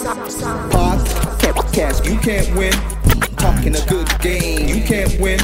[0.00, 2.72] Podcast, you can't win.
[3.36, 5.38] Talking a good game, you can't win.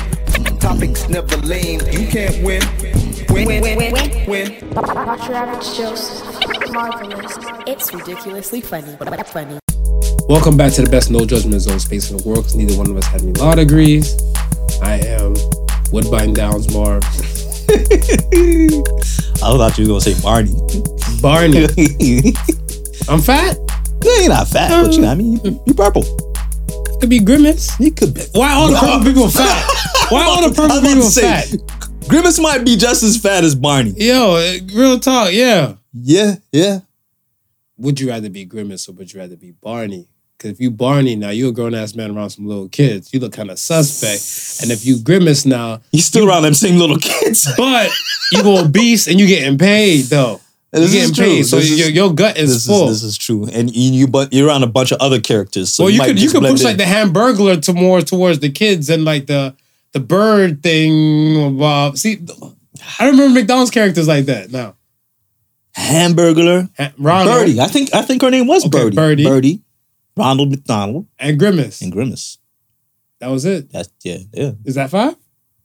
[0.58, 2.62] Topics never lame, you can't win.
[3.28, 4.56] Win, win, win, win, win.
[4.70, 6.24] Watch your average Joseph.
[6.72, 7.36] Marvelous.
[7.66, 9.58] It's ridiculously funny, but funny.
[10.26, 12.90] Welcome back to the best no judgment zone space in the world because neither one
[12.90, 14.16] of us had any law degrees.
[14.82, 15.34] I am
[15.92, 17.04] Woodbine Downs Marv.
[17.68, 18.68] I
[19.38, 20.56] thought you were gonna say Barney.
[21.20, 21.66] Barney.
[23.08, 23.58] I'm fat.
[24.20, 26.02] You're not fat, but you know, what I mean, you, you purple.
[27.00, 27.78] Could be Grimace.
[27.78, 28.22] You could be.
[28.32, 29.70] Why all the purple people fat?
[30.08, 32.08] Why all the purple people fat?
[32.08, 33.92] Grimace might be just as fat as Barney.
[33.96, 35.74] Yo, eh, real talk, yeah.
[35.92, 36.80] Yeah, yeah.
[37.78, 40.08] Would you rather be Grimace or would you rather be Barney?
[40.36, 43.12] Because if you Barney now, you a grown ass man around some little kids.
[43.12, 44.62] You look kind of suspect.
[44.62, 47.48] And if you Grimace now, you still around them same little kids.
[47.56, 47.90] but
[48.32, 50.40] you go obese and you getting paid though.
[50.72, 51.24] This is getting true.
[51.24, 52.88] paid, so This your, your gut is this full.
[52.88, 55.72] is this is true, and you, you but you're around a bunch of other characters.
[55.72, 56.66] So well, you could you could push in.
[56.66, 59.54] like the Hamburglar to more towards the kids and like the
[59.92, 61.56] the bird thing.
[61.56, 62.18] About see,
[62.98, 64.50] I don't remember McDonald's characters like that.
[64.50, 64.74] Now,
[65.76, 67.60] Hamburglar, Ha- Ronald Birdie.
[67.60, 68.96] I think I think her name was Okay, Birdie.
[68.96, 69.24] Birdie.
[69.24, 69.62] Birdie,
[70.16, 71.80] Ronald McDonald, and Grimace.
[71.82, 72.38] and Grimace.
[73.20, 73.70] That was it.
[73.72, 74.52] That's yeah, yeah.
[74.64, 75.14] Is that five?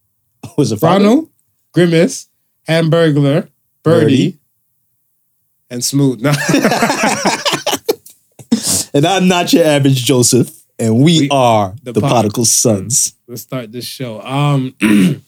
[0.58, 0.82] Was it?
[0.82, 1.30] Ronald,
[1.74, 2.28] Grimace,
[2.68, 3.50] Hamburglar,
[3.84, 4.38] Birdie, Birdie.
[5.72, 6.22] And Smooth.
[6.22, 6.32] No.
[8.94, 13.16] And I'm not your average Joseph, and we, We- are the the, Particle Sons.
[13.26, 14.22] Let's start this show.
[14.22, 14.76] Um,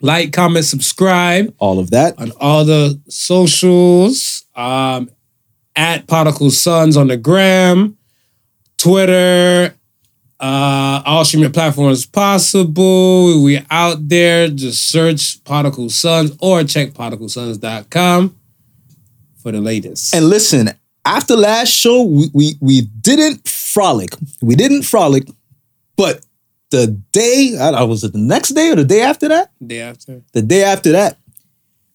[0.00, 1.54] like, comment, subscribe.
[1.58, 2.18] All of that.
[2.18, 4.46] on all the socials.
[4.56, 5.10] Um,
[5.76, 7.98] at Particle Sons on the gram,
[8.78, 9.74] Twitter,
[10.40, 13.42] uh, all streaming platforms possible.
[13.42, 14.48] We out there.
[14.48, 18.36] Just search Particle Sons or check particlesons.com
[19.42, 20.14] for the latest.
[20.14, 20.70] And listen,
[21.04, 24.10] after last show, we, we we didn't frolic.
[24.40, 25.24] We didn't frolic,
[25.96, 26.24] but
[26.70, 29.50] the day I don't know, was it the next day or the day after that?
[29.66, 30.22] day after.
[30.32, 31.18] The day after that,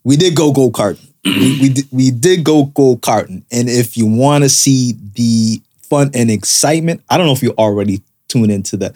[0.03, 1.05] we did go go karting.
[1.25, 3.43] we, we, did, we did go go karting.
[3.51, 7.53] And if you want to see the fun and excitement, I don't know if you
[7.57, 8.93] already tuned into the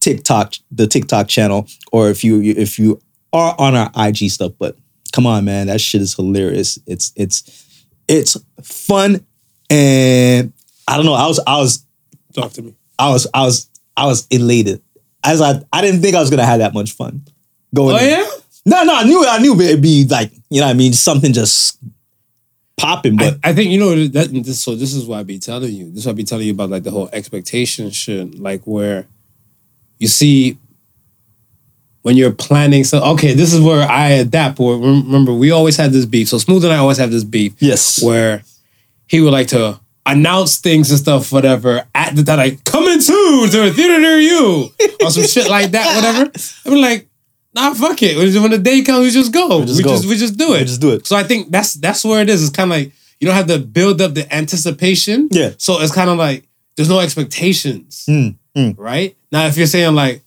[0.00, 3.00] TikTok the TikTok channel or if you if you
[3.32, 4.76] are on our IG stuff, but
[5.12, 6.78] come on, man, that shit is hilarious.
[6.86, 7.42] It's it's
[8.08, 9.24] it's fun
[9.70, 10.52] and
[10.88, 11.14] I don't know.
[11.14, 11.84] I was I was
[12.34, 12.74] Talk to me.
[12.98, 14.82] I was I was I was elated.
[15.24, 17.22] As I I didn't think I was gonna have that much fun.
[17.74, 18.08] Going Oh, in.
[18.10, 18.26] yeah?
[18.64, 21.32] No, no, I knew I knew it'd be like, you know what I mean, something
[21.32, 21.78] just
[22.76, 24.28] popping, but I, I think you know that.
[24.32, 25.90] This, so this is why I be telling you.
[25.90, 28.38] This is why I be telling you about like the whole expectation shit.
[28.38, 29.06] Like where
[29.98, 30.58] you see
[32.02, 32.84] when you're planning.
[32.84, 34.60] So okay, this is where I adapt.
[34.60, 36.28] Or remember, we always had this beef.
[36.28, 38.02] So Smooth and I always have this beef yes.
[38.02, 38.42] where
[39.06, 43.48] he would like to announce things and stuff, whatever, at the time, like coming soon
[43.50, 44.68] to a theater near you
[45.00, 46.30] or some shit like that, whatever.
[46.66, 47.08] I'm like,
[47.54, 48.16] nah, fuck it.
[48.16, 49.60] When the day comes, we just go.
[49.60, 50.08] We just just, go.
[50.08, 50.60] we just do it.
[50.60, 51.06] We just do it.
[51.06, 52.42] So I think that's that's where it is.
[52.42, 55.28] It's kind of like you don't have to build up the anticipation.
[55.30, 55.52] Yeah.
[55.58, 56.44] So it's kind of like
[56.76, 58.74] there's no expectations, Mm, mm.
[58.78, 59.16] right?
[59.30, 60.22] Now if you're saying like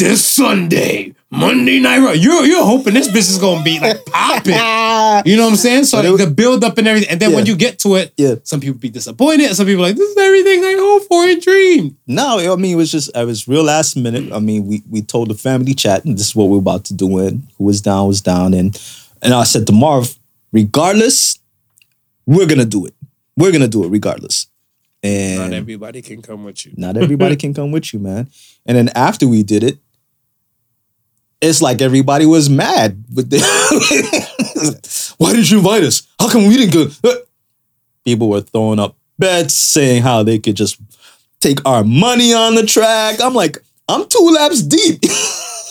[0.00, 4.54] this Sunday, Monday night, Raw, you're you're hoping this bitch is gonna be like popping.
[5.26, 5.84] You know what I'm saying?
[5.84, 8.36] So like, the build up and everything, and then when you get to it, Yeah.
[8.42, 9.54] some people be disappointed.
[9.54, 11.96] Some people like this is everything I hope for and dream.
[12.06, 14.32] No, I mean it was just it was real last minute.
[14.32, 16.94] I mean, we we told the family chat and this is what we're about to
[16.94, 18.80] do and who was down was down and
[19.20, 20.16] and I said to Marv,
[20.52, 21.38] regardless,
[22.26, 22.94] we're gonna do it.
[23.36, 24.46] We're gonna do it regardless.
[25.02, 26.72] And Not everybody can come with you.
[26.76, 28.28] Not everybody can come with you, man.
[28.66, 29.78] And then after we did it,
[31.40, 33.04] it's like everybody was mad.
[33.08, 33.26] But
[35.18, 36.06] why didn't you invite us?
[36.18, 37.08] How come we didn't go?
[37.08, 37.14] Uh,
[38.04, 40.80] People were throwing up bets, saying how they could just
[41.40, 43.20] take our money on the track.
[43.22, 43.58] I'm like,
[43.88, 45.00] I'm two laps deep.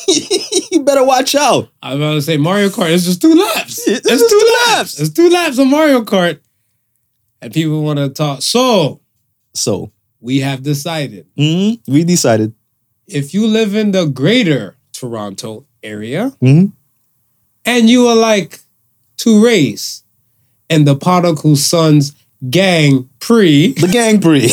[0.72, 1.69] you better watch out.
[1.81, 2.91] I was about to say Mario Kart.
[2.94, 3.88] It's just two laps.
[3.88, 4.78] It's It's, two two laps.
[4.78, 5.00] laps.
[5.00, 6.40] It's two laps on Mario Kart,
[7.41, 8.41] and people want to talk.
[8.44, 9.01] So
[9.54, 12.54] So we have decided mhm, we decided.
[13.07, 16.72] if you live in the greater Toronto area Mhm.
[17.66, 18.60] and you are like
[19.18, 20.04] to race
[20.69, 22.13] in the Particle Sons
[22.50, 24.48] Gang Prix, The gang pre.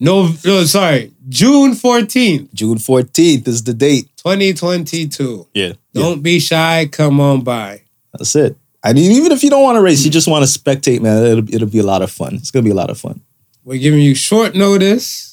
[0.00, 4.08] no, no, sorry, June 14th, June 14th is the date.
[4.16, 5.46] 2022.
[5.54, 5.72] Yeah.
[5.94, 6.86] Don't be shy.
[6.90, 7.82] Come on by.
[8.12, 8.56] That's it.
[8.84, 11.24] I mean, even if you don't want to race, you just want to spectate, man.
[11.24, 12.34] It'll, it'll be a lot of fun.
[12.34, 13.20] It's gonna be a lot of fun.
[13.64, 15.31] We're giving you short notice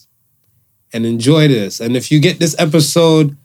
[0.93, 1.79] and enjoy this.
[1.79, 3.35] And if you get this episode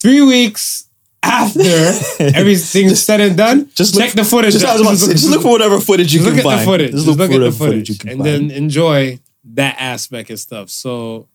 [0.00, 0.88] three weeks
[1.22, 1.60] after
[2.20, 4.52] everything's said and done, Just check look- the footage.
[4.54, 6.60] Just, I was say, just look for whatever footage you Just can look at find.
[6.60, 6.90] the footage.
[6.92, 8.50] Just Just look at the whatever footage you footage, can and find.
[8.50, 9.18] then enjoy
[9.54, 10.70] that aspect and stuff.
[10.70, 11.28] So,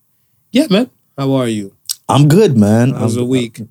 [0.52, 0.90] yeah, man.
[1.18, 1.76] How are you?
[2.10, 2.92] I'm good, man.
[2.92, 3.62] How's I'm- the week?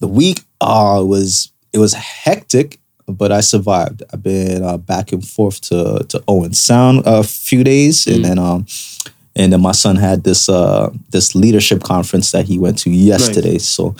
[0.00, 4.02] The week uh, was it was hectic, but I survived.
[4.12, 8.14] I've been uh, back and forth to to Owen Sound a few days, Mm.
[8.16, 8.66] and then um,
[9.36, 13.58] and then my son had this uh this leadership conference that he went to yesterday.
[13.58, 13.94] So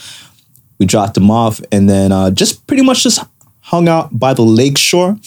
[0.79, 3.25] we dropped him off, and then uh, just pretty much just
[3.61, 5.19] hung out by the lake shore.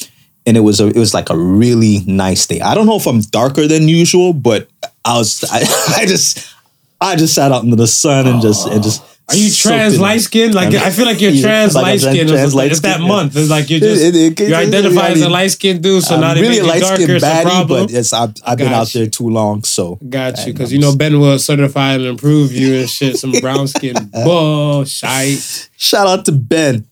[0.45, 2.61] And it was a, it was like a really nice day.
[2.61, 4.69] I don't know if I'm darker than usual, but
[5.03, 5.59] I was I,
[6.01, 6.53] I just
[7.01, 9.03] I just sat out in the sun and just and just.
[9.29, 10.53] Are you trans light skin?
[10.53, 10.83] Like Yeah.
[10.85, 12.27] I feel like you're trans like light skin.
[12.29, 13.07] trans light It's that yeah.
[13.07, 13.35] month.
[13.35, 16.01] It's like you're just It- it- it- you identify I as a light skinned dude,
[16.03, 16.95] so now I'm they really make you darker.
[16.95, 17.85] skinned It's a baddie, problem.
[17.87, 19.63] but yes, I've, I've been Got out there too long.
[19.65, 23.17] So Got you, because you know Ben will certify and improve you and shit.
[23.17, 25.69] Some brown skin uh, bullshit.
[25.75, 26.85] shout out to Ben.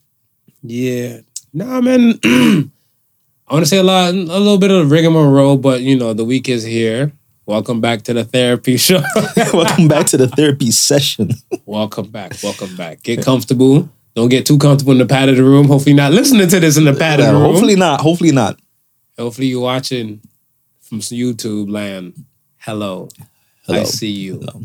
[0.62, 1.20] Yeah.
[1.54, 2.20] Nah, man.
[3.48, 6.26] I want to say a lot, a little bit of rigmarole, but you know the
[6.26, 7.14] week is here.
[7.46, 9.04] Welcome back to the therapy show.
[9.54, 11.32] Welcome back to the therapy session.
[11.66, 12.34] welcome back.
[12.42, 13.04] Welcome back.
[13.04, 13.88] Get comfortable.
[14.16, 15.68] Don't get too comfortable in the pad of the room.
[15.68, 17.52] Hopefully, not listening to this in the pad of Yeah, the room.
[17.52, 18.02] hopefully not.
[18.02, 18.60] Hopefully not.
[19.20, 20.22] Hopefully, you're watching
[20.82, 22.26] from YouTube land.
[22.58, 23.10] Hello.
[23.66, 23.82] Hello.
[23.82, 24.40] I see you.
[24.40, 24.64] Hello.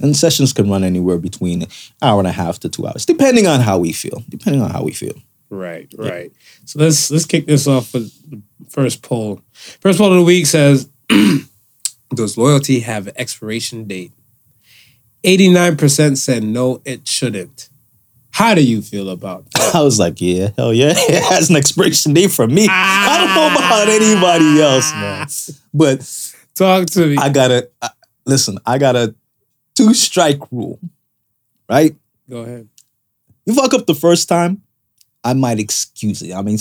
[0.00, 1.68] And sessions can run anywhere between an
[2.02, 4.22] hour and a half to two hours, depending on how we feel.
[4.28, 5.14] Depending on how we feel.
[5.50, 6.32] Right, right.
[6.64, 9.40] So let's let's kick this off with the first poll.
[9.80, 10.88] First poll of the week says,
[12.14, 14.12] "Does loyalty have an expiration date?"
[15.22, 17.68] Eighty nine percent said no, it shouldn't.
[18.30, 19.74] How do you feel about that?
[19.74, 20.92] I was like, yeah, hell yeah.
[20.96, 22.66] It has an expiration date for me.
[22.68, 23.66] I don't know ah.
[23.66, 25.26] about anybody else, man.
[25.72, 27.16] But Talk to me.
[27.16, 27.90] I got a I-
[28.24, 29.14] listen, I got a
[29.74, 30.78] two strike rule,
[31.68, 31.96] right?
[32.30, 32.68] Go ahead.
[33.44, 34.62] You fuck up the first time,
[35.22, 36.32] I might excuse it.
[36.32, 36.58] I mean,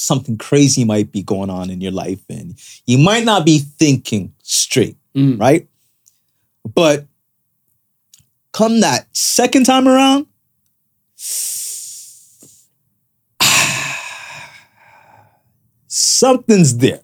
[0.00, 2.54] something crazy might be going on in your life and
[2.86, 5.40] you might not be thinking straight, Mm.
[5.40, 5.66] right?
[6.74, 7.06] But
[8.52, 10.26] come that second time around,
[15.86, 17.00] something's there.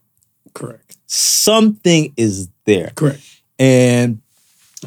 [0.55, 0.97] Correct.
[1.07, 2.93] Something is there.
[2.95, 3.23] Correct.
[3.59, 4.21] And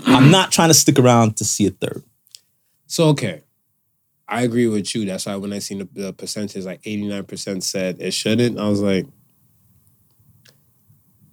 [0.05, 2.03] I'm not trying to stick around to see a third.
[2.87, 3.41] So okay,
[4.29, 5.05] I agree with you.
[5.05, 8.59] That's why when I seen the, the percentage, like eighty nine percent said it shouldn't.
[8.59, 9.05] I was like,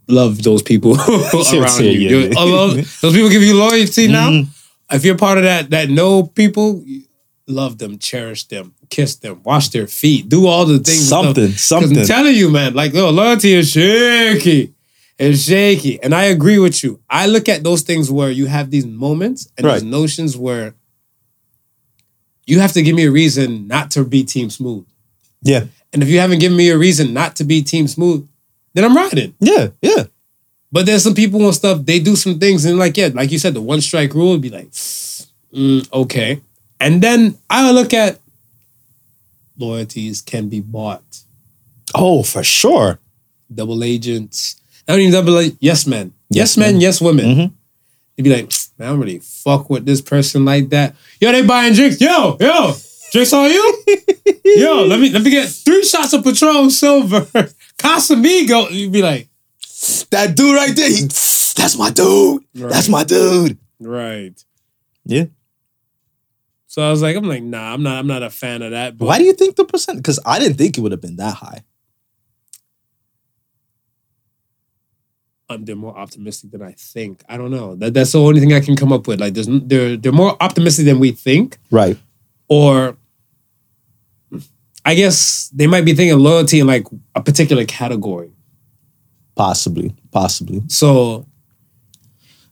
[0.08, 2.32] love those people around you.
[2.36, 4.30] I love those people give you loyalty now.
[4.30, 4.48] Mhm.
[4.92, 6.84] If you're part of that that know people,
[7.48, 11.08] love them, cherish them, kiss them, wash their feet, do all the things.
[11.08, 11.50] Something.
[11.50, 11.98] Something.
[11.98, 14.72] I'm telling you, man, like yo, loyalty is shaky.
[15.18, 16.00] It's shaky.
[16.02, 17.00] And I agree with you.
[17.08, 20.74] I look at those things where you have these moments and these notions where
[22.46, 24.86] you have to give me a reason not to be team smooth.
[25.42, 25.64] Yeah.
[25.92, 28.26] And if you haven't given me a reason not to be team smooth,
[28.74, 29.34] then I'm riding.
[29.40, 29.68] Yeah.
[29.82, 30.04] Yeah.
[30.72, 33.38] But there's some people and stuff, they do some things and like, yeah, like you
[33.38, 36.40] said, the one strike rule would be like, mm, okay.
[36.78, 38.20] And then I look at
[39.58, 41.02] loyalties can be bought.
[41.94, 42.98] Oh, for sure.
[43.52, 44.60] Double agents.
[44.86, 46.12] I don't even double yes men.
[46.28, 46.80] Yes, Yes men, men.
[46.80, 47.24] yes women.
[47.26, 47.52] Mhm.
[48.16, 50.94] You'd be like, man, I don't really fuck with this person like that.
[51.20, 52.00] Yo, they buying drinks.
[52.00, 52.74] Yo, yo,
[53.12, 53.84] drinks on you?
[54.44, 57.20] yo, let me let me get three shots of Patron Silver.
[57.78, 58.70] Casamigo.
[58.70, 59.28] You'd be like,
[60.10, 62.42] That dude right there, he, that's my dude.
[62.54, 63.58] That's my dude.
[63.80, 64.32] right.
[65.04, 65.26] Yeah.
[66.66, 68.98] So I was like, I'm like, nah, I'm not, I'm not a fan of that.
[68.98, 69.98] But Why do you think the percent?
[69.98, 71.62] Because I didn't think it would have been that high.
[75.48, 77.22] Um, they're more optimistic than I think.
[77.28, 77.76] I don't know.
[77.76, 79.20] That, that's the only thing I can come up with.
[79.20, 81.96] Like, there's, they're they're more optimistic than we think, Right.
[82.48, 82.96] or
[84.84, 88.30] I guess they might be thinking loyalty in like a particular category.
[89.34, 89.94] Possibly.
[90.12, 90.62] Possibly.
[90.68, 91.26] So,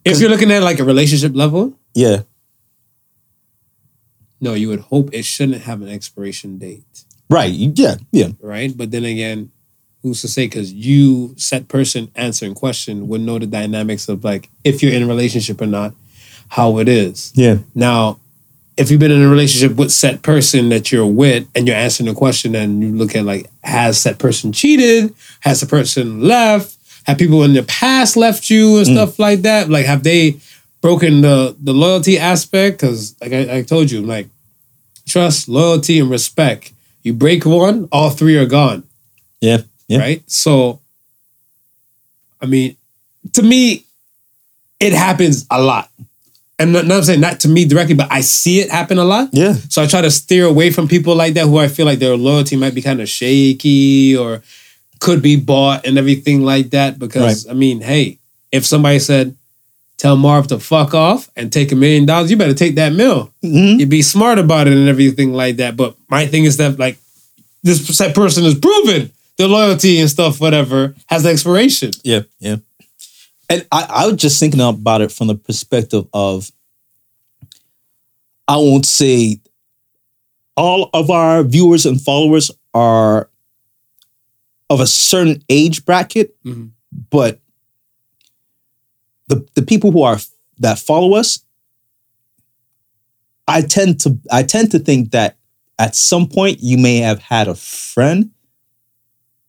[0.04, 2.22] if you're looking at like a relationship level, Yeah.
[4.40, 7.52] no, you would hope it shouldn't have an expiration date, Right.
[7.52, 7.96] Yeah.
[8.12, 8.28] Yeah.
[8.40, 8.76] right?
[8.76, 9.50] But then again,
[10.04, 10.46] who's to say?
[10.46, 15.02] Because you, set person answering question, would know the dynamics of like if you're in
[15.02, 15.94] a relationship or not,
[16.48, 17.32] how it is.
[17.34, 17.58] Yeah.
[17.74, 18.20] Now,
[18.76, 22.08] if you've been in a relationship with set person that you're with and you're answering
[22.08, 25.14] the question and you look at like, has that person cheated?
[25.40, 26.76] Has the person left?
[27.06, 28.92] Have people in the past left you and mm.
[28.92, 29.70] stuff like that?
[29.70, 30.38] Like, have they
[30.82, 32.80] broken the the loyalty aspect?
[32.80, 34.28] Because like I, I told you, like
[35.06, 36.72] trust, loyalty, and respect.
[37.02, 38.84] You break one, all three are gone.
[39.40, 39.62] Yeah.
[39.88, 39.98] Yeah.
[39.98, 40.22] Right?
[40.30, 40.80] So
[42.40, 42.76] I mean,
[43.32, 43.84] to me,
[44.80, 45.88] it happens a lot.
[46.58, 49.04] and not, not I'm saying not to me directly, but I see it happen a
[49.04, 49.30] lot.
[49.32, 49.54] Yeah.
[49.68, 52.16] So I try to steer away from people like that who I feel like their
[52.16, 54.42] loyalty might be kind of shaky or
[55.00, 56.98] could be bought and everything like that.
[56.98, 58.18] Because I mean, hey,
[58.52, 59.34] if somebody said,
[59.96, 63.30] "Tell Marv to fuck off and take a million dollars," you better take that mill.
[63.42, 63.80] Mhm.
[63.80, 65.76] You be smart about it and everything like that.
[65.76, 66.98] But my thing is that like
[67.62, 67.80] this
[68.12, 71.90] person is proven their loyalty and stuff, whatever, has an expiration.
[72.02, 72.56] Yeah, yeah.
[73.50, 76.50] And I, I was just thinking about it from the perspective of
[78.48, 79.40] I won't say
[80.56, 83.28] all of our viewers and followers are
[84.70, 86.70] of a certain age bracket, Mhm.
[87.10, 87.40] but
[89.28, 90.18] the the people who are
[90.58, 91.40] that follow us,
[93.48, 95.36] I tend to I tend to think that
[95.78, 98.30] at some point you may have had a friend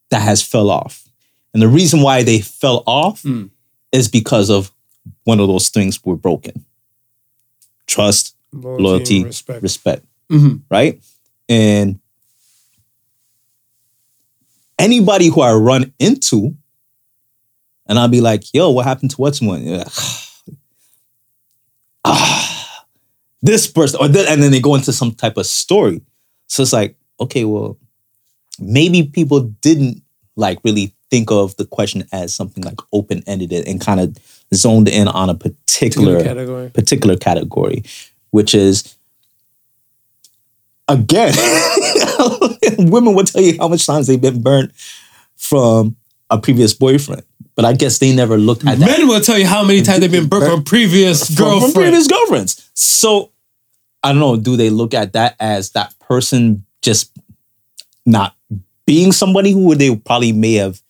[0.10, 1.08] that has fell off.
[1.54, 3.50] And the reason why they fell off Mm.
[3.92, 4.72] is because of
[5.24, 6.66] one of those things were broken.
[7.88, 9.62] Trust, loyalty, and respect.
[9.62, 10.62] respect, Mhm.
[10.70, 11.02] right?
[11.48, 12.00] And
[14.80, 16.56] anybody who I run into,
[17.88, 19.64] and I'll be like, yo, what happened to what's one?
[19.64, 19.88] You're like,
[22.06, 22.86] ah,
[23.42, 26.02] this person, or th- and then they go into some type of story.
[26.48, 27.78] So it's like, okay, well,
[28.60, 30.02] maybe people didn't
[30.36, 34.18] like really think of the question as something like open ended and kind of
[34.54, 36.70] zoned in on a particular category.
[36.70, 37.84] particular category,
[38.32, 38.96] which is
[40.88, 41.34] again,
[42.78, 44.72] women will tell you how much times they've been burnt
[45.36, 45.96] from
[46.30, 47.24] a previous boyfriend.
[47.56, 50.02] But I guess they never looked at that Men will tell you how many times
[50.02, 52.70] they've been burnt from previous from, from previous girlfriends.
[52.74, 53.32] So
[54.04, 54.36] I don't know.
[54.36, 57.18] Do they look at that as that person just
[58.06, 58.35] not
[58.86, 60.82] being somebody who they probably may have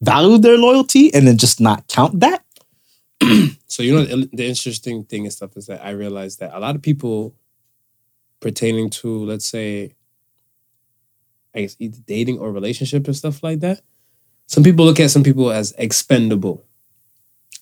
[0.00, 2.44] valued their loyalty and then just not count that?
[3.72, 6.76] So you know the, interesting thing and stuff is that I realized that a lot
[6.76, 7.34] of people
[8.38, 9.94] pertaining to let's say
[11.54, 13.80] I guess either dating or relationship and stuff like that.
[14.46, 16.62] Some people look at some people as expendable,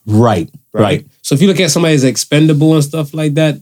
[0.04, 0.50] Right.
[0.72, 0.82] right?
[0.82, 1.06] Right.
[1.22, 3.60] So if you look at somebody as expendable and stuff like that,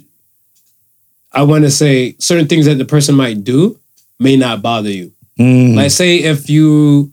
[1.32, 3.78] I want to say certain things that the person might do
[4.18, 5.12] may not bother you.
[5.38, 7.12] Mm, Like say if you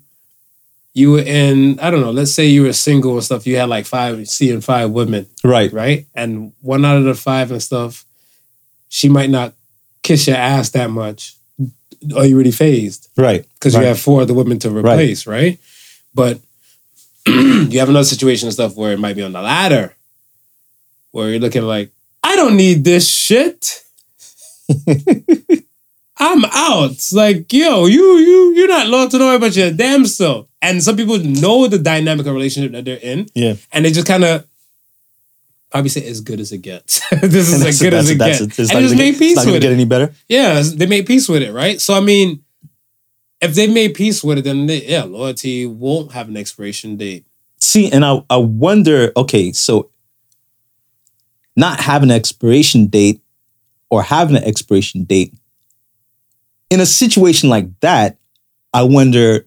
[0.93, 3.69] you were in I don't know, let's say you were single and stuff, you had
[3.69, 5.71] like five seeing five women, right.
[5.73, 6.05] right?
[6.15, 8.05] And one out of the five and stuff,
[8.89, 9.53] she might not
[10.03, 11.35] kiss your ass that much.
[12.15, 13.09] Are you really phased?
[13.17, 13.45] Right.
[13.55, 13.81] Because Right.
[13.81, 15.59] you have four other women to replace, right?
[16.13, 16.39] But
[17.27, 19.95] you have another situation and stuff where it might be on the ladder,
[21.11, 21.91] where you're looking like,
[22.23, 23.83] I don't need this shit.
[26.17, 26.91] I'm out.
[27.11, 30.47] Like, yo, you you you're not loyal to nobody but your damn self.
[30.61, 33.55] And some people know the dynamic of relationship that they're in, Yeah.
[33.71, 34.45] and they just kind of
[35.69, 37.01] probably say as good as it gets.
[37.21, 38.39] this is as good as it gets.
[38.41, 40.13] it's and just gonna get- peace it's not gonna get any better.
[40.29, 41.79] Yeah, they made peace with it, right?
[41.81, 42.43] So I mean,
[43.41, 47.25] if they made peace with it, then they, yeah, loyalty won't have an expiration date.
[47.59, 49.89] See, and I, I wonder, okay, so
[51.55, 53.21] not having an expiration date
[53.89, 55.33] or having an expiration date,
[56.69, 58.17] in a situation like that,
[58.73, 59.45] I wonder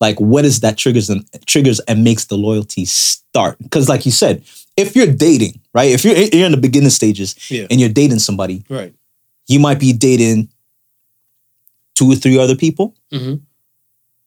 [0.00, 3.58] like what is that triggers and triggers and makes the loyalty start?
[3.58, 4.42] Because like you said,
[4.76, 5.90] if you're dating, right?
[5.90, 7.66] If you're you're in the beginning stages Yeah.
[7.70, 8.92] and you're dating somebody, Right.
[9.46, 10.48] you might be dating
[11.94, 12.94] two or three other people.
[13.12, 13.40] Mhm.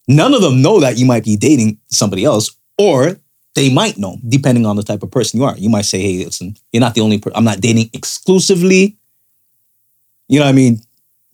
[0.08, 3.20] None of them know that you might be dating somebody else, or
[3.56, 5.58] they might know, depending on the type of person you are.
[5.58, 7.36] You might say, "Hey, listen, you're not the only person.
[7.36, 8.96] I'm not dating exclusively."
[10.30, 10.82] You know what I mean?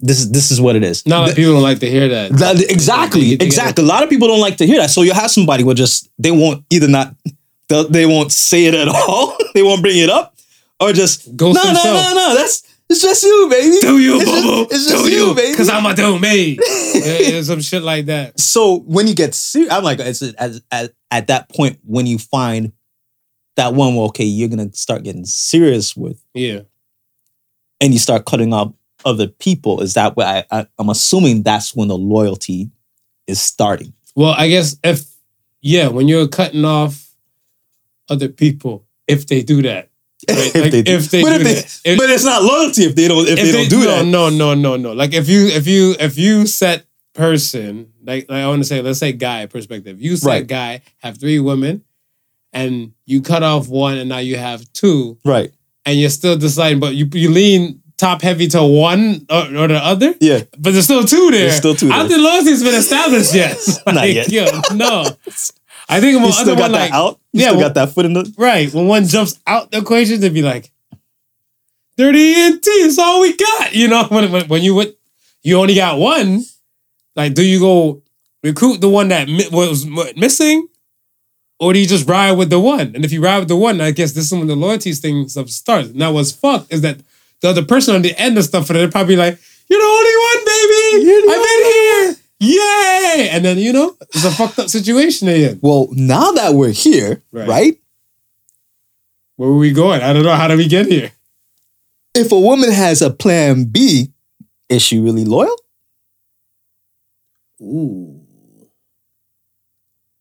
[0.05, 1.05] This is this is what it is.
[1.07, 2.31] Not like Th- people don't like to hear that.
[2.33, 3.83] that- exactly, exactly.
[3.83, 4.89] A lot of people don't like to hear that.
[4.89, 7.15] So you have somebody will just they won't either not
[7.69, 9.38] they won't say it at all.
[9.53, 10.36] they won't bring it up,
[10.79, 12.36] or just Ghost no, no, no, no.
[12.36, 13.77] That's it's just you, baby.
[13.79, 15.51] Do you, It's just- boo it's just Do you, you, baby.
[15.51, 16.57] Because I'm a do me.
[17.43, 18.38] some shit like that.
[18.39, 22.17] so when you get serious, I'm like, it's at, at, at that point when you
[22.19, 22.74] find
[23.55, 26.62] that one, well, okay, you're gonna start getting serious with, Yeah.
[27.79, 28.74] and you start cutting off
[29.05, 29.81] other people.
[29.81, 32.69] Is that what I, I I'm assuming that's when the loyalty
[33.27, 33.93] is starting?
[34.15, 35.05] Well, I guess if
[35.62, 37.10] yeah, when you're cutting off
[38.10, 39.89] other people, if they do that,
[40.29, 40.53] right?
[40.55, 43.36] Like, if they but do if if- but it's not loyalty if they don't if,
[43.38, 44.05] they, don't do no, that.
[44.05, 44.93] No, no, no, no.
[44.93, 48.81] Like if you if you if you set person like, like I want to say
[48.81, 50.01] let's say guy perspective.
[50.01, 50.48] You set Right.
[50.48, 51.83] guy have three women,
[52.51, 55.51] and you cut off one, and now you have two, Right.
[55.86, 59.79] and you're still deciding, but you you lean top heavy to one or, or the
[59.83, 60.13] other.
[60.19, 60.41] Yeah.
[60.57, 61.41] But there's still two there.
[61.47, 63.57] There's still two I don't think loyalty's been established yet.
[63.85, 64.29] Not Like, yet.
[64.31, 64.45] yo,
[64.75, 65.05] no.
[65.89, 67.19] I think You about still got one that like out.
[67.33, 68.33] You Yeah, still well- got that foot in the.
[68.38, 70.71] right when one jumps out the equation, they'd be like,
[71.97, 74.95] "Dirty ENT is all we got." You know, when when, when you would
[75.43, 76.43] you only got one.
[77.15, 78.01] Like, do you go
[78.43, 79.85] recruit the one that mi- was
[80.15, 80.67] missing,
[81.59, 82.93] or do you just ride with the one?
[82.95, 85.27] And if you ride with the one, I guess this is when the loyalty thing
[85.29, 85.89] stuff starts.
[85.93, 86.97] Now, what's fucked is that
[87.43, 89.38] the other person on the end of stuff, and they're probably like,
[89.69, 91.05] "You're the only one, baby.
[91.05, 92.15] You're the I've been here,
[93.19, 95.59] yay!" And then you know, it's a fucked up situation again.
[95.62, 97.47] Well, now that we're here, Right.
[97.47, 97.77] right?
[99.35, 100.01] Where were we going?
[100.01, 100.33] I don't know.
[100.33, 101.12] How did we get here?
[102.15, 104.12] If a woman has a plan B,
[104.69, 105.55] is she really loyal?
[107.62, 108.21] Ooh,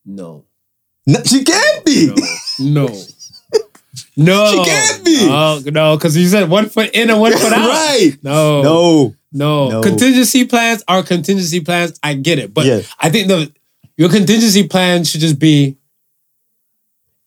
[0.04, 0.44] no.
[1.06, 2.06] No, she can't be.
[2.58, 2.86] No.
[2.86, 3.02] No.
[4.16, 5.18] No, she can't be.
[5.22, 7.68] Oh, no, because you said one foot in and one foot out.
[7.68, 8.12] right.
[8.22, 8.62] No.
[8.62, 9.14] No.
[9.32, 9.68] No.
[9.70, 9.80] No.
[9.82, 11.98] Contingency plans are contingency plans.
[12.02, 12.52] I get it.
[12.52, 12.80] But Yeah.
[13.00, 13.50] I think the
[13.96, 15.76] your contingency plan should just be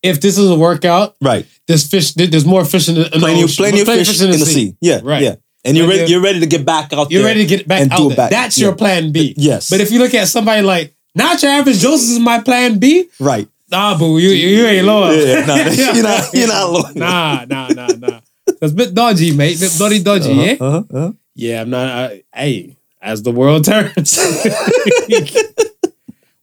[0.04, 1.46] if this doesn't work out, Right.
[1.68, 3.56] there's fish, there's more fish in the, in the Plenty, ocean.
[3.64, 4.76] plenty of fish, in the sea.
[4.82, 5.02] Yeah.
[5.04, 5.24] Right.
[5.24, 5.36] Yeah.
[5.64, 7.32] And you're ready, you're ready to get back out You're there.
[7.32, 8.18] ready to get back and out do it there.
[8.18, 8.30] back.
[8.30, 8.66] That's Yeah.
[8.68, 9.34] your plan B.
[9.36, 9.70] Yes.
[9.72, 13.06] But if you look at somebody like, not your average Joseph is my plan B,
[13.20, 13.48] Right.
[13.72, 15.16] Nah, boo, you you ain't loyal.
[15.16, 15.56] Yeah, nah,
[15.94, 16.92] you're not- you're not loyal.
[16.96, 18.20] Nah, nah, nah, nah.
[18.60, 19.60] That's a bit dodgy, mate.
[19.60, 20.56] Bit dodgy, dodgy, yeah.
[20.60, 21.12] Uh-huh, uh-huh.
[21.34, 22.12] Yeah, I'm not.
[22.12, 24.18] I, hey, as the world turns,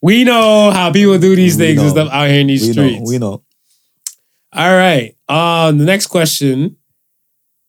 [0.01, 2.73] we know how people do these We things and stuff out here in these We
[2.73, 2.99] streets.
[2.99, 3.05] know.
[3.07, 3.43] We know.
[4.53, 5.17] All right.
[5.29, 6.77] Um, the next question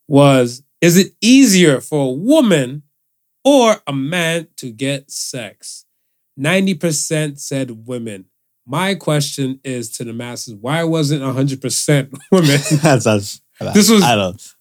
[0.08, 2.84] was: Is it easier for a woman
[3.46, 5.86] or a man to get sex?
[6.36, 8.26] Ninety percent said women.
[8.66, 12.60] My question is to the masses: Why wasn't hundred percent women?
[12.82, 13.42] That's, that's,
[13.74, 14.56] This was- I don't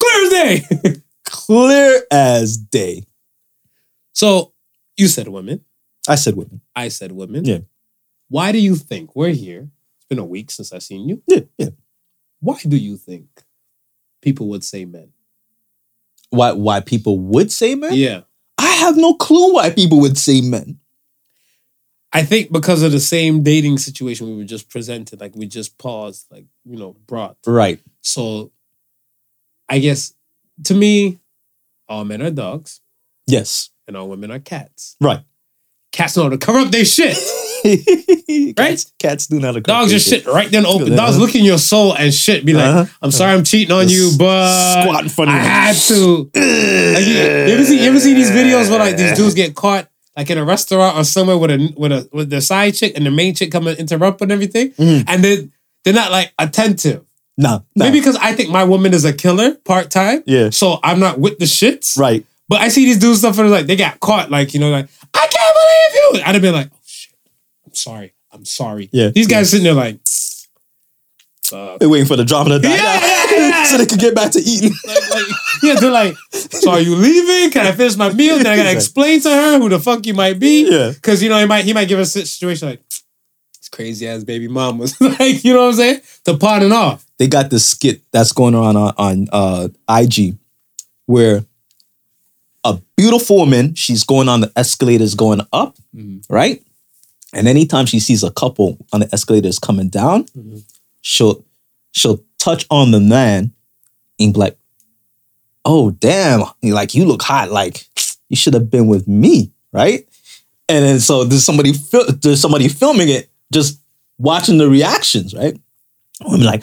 [0.00, 0.94] Clear as day.
[1.24, 3.04] clear as day.
[4.12, 4.52] so
[4.96, 5.64] you said women.
[6.08, 6.60] I said women.
[6.74, 7.44] I said women.
[7.44, 7.58] Yeah.
[8.28, 9.68] Why do you think we're here?
[9.96, 11.22] It's been a week since I've seen you.
[11.26, 11.68] Yeah, yeah.
[12.40, 13.26] Why do you think
[14.22, 15.12] people would say men?
[16.30, 17.94] Why why people would say men?
[17.94, 18.20] Yeah.
[18.58, 20.78] I have no clue why people would say men.
[22.12, 25.76] I think because of the same dating situation we were just presented, like we just
[25.78, 27.36] paused, like, you know, brought.
[27.46, 27.80] Right.
[28.00, 28.50] So
[29.68, 30.14] I guess
[30.64, 31.18] to me,
[31.88, 32.80] all men are dogs
[33.26, 33.70] Yes.
[33.86, 34.96] and all women are cats.
[35.00, 35.20] Right.
[35.92, 37.16] Cats know how to cover up their shit.
[38.56, 40.94] Cats, cats do not Dogs just shit right then open.
[40.94, 42.44] Dogs look in your soul and shit.
[42.44, 42.84] Be like, Uh-huh.
[43.02, 46.30] I'm sorry I'm cheating on you, but Squat in front of I had to.
[46.34, 49.54] Like, you, you ever see you ever see these videos where like these dudes get
[49.56, 52.92] caught like in a restaurant or somewhere with a with a with the side chick
[52.96, 55.04] and the main chick come and interrupt and everything, Mhm.
[55.06, 55.52] and then
[55.84, 57.02] they're not like attentive.
[57.38, 57.84] No, no.
[57.86, 60.50] Maybe because I think my woman is a killer part time, Yeah.
[60.50, 61.96] so I'm not with the shits.
[61.96, 62.26] Right.
[62.48, 64.88] But I see these dudes stuff and like they got caught, like you know, like
[65.14, 66.26] I can't believe you.
[66.26, 67.14] I'd have been like, oh shit,
[67.66, 68.88] I'm sorry, I'm sorry.
[68.92, 69.98] Yeah, these guys sitting there like,
[71.44, 71.78] fuck.
[71.78, 73.27] They're waiting for the drama to die Yeah, yeah, yeah.
[73.68, 74.72] So they can get back to eating.
[74.86, 75.26] like, like,
[75.62, 77.50] yeah, they're like, so are you leaving?
[77.50, 78.36] Can I finish my meal?
[78.38, 80.70] Then I gotta explain to her who the fuck you might be.
[80.70, 80.90] Yeah.
[80.92, 82.82] Because you know, he might he might give us a situation like
[83.56, 86.00] it's crazy ass baby mom was like, you know what I'm saying?
[86.24, 87.04] To pawn off.
[87.18, 90.36] They got this skit that's going on on, on uh, IG
[91.06, 91.44] where
[92.64, 96.22] a beautiful woman, she's going on the escalators going up, Mhm.
[96.28, 96.62] right?
[97.32, 100.62] And anytime she sees a couple on the escalators coming down, Mhm.
[101.02, 101.44] she'll
[101.92, 103.52] she'll touch on the man
[104.18, 104.58] and like,
[105.64, 107.50] "Oh damn, like you look hot.
[107.50, 107.86] Like
[108.28, 110.06] you should have been with me, right?"
[110.68, 113.80] And then so there's somebody fil- there's somebody filming it, just
[114.18, 115.58] watching the reactions, right?
[116.24, 116.62] Women like,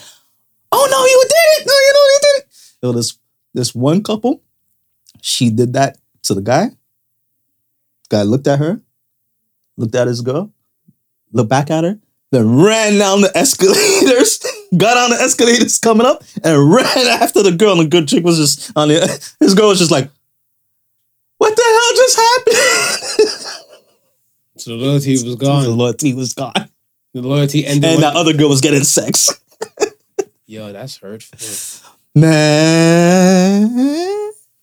[0.72, 1.66] "Oh no, you did it!
[1.66, 2.46] No, you know you did it."
[2.80, 3.18] So this
[3.54, 4.42] this one couple,
[5.22, 6.70] she did that to the guy.
[8.08, 8.80] guy looked at her,
[9.76, 10.52] looked at his girl,
[11.32, 11.98] looked back at her,
[12.30, 14.38] then ran down the escalators,
[14.76, 17.72] got on the escalators coming up, and ran after the girl.
[17.72, 20.10] And the good chick was just on the his girl was just like,
[21.38, 23.62] What the hell just happened?
[24.58, 25.64] So the loyalty was gone.
[25.64, 26.70] the loyalty was gone.
[27.12, 27.84] The loyalty ended.
[27.84, 29.28] And that other girl was getting sex.
[30.46, 31.38] Yo, that's hurtful.
[32.14, 33.68] Man.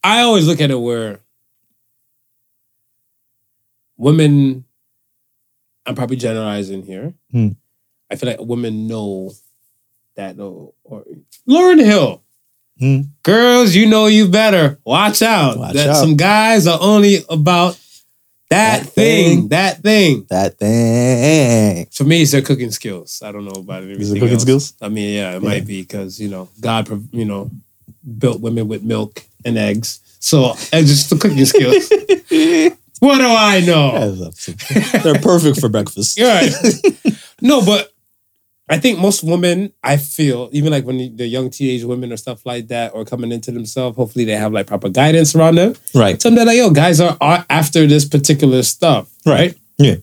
[0.03, 1.19] I always look at it where
[3.97, 4.65] women,
[5.85, 7.13] I'm probably generalizing here.
[7.31, 7.49] Hmm.
[8.09, 9.31] I feel like women know
[10.15, 11.03] that, or, or
[11.49, 12.21] Lauryn Hill,
[12.79, 13.01] Hmm.
[13.21, 15.59] girls, you know you better watch out.
[15.59, 15.95] Watch that out.
[15.97, 17.77] some guys are only about
[18.49, 19.47] that, That thing, thing.
[19.49, 20.25] that thing.
[20.29, 21.85] That thing.
[21.91, 23.21] For me, it's their cooking skills.
[23.23, 23.91] I don't know about it.
[24.01, 24.73] Is it cooking skills?
[24.81, 25.49] I mean, yeah, it Yeah.
[25.49, 27.51] might be because you know God, you know,
[28.17, 29.99] built women with milk and eggs.
[30.19, 31.89] So it's just the cooking skills.
[32.99, 34.31] what do I know?
[35.03, 36.17] They're perfect for breakfast.
[36.17, 36.51] You're right.
[37.41, 37.92] No, but
[38.69, 42.45] I think most women, I feel, even like when the young teenage women or stuff
[42.45, 45.75] like that, or coming into themselves, hopefully they have like proper guidance around them.
[45.93, 46.21] Right.
[46.21, 49.55] Some they're like, yo, guys are, are after this particular stuff, right?
[49.77, 49.95] Yeah.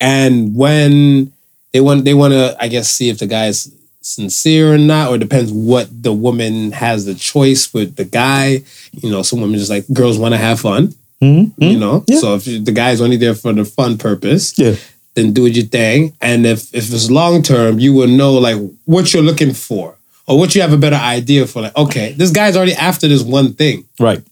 [0.00, 1.32] And when
[1.72, 3.72] they want, they want to, I guess, see if the guy's
[4.02, 8.62] sincere or not, or it depends what the woman has the choice with the guy.
[8.92, 10.94] You know, some women just like girls want to have fun.
[11.22, 11.62] Mm-hmm.
[11.62, 12.18] You know, Yeah.
[12.18, 14.74] so if the guy's only there for the fun purpose, Yeah.
[15.14, 16.16] Then do your thing.
[16.20, 19.96] And if if it's long term, you will know like what you're looking for
[20.26, 21.62] or what you have a better idea for.
[21.62, 23.84] Like, okay, this guy's already after this one thing.
[24.00, 24.22] Right.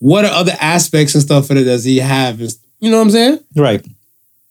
[0.00, 2.40] What are other aspects and stuff that does he have?
[2.40, 3.40] Is you know what I'm saying?
[3.56, 3.84] Right.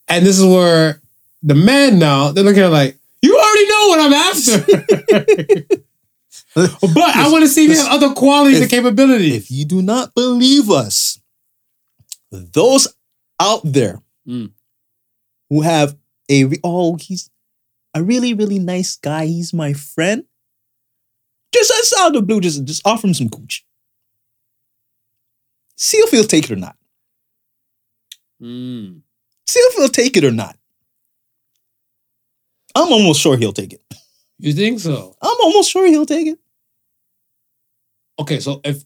[0.10, 1.00] And this is where
[1.44, 5.78] the man now they're looking at like you already know what I'm after.
[6.94, 9.36] but I want to see if you have other qualities and If- capabilities.
[9.36, 11.20] If you do not believe us,
[12.32, 12.88] those
[13.40, 14.52] out there Mm.
[15.50, 15.96] Who have
[16.30, 17.30] a re- oh he's
[17.94, 19.26] a really really nice guy.
[19.26, 20.24] He's my friend.
[21.54, 22.42] Just that's out of the blue.
[22.42, 23.66] Just just offer him some cooch.
[25.76, 26.76] See if he'll take it or not.
[28.42, 29.02] Mm.
[29.46, 30.58] See if he'll take it or not.
[32.76, 33.82] I'm almost sure he'll take it.
[34.40, 35.16] You think so?
[35.22, 36.40] I'm almost sure he'll take it.
[38.20, 38.84] Okay, so if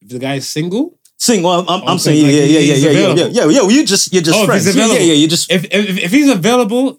[0.00, 1.40] if the guy's single, Sing.
[1.44, 3.68] Well, I'm, I'm, Oh, saying, yeah, yeah, yeah, yeah, yeah, yeah, yeah, yeah.
[3.68, 4.64] You just, you're just Oh, friends.
[4.66, 5.12] he's Yeah, yeah, yeah.
[5.14, 6.98] You just, if if, if he's available,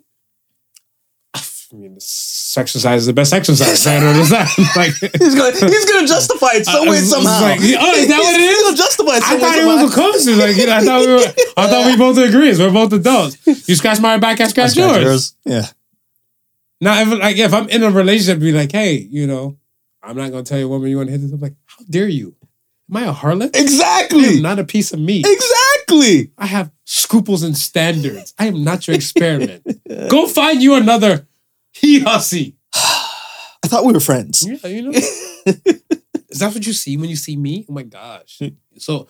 [1.35, 1.41] I
[1.75, 3.85] mean, this exercise is the best exercise.
[3.85, 4.47] I don't understand.
[4.77, 7.41] Like, he's gonna, he's gonna justify it some way somehow.
[7.41, 8.63] like, oh, is that what it He's is?
[8.63, 10.39] gonna justify it I thought it was a coincidence.
[10.39, 12.55] Like, you know, I thought we were, I thought we both agree.
[12.57, 13.37] We're both adults.
[13.67, 15.35] You scratch my back, I scratch, Scratch yours.
[15.43, 15.65] Yeah.
[16.79, 19.57] Now, if like if I'm in a relationship, be like, hey, you know,
[20.01, 21.31] I'm not gonna tell you, woman, you want to hit this.
[21.33, 22.35] I'm like, how dare you?
[22.93, 23.55] Am I a harlot?
[23.55, 24.25] Exactly.
[24.25, 25.25] I am not a piece of meat.
[25.27, 26.31] Exactly.
[26.37, 28.35] I have scruples and standards.
[28.37, 29.65] I am not your experiment.
[30.09, 31.27] Go find you another
[31.71, 32.55] he hussy.
[32.75, 34.47] I thought we were friends.
[34.47, 34.91] Yeah, you know.
[36.29, 37.65] Is that what you see when you see me?
[37.67, 38.37] Oh my gosh.
[38.37, 38.49] Hmm.
[38.77, 39.07] So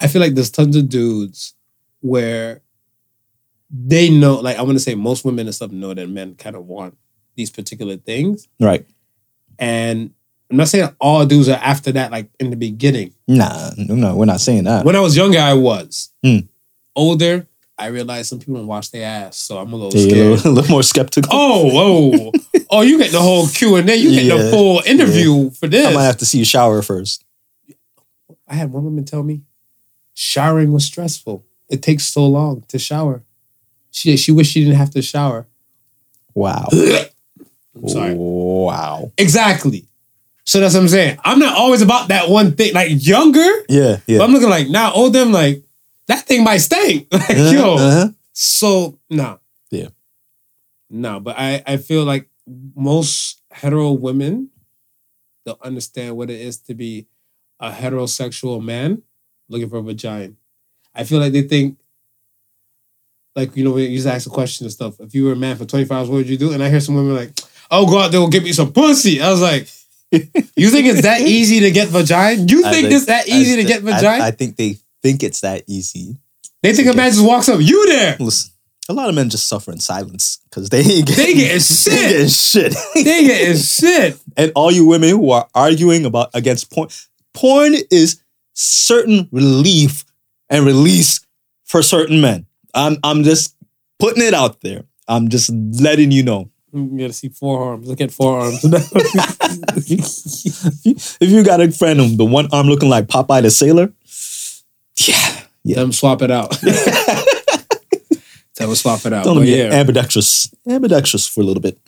[0.00, 1.54] I feel like there's tons of dudes
[2.00, 2.60] where
[3.70, 6.56] they know, like I want to say most women and stuff know that men kind
[6.56, 6.98] of want
[7.36, 8.48] these particular things.
[8.58, 8.84] Right.
[9.60, 10.12] And
[10.50, 13.14] I'm not saying all dudes are after that, like in the beginning.
[13.28, 14.84] Nah, no, no, we're not saying that.
[14.84, 16.10] When I was younger, I was.
[16.24, 16.48] Mm.
[16.96, 17.46] Older,
[17.78, 19.36] I realized some people don't wash their ass.
[19.36, 20.44] So I'm a little Yeah, you're a scared.
[20.44, 21.30] little, a little more skeptical.
[21.32, 22.32] Oh, oh,
[22.70, 22.80] oh!
[22.82, 23.96] You get the whole Q and A.
[23.96, 25.86] You get the full interview for this.
[25.86, 27.24] I might have to see you shower first.
[28.48, 29.42] I had one woman tell me
[30.12, 31.44] showering was stressful.
[31.68, 33.22] It takes so long to shower.
[33.92, 35.46] She she wished she didn't have to shower.
[36.34, 36.68] Wow.
[36.72, 38.14] I'm sorry.
[38.14, 39.12] Wow.
[39.16, 39.86] Exactly.
[40.50, 41.16] So that's what I'm saying.
[41.24, 42.74] I'm not always about that one thing.
[42.74, 43.98] Like younger, Yeah.
[43.98, 44.22] but Yeah.
[44.22, 45.20] I'm looking like now older.
[45.20, 45.62] I'm like
[46.08, 47.06] that thing might stink.
[47.12, 47.74] Like Uh-huh, yo.
[47.76, 48.08] uh-huh.
[48.32, 49.36] So nah.
[49.70, 49.90] Yeah.
[50.90, 52.28] No, but I I feel like
[52.74, 54.50] most hetero women
[55.46, 57.06] don't understand what it is to be
[57.60, 59.02] a heterosexual man
[59.48, 60.32] looking for a vagina.
[60.92, 61.78] I feel like they think
[63.36, 64.98] like you know when you used to ask a question and stuff.
[64.98, 66.52] If you were a man for 24 hours, what would you do?
[66.52, 67.38] And I hear some women like,
[67.70, 69.68] "Oh, go out there and get me some pussy." I was like,
[70.12, 72.42] "You think it's that easy to get vagina?
[72.42, 74.24] You I think it's that easy to get vagina?
[74.24, 76.16] I, think they think it's that easy.
[76.62, 78.16] they think a man just walks up, you there?
[78.18, 78.52] Listen,
[78.88, 81.58] a lot of men just suffer in silence because they ain't getting, They getting they
[81.58, 81.92] shit.
[82.10, 82.74] getting shit.
[82.94, 84.18] They getting shit.
[84.36, 86.88] and all you women who are arguing about against porn,
[87.32, 88.20] porn is
[88.54, 90.04] certain relief
[90.48, 91.20] and release
[91.64, 92.46] for certain men.
[92.74, 93.54] I'm I'm just
[94.00, 94.82] putting it out there.
[95.06, 96.49] I'm just letting you know.
[96.72, 97.86] You gotta see forearms.
[97.88, 98.60] Look at forearms.
[101.20, 103.92] if you got a friend with the one arm looking like Popeye the Sailor,
[104.96, 105.76] yeah, yeah.
[105.76, 106.52] Them swap it out.
[108.54, 109.24] Tell them swap it out.
[109.24, 109.72] Don't But be yeah.
[109.72, 111.78] ambidextrous, ambidextrous for a little bit.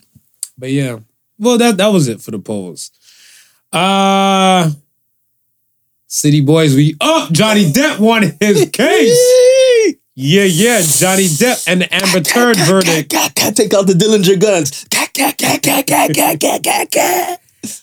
[0.57, 0.99] But yeah.
[1.39, 2.91] Well, that that was it for the polls.
[3.71, 4.71] Uh
[6.07, 7.31] City Boys, we up.
[7.31, 9.17] Johnny Depp won his case.
[10.15, 13.09] Yeah, yeah, Johnny Depp and the Amber Turd verdict.
[13.55, 14.85] Take out the Dillinger guns.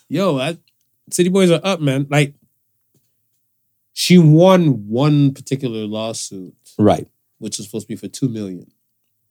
[0.09, 0.57] Yo, I,
[1.11, 2.07] City Boys are up, man.
[2.09, 2.35] Like,
[3.93, 7.09] she won one particular lawsuit, right?
[7.39, 8.71] Which was supposed to be for two million.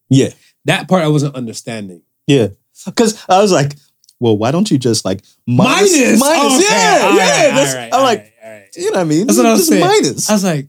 [0.09, 0.29] Yeah,
[0.65, 2.01] that part I wasn't understanding.
[2.27, 2.49] Yeah,
[2.85, 3.75] because I was like,
[4.19, 6.19] well, why don't you just like minus minus?
[6.19, 6.53] minus.
[6.53, 6.63] Okay.
[6.69, 7.23] yeah, all yeah.
[7.23, 8.75] Right, all right, I'm all like, right, all right.
[8.75, 9.27] you know what I mean?
[9.27, 9.85] That's what I was just saying.
[9.85, 10.29] minus.
[10.29, 10.67] I was like,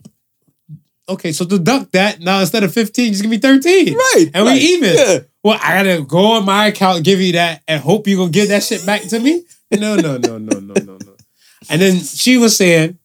[1.11, 2.21] okay, so deduct that.
[2.21, 3.95] Now instead of 15, just give me 13.
[3.95, 4.31] right.
[4.35, 4.55] And right.
[4.55, 4.95] we even.
[4.95, 5.19] Yeah.
[5.43, 8.49] Well, I gotta go on my account, give you that, and hope you gonna give
[8.49, 9.45] that shit back to me?
[9.73, 11.17] No, no, no, no, no, no, no.
[11.69, 12.99] And then she was saying,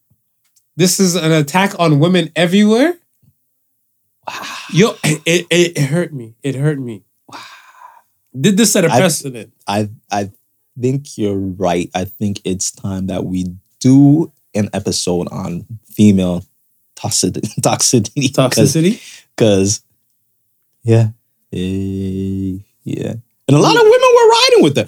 [0.75, 2.97] this is an attack on women everywhere.
[4.73, 6.35] Yo, it, it, it hurt me.
[6.41, 7.03] It hurt me.
[7.27, 7.39] Wow.
[8.39, 9.53] Did this set a precedent?
[9.67, 10.31] I I
[10.79, 11.89] think you're right.
[11.93, 13.45] I think it's time that we
[13.79, 16.43] do an episode on female
[16.99, 17.41] toxicity.
[17.62, 18.31] Toxicity.
[18.31, 19.25] Toxicity?
[19.36, 19.81] Because,
[20.84, 21.10] yeah,
[21.53, 23.13] Eh, yeah,
[23.47, 24.88] and a lot of women were riding with her.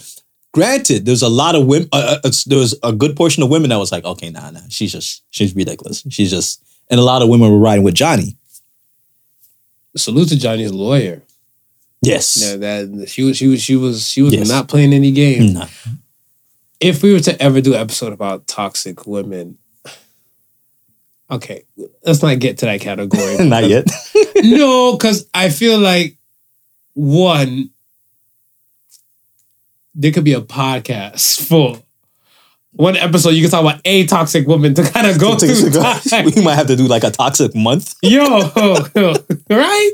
[0.53, 1.87] Granted, there's a lot of women.
[1.93, 4.59] Uh, uh, there was a good portion of women that was like, okay, nah, nah,
[4.69, 6.03] she's just she's ridiculous.
[6.09, 8.35] She's just, and a lot of women were riding with Johnny.
[9.95, 11.23] Salute to Johnny's lawyer.
[12.01, 12.41] Yes.
[12.43, 14.49] Yeah, that she was she was she was she was Yes.
[14.49, 15.53] not playing any games.
[15.53, 15.67] Nah.
[16.79, 19.57] If we were to ever do an episode about toxic women,
[21.29, 21.63] okay,
[22.03, 23.37] let's not get to that category.
[23.47, 23.87] Not yet.
[24.37, 26.17] no, because I feel like
[26.93, 27.71] one,
[29.95, 31.81] there could be a podcast for
[32.71, 33.31] one episode.
[33.31, 36.25] You can talk about a toxic woman to kind of go through time.
[36.35, 37.95] we might have to do like a toxic month.
[38.01, 38.25] Yo,
[39.49, 39.91] right?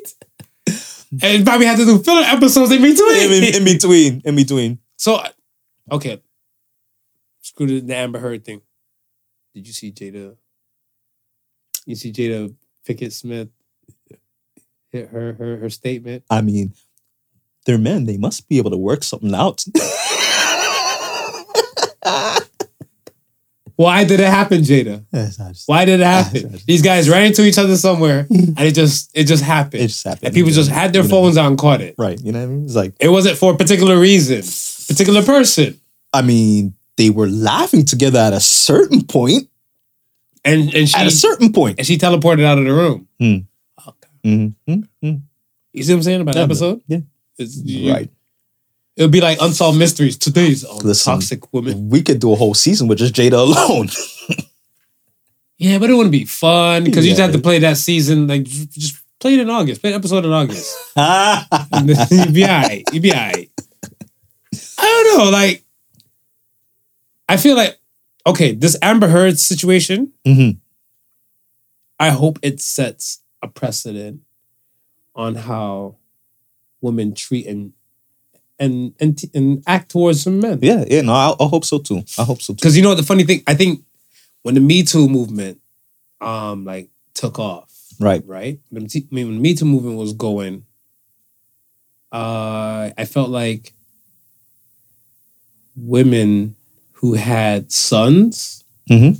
[1.22, 3.32] And probably have to do filler episodes in between.
[3.32, 4.80] in, in- in between, in between.
[4.98, 5.22] So,
[5.92, 6.22] okay,
[7.42, 8.62] screw the, the Amber Heard thing.
[9.54, 10.36] Did you see Jada?
[11.86, 12.54] You see Jada
[12.88, 13.50] Pinkett Smith?
[14.92, 16.24] Hit her her her statement.
[16.30, 16.74] I mean,
[17.66, 18.06] they're men.
[18.06, 19.64] They must be able to work something out.
[23.76, 25.04] Why did it happen, Jada?
[25.12, 26.54] Just- Why did it happen?
[26.54, 29.82] I- These guys ran into each other somewhere, and it just it just happened.
[29.84, 30.26] It just happened.
[30.26, 31.96] and people just had their You know, phones out and caught it.
[31.98, 32.20] Right.
[32.22, 32.66] You know what I mean?
[32.66, 34.44] It's like, It wasn't for a particular reason,
[34.88, 35.80] particular person,
[36.14, 39.50] I mean, they were laughing together at a certain point.
[40.46, 43.08] And and she At a certain and she teleported out of the room.
[43.22, 43.46] Mhm,
[44.26, 45.22] mhm, mhm.
[45.74, 46.82] You see what I'm saying about the Yeah, episode?
[46.88, 47.00] yeah.
[47.38, 48.10] It's, you- Right.
[48.96, 50.18] It would be like unsolved mysteries.
[50.18, 51.14] Today's on Listen.
[51.14, 51.90] toxic women.
[51.90, 53.90] We could do a whole season with just Jada alone.
[55.60, 58.28] Yeah, but it wouldn't be fun because you just have to play that season.
[58.28, 59.80] Like just play it in August.
[59.82, 60.76] Play an episode in August.
[60.98, 62.16] mm-hmm.
[62.16, 62.84] You'd be alright.
[62.92, 63.50] You'd be alright.
[64.78, 65.32] I don't know.
[65.32, 65.64] Like,
[67.30, 67.80] I feel like
[68.26, 70.12] okay, this Amber Heard situation.
[70.26, 70.58] Mhm.
[72.00, 74.22] I hope it sets a precedent
[75.16, 75.96] on how
[76.82, 77.74] women treat and
[78.60, 80.60] and and, and act towards some men.
[80.62, 82.04] Yeah, yeah, no, I, I hope so too.
[82.18, 82.58] I hope so too.
[82.58, 83.84] Because you know what the funny thing, I think
[84.44, 85.60] when the Me Too movement
[86.22, 88.24] um like took off, Right.
[88.26, 88.60] right?
[88.70, 90.66] When the T- I mean, when the Me Too movement was going,
[92.12, 93.74] uh, I felt like
[95.76, 96.56] women
[97.04, 99.18] who had sons Mhm.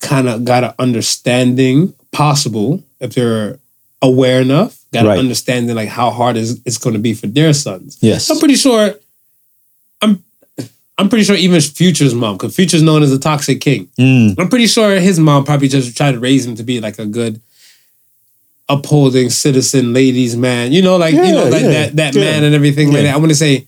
[0.00, 3.58] kind of got an understanding possible if they're
[4.00, 5.14] aware enough, got Right.
[5.14, 7.96] an understanding like how hard is it's going to be for their sons.
[8.00, 8.30] Yes.
[8.30, 8.94] I'm pretty sure.
[10.00, 10.22] I'm
[10.98, 13.88] I'm pretty sure even Future's mom, because Future's known as a toxic king.
[13.98, 16.98] Mm, I'm pretty sure his mom probably just tried to raise him to be like
[17.00, 17.40] a good
[18.68, 20.70] upholding citizen, ladies man.
[20.72, 22.20] You know, like you know, like yeah, that that yeah.
[22.22, 23.14] man and everything like that.
[23.14, 23.66] I want to say,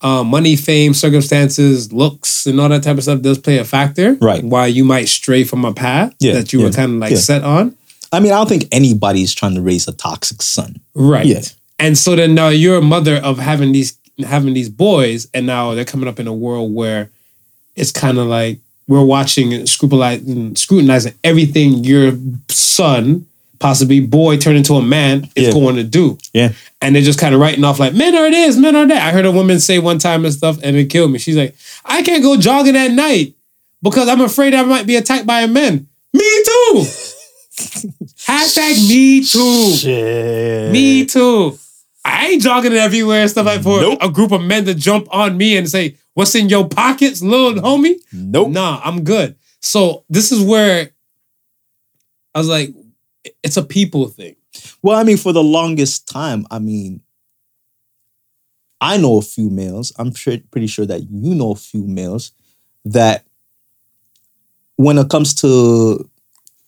[0.00, 4.14] uh, money, fame, circumstances, looks, and all that type of stuff does play a factor.
[4.20, 4.44] Right.
[4.44, 7.18] Why you might stray from a path Yeah, that you were kind of like yeah.
[7.18, 7.76] set on.
[8.12, 10.80] I mean, I don't think anybody's trying to raise a toxic son.
[10.94, 11.26] Right.
[11.26, 11.42] Yeah.
[11.78, 15.74] And so then now you're a mother of having these having these boys, and now
[15.74, 17.10] they're coming up in a world where
[17.76, 18.58] it's kind of like
[18.88, 22.12] we're watching and scrutinizing, scrutinizing everything your
[22.48, 23.26] son,
[23.58, 25.52] possibly boy, turn into a man is Yeah.
[25.52, 26.18] going to do.
[26.32, 26.52] Yeah.
[26.80, 29.02] And they're just kind of writing off like men are this, men are that.
[29.06, 31.18] I heard a woman say one time and stuff, and it killed me.
[31.18, 33.34] She's like, I can't go jogging at night
[33.82, 35.88] because I'm afraid I might be attacked by a man.
[36.12, 36.84] Me too.
[38.26, 39.72] Hashtag me too.
[39.76, 40.70] Shit.
[40.72, 41.58] Me too.
[42.04, 43.98] I ain't jogging everywhere and stuff like for Nope.
[44.00, 47.54] a group of men to jump on me and say, What's in your pockets, little
[47.62, 47.94] homie?
[48.12, 48.48] Nope.
[48.50, 49.36] Nah, I'm good.
[49.60, 50.90] So this is where
[52.34, 52.74] I was like,
[53.42, 54.36] it's a people thing.
[54.82, 57.02] Well, I mean, for the longest time, I mean,
[58.80, 59.92] I know a few males.
[59.98, 62.32] I'm sure, pretty sure that you know a few males
[62.84, 63.24] that
[64.76, 66.08] when it comes to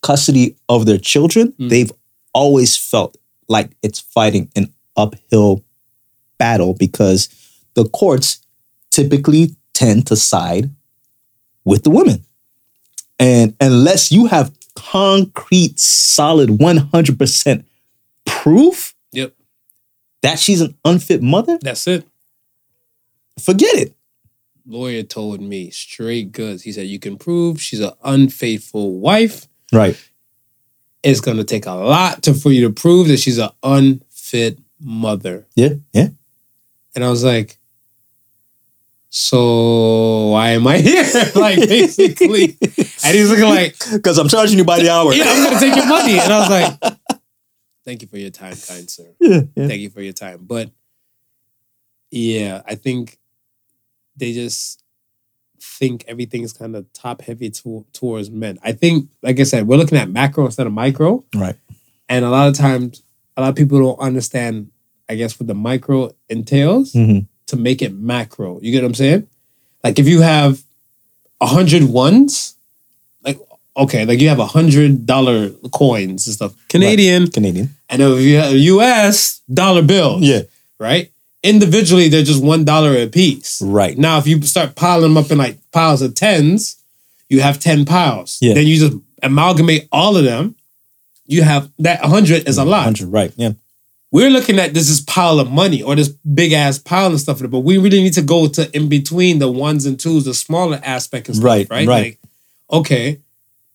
[0.03, 1.69] custody of their children, Mm.
[1.69, 1.93] they've
[2.35, 3.17] always felt
[3.49, 5.65] like it's fighting an uphill
[6.39, 7.29] battle because
[7.75, 8.39] the courts
[8.91, 10.71] typically tend to side
[11.65, 12.25] with the women.
[13.19, 17.65] And unless you have concrete, solid 100%
[18.27, 19.35] proof Yep.
[20.23, 22.07] that she's an unfit mother, That's it.
[23.41, 23.95] forget it.
[24.67, 26.63] Lawyer told me straight goods.
[26.63, 29.49] He said, You can prove she's an unfaithful wife.
[29.73, 29.97] Right.
[31.03, 35.47] It's gonna take a lot to for you to prove that she's an unfit mother.
[35.57, 35.75] Yeah.
[35.93, 36.09] Yeah.
[36.95, 37.59] And I was like,
[39.11, 41.03] so why am I here?
[41.35, 42.57] like basically.
[43.05, 45.13] And he's looking like, Because I'm charging you by the hour.
[45.13, 46.19] yeah, I'm gonna take your money.
[46.19, 47.21] And I was like,
[47.85, 49.13] thank you for your time, kind sir.
[49.21, 49.67] Yeah, yeah.
[49.69, 50.41] Thank you for your time.
[50.43, 50.71] But
[52.11, 53.19] Yeah, I think
[54.17, 54.83] they just
[55.61, 58.59] think everything's kind of top heavy to, towards men.
[58.63, 61.25] I think, like I said, we're looking at macro instead of micro.
[61.35, 61.57] Right.
[62.09, 63.03] And a lot of times,
[63.37, 64.71] a lot of people don't understand,
[65.09, 67.27] I guess, what the micro entails Mhm.
[67.51, 68.59] To make it macro.
[68.61, 69.27] You get what I'm saying?
[69.85, 70.63] Like if you have
[71.41, 72.55] a hundred ones,
[73.25, 73.39] like
[73.77, 77.75] okay, like you have a hundred dollar coins and stuff, Canadian, Canadian.
[77.89, 79.41] and if you have U.S.
[79.53, 80.43] dollar bills, Yeah.
[80.79, 81.11] right?
[81.43, 83.63] Individually, they're just one dollar a piece.
[83.63, 83.97] Right.
[83.97, 86.77] Now, if you start piling them up in like piles of tens,
[87.31, 88.37] you have 10 piles.
[88.43, 88.55] Yeah.
[88.55, 90.57] Then you just amalgamate all of them.
[91.27, 92.85] You have that 100 is a lot.
[92.85, 93.33] 100, right.
[93.37, 93.53] Yeah.
[94.13, 97.41] We're looking at this as pile of money or this big ass pile and stuff,
[97.49, 100.81] but we really need to go to in between the ones and twos, the smaller
[100.83, 101.87] aspect and stuff, Right, right?
[101.87, 102.05] right.
[102.05, 102.19] Like,
[102.73, 103.19] okay,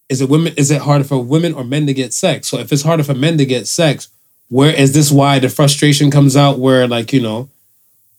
[0.10, 0.54] is it women?
[0.58, 2.48] Is it harder for women or men to get sex?
[2.50, 4.10] So if it's harder for men to get sex,
[4.50, 6.60] where is this why the frustration comes out?
[6.60, 7.50] Where like you know,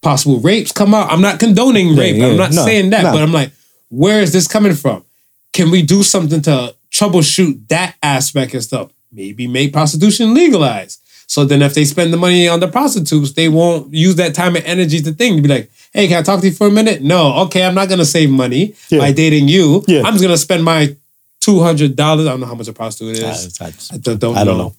[0.01, 1.11] possible rapes come out.
[1.13, 2.17] I'm not condoning Yeah, rape.
[2.17, 3.13] yeah, I'm not no, saying that, no.
[3.13, 3.53] but I'm like,
[3.91, 5.05] where is this coming from?
[5.53, 8.91] Can we do something to troubleshoot that aspect and stuff?
[9.13, 11.03] Maybe make prostitution legalized.
[11.27, 14.57] So then if they spend the money on the prostitutes, they won't use that time
[14.57, 16.71] and energy to think to be like, hey, can I talk to you for a
[16.71, 17.03] minute?
[17.03, 18.99] No, okay, I'm not gonna save money Yeah.
[19.01, 19.85] by dating you.
[19.89, 20.03] Yeah.
[20.05, 20.97] I'm just gonna spend my
[21.41, 22.27] two hundred dollars.
[22.27, 23.61] I don't know how much a prostitute is.
[23.61, 24.65] I, I, I don't, don't I don't know.
[24.69, 24.75] know.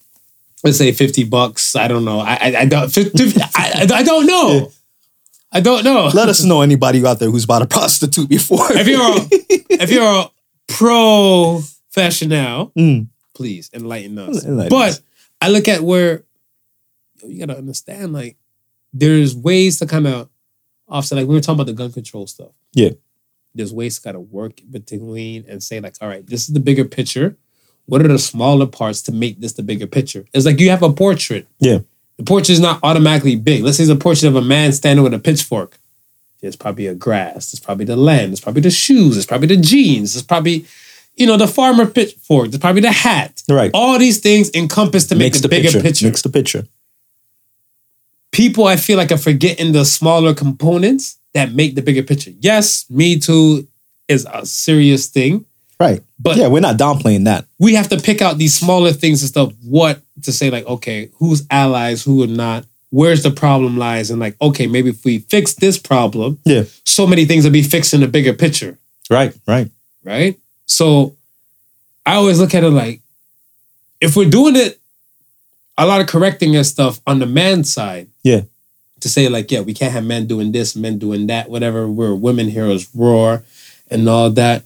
[0.63, 1.75] Let's say fifty bucks.
[1.75, 2.19] I don't know.
[2.21, 2.89] I I, I don't.
[2.89, 4.71] 50, I, I I don't know.
[5.51, 6.09] I don't know.
[6.13, 8.71] Let us know anybody out there who's bought a prostitute before.
[8.71, 9.27] if you're a,
[9.83, 10.29] if you're a
[10.67, 13.07] professional, Mm.
[13.33, 14.45] please enlighten us.
[14.45, 15.01] Enlighten but us.
[15.41, 16.23] I look at where
[17.21, 18.37] yo, you gotta understand, like
[18.93, 20.29] there's ways to kind of
[20.87, 21.17] offset.
[21.17, 22.51] Like we were talking about the gun control stuff.
[22.73, 22.91] Yeah.
[23.55, 26.59] there's ways to kind of work between and say like, all right, this is the
[26.59, 27.35] bigger picture.
[27.87, 30.25] What are the smaller parts to make this the bigger picture?
[30.33, 31.47] It's like you have a portrait.
[31.59, 31.79] Yeah.
[32.17, 33.63] The portrait is not automatically big.
[33.63, 35.77] Let's say it's a portrait of a man standing with a pitchfork.
[36.41, 37.51] There's probably a grass.
[37.51, 38.31] There's probably the land.
[38.31, 39.15] There's probably the shoes.
[39.15, 40.13] There's probably the jeans.
[40.13, 40.65] There's probably,
[41.15, 42.49] you know, the farmer pitchfork.
[42.51, 43.41] There's probably the hat.
[43.49, 43.71] Right.
[43.73, 45.81] All these things encompass to make Makes a the bigger picture.
[45.81, 46.05] picture.
[46.05, 46.67] Makes the picture.
[48.31, 52.31] People, I feel like, are forgetting the smaller components that make the bigger picture.
[52.39, 53.67] Yes, Me Too
[54.07, 55.45] is a serious thing,
[55.79, 56.01] Right.
[56.19, 57.45] but yeah, we're not downplaying that.
[57.59, 59.53] we have to pick out these smaller things and stuff.
[59.63, 62.65] What to say, like, okay, who's allies, who are not?
[62.89, 64.09] Where's the problem lies?
[64.09, 66.63] And like, okay, maybe if we fix this problem, Yeah.
[66.85, 68.77] so many things will be fixed in the bigger picture,
[69.09, 69.33] Right.
[69.45, 69.69] Right.
[70.03, 70.37] right?
[70.65, 71.15] So
[72.05, 73.01] I always look at it like,
[73.99, 74.79] if we're doing it,
[75.77, 78.07] a lot of correcting and stuff on the man side.
[78.27, 78.41] Yeah.
[79.01, 81.87] To say like, yeah, we can't have men doing this, men doing that, whatever.
[81.87, 83.43] We're women heroes roar
[83.89, 84.63] and all that.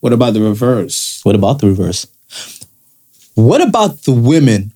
[0.00, 1.20] What about the reverse?
[1.22, 2.06] What about the reverse?
[3.36, 4.72] What about the women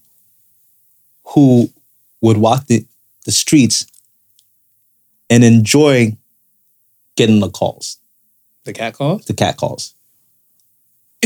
[1.35, 1.69] who
[2.23, 2.87] would walk the,
[3.27, 3.87] the streets
[5.29, 6.17] and enjoy
[7.17, 7.99] getting the calls,
[8.65, 9.27] The cat calls?
[9.27, 9.93] the cat calls?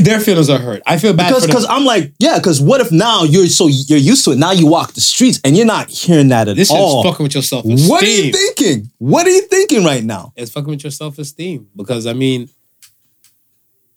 [0.04, 0.82] Their feelings are hurt.
[0.86, 3.98] I feel bad Because because I'm like, yeah, because what if now you're so you're
[3.98, 4.38] used to it.
[4.38, 7.02] Now you walk the streets and you're not hearing that at this all.
[7.02, 7.88] fucking with your self esteem.
[7.88, 8.90] What are you thinking?
[8.98, 10.32] What are you thinking right now?
[10.36, 12.48] It's fucking with your self esteem because I mean,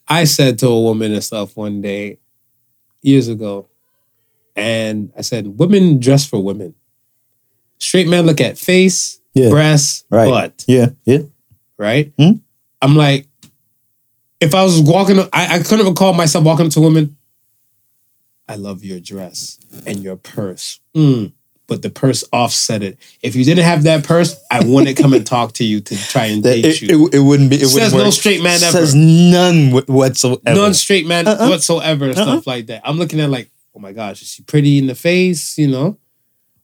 [0.06, 2.18] I said to a woman and stuff one day
[3.02, 3.68] years ago,
[4.56, 6.74] and I said, "Women dress for women.
[7.78, 9.50] Straight men look at face, Yeah.
[9.50, 10.28] breasts, Right.
[10.28, 11.18] butt, Yeah, yeah.
[11.78, 12.32] right?" Hmm?
[12.82, 13.26] I'm like,
[14.44, 17.16] if I was walking, I, I couldn't recall myself walking up to a woman.
[18.48, 20.80] I love your dress and your purse.
[20.94, 21.32] Mm,
[21.66, 22.98] but the purse offset it.
[23.22, 26.26] If you didn't have that purse, I wouldn't come and talk to you to try
[26.26, 27.06] and date it, you.
[27.08, 27.56] it, it wouldn't be.
[27.56, 28.12] It Says wouldn't no work.
[28.14, 28.72] straight man ever.
[28.78, 30.40] Says none wh- whatsoever.
[30.54, 31.48] Non straight man Uh-uh.
[31.48, 32.82] whatsoever and stuff like that.
[32.84, 35.56] I'm looking at like, oh my gosh, is she pretty in the face?
[35.56, 35.96] You know,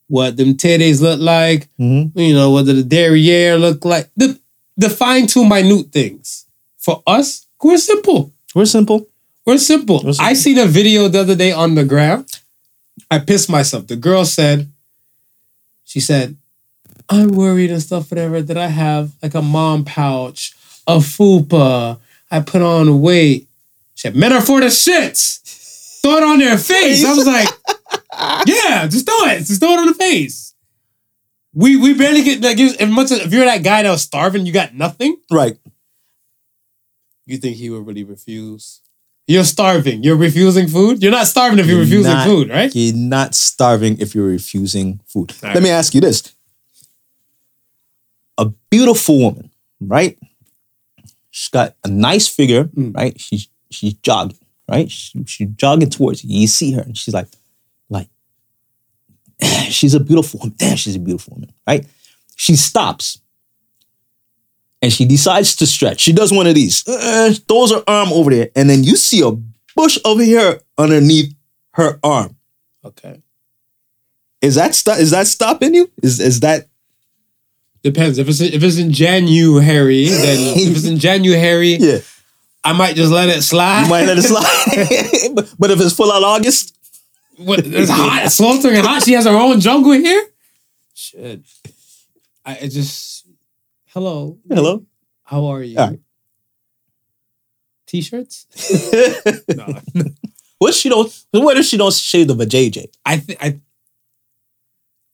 [0.09, 1.71] what them titties look like?
[1.81, 2.13] Mhm.
[2.15, 4.11] You know, what the derriere look like?
[4.17, 4.39] The
[4.77, 6.45] the fine tune minute things.
[6.77, 8.33] For us, we're simple.
[8.55, 9.09] We're simple.
[9.47, 10.03] We're simple.
[10.05, 10.25] We're simple.
[10.25, 12.27] I seen a video the other day on the gram.
[13.11, 13.87] I pissed myself.
[13.87, 14.71] The girl said,
[15.85, 16.37] she said,
[17.09, 20.55] I'm worried and stuff, whatever, that I have like a mom pouch,
[20.87, 21.99] a fupa.
[22.31, 23.49] I put on weight.
[23.95, 26.01] She said, men are for the shits.
[26.03, 27.05] Throw it on their face.
[27.05, 27.49] I was like,
[28.47, 29.39] yeah, just throw it.
[29.39, 30.55] Just throw it on the face.
[31.53, 34.47] We we barely get like as much as if you're that guy that was starving,
[34.47, 35.17] you got nothing.
[35.31, 35.59] Right.
[37.31, 38.81] You think he would really refuse?
[39.27, 40.03] You're starving.
[40.03, 41.01] You're refusing food.
[41.03, 42.75] You're not starving if you're, You're refusing not- food, right?
[42.75, 45.31] You're not starving if you're refusing food.
[45.43, 45.63] All Let right.
[45.63, 46.35] me ask you this.
[48.39, 49.51] A beautiful woman,
[49.81, 50.19] right?
[51.31, 52.97] She's got a nice figure, Mm.
[52.97, 53.21] right?
[53.21, 54.91] She's she's jogging, right?
[54.91, 56.41] She, she's jogging towards you.
[56.41, 57.29] You see her, and she's like,
[57.89, 58.09] like,
[59.69, 60.55] she's a beautiful woman.
[60.59, 61.87] Damn, she's a beautiful woman, right?
[62.35, 63.21] She stops.
[64.83, 66.01] And she decides to stretch.
[66.01, 66.87] She does one of these.
[66.89, 68.49] Uh, throws her arm over there.
[68.57, 69.33] And then you see a
[69.77, 71.35] bush over here underneath
[71.73, 72.37] her arm.
[72.85, 73.23] Okay.
[74.41, 75.91] Is that sto- is that stopping you?
[76.03, 76.67] Is is that
[77.83, 78.19] Depends.
[78.19, 81.99] If it's if it's in January, then if it's in January, yeah?
[82.63, 83.85] I might just let it slide.
[83.85, 85.35] You might let it slide.
[85.35, 86.77] but, but if it's full out August,
[87.39, 89.03] What, it's hot, it's sweltering hot.
[89.03, 90.27] She has her own jungle here.
[90.95, 91.41] Shit.
[92.45, 93.20] I just
[93.93, 94.39] hello.
[94.49, 94.87] hello.
[95.23, 95.79] How are you?
[95.79, 96.01] All right.
[97.87, 98.47] T-shirts?
[99.49, 99.81] no.
[100.59, 101.25] what she don't?
[101.33, 102.87] What if she don't shave the vajayjay?
[103.05, 103.61] I think I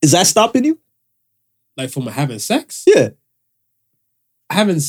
[0.03, 0.79] Is that stopping you?
[1.77, 2.85] like from having sex.
[2.87, 3.11] Yeah.
[4.51, 4.81] Having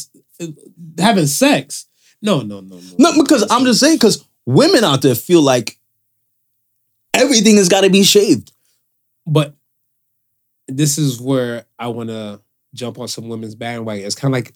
[0.97, 1.88] having sex.
[2.21, 2.81] No, no, no, no.
[2.97, 5.77] No, because I'm just saying, because women out there feel like
[7.13, 8.51] everything has got to be shaved.
[9.25, 9.55] But
[10.67, 12.41] this is where I want to
[12.78, 14.05] jump on some women's bandwagon.
[14.05, 14.53] It's kind of like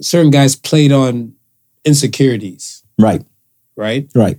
[0.00, 1.34] certain guys played on
[1.84, 3.24] insecurities, Right.
[3.76, 4.10] right?
[4.14, 4.38] Right.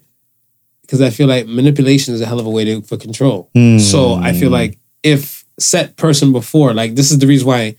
[0.82, 3.50] Because I feel like manipulation is a hell of a way to, for control.
[3.80, 4.54] So I feel hmm.
[4.54, 7.76] like if set person before, like this is the reason why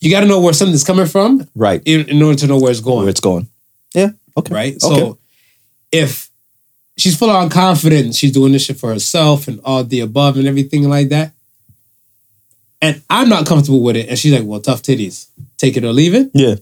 [0.00, 2.70] you got to know where something's coming from right in, in order to know where
[2.70, 3.48] it's going, where it's going.
[3.94, 4.10] Yeah.
[4.36, 4.54] Okay.
[4.54, 4.74] right?
[4.82, 4.96] Okay.
[4.96, 5.18] So
[5.90, 6.30] if
[6.96, 10.46] she's full on confident, she's doing this shit for herself and all the above and
[10.46, 11.32] everything like that,
[12.86, 15.26] and I'm not comfortable with it, and she's like, "Well, tough titties,
[15.56, 16.56] take it or leave it," Yeah.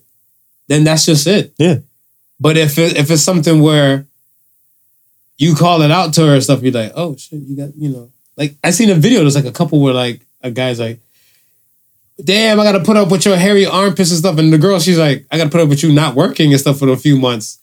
[0.69, 1.53] then that's just it.
[1.59, 1.79] Yeah.
[2.41, 4.07] But if it, if it's something where
[5.39, 7.91] you call it out to her and stuff, you're like, "Oh shit, you got you
[7.91, 9.21] know." Like I seen a video.
[9.21, 10.99] There's like a couple where like a guy's like,
[12.23, 14.79] "Damn, I got to put up with your hairy armpits and stuff," and the girl
[14.81, 16.97] she's like, "I got to put up with you not working and stuff for a
[16.97, 17.59] few months."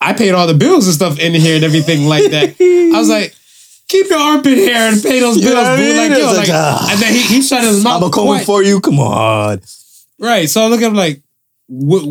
[0.00, 2.56] I paid all the bills and stuff in here and everything like that.
[2.94, 3.34] I was like,
[3.88, 5.96] "Keep your armpit hair and pay those You know bills, I mean?
[5.96, 6.88] Like, yo, like, like, ah.
[6.90, 8.02] and then he he shut his mouth.
[8.02, 8.46] I'm coming quiet.
[8.46, 8.80] for you.
[8.80, 9.60] Come on.
[10.18, 10.48] Right.
[10.48, 11.22] So I look at him like,
[11.66, 12.04] what,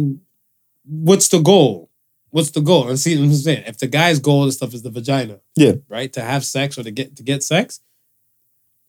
[0.85, 1.89] what's the goal?
[2.29, 2.89] What's the goal?
[2.89, 3.63] And see I'm saying.
[3.67, 5.73] If the guy's goal and stuff is the vagina, Yeah.
[5.87, 7.79] right, to have sex or to get to get sex,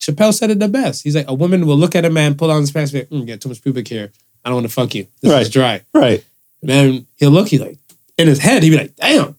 [0.00, 1.02] Chappelle said it the best.
[1.04, 3.08] He's like, a woman will look at a man, pull on his pants, be like,
[3.10, 4.10] mm, get too much pubic hair.
[4.44, 5.06] I don't want to fuck you.
[5.22, 5.82] This is dry.
[5.94, 6.24] Right.
[6.60, 7.78] And then he'll look, he's like,
[8.18, 9.36] in his head, he'd be like, damn,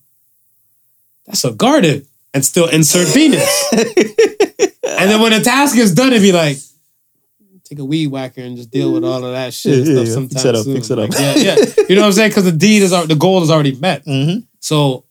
[1.26, 2.06] that's a garden.
[2.36, 3.64] And still insert penis.
[3.72, 6.58] and then when the task is done, it'd be like,
[7.64, 10.06] take a weed whacker and just deal with all of that shit Yeah, yeah, stuff
[10.06, 10.14] yeah.
[10.14, 10.74] sometime Fix it up, soon.
[10.76, 11.08] fix it up.
[11.10, 11.56] Like, yeah, yeah.
[11.88, 12.30] You know what I'm saying?
[12.30, 14.04] Because the deed is the goal is already met.
[14.04, 14.40] Mm-hmm.
[14.60, 15.04] So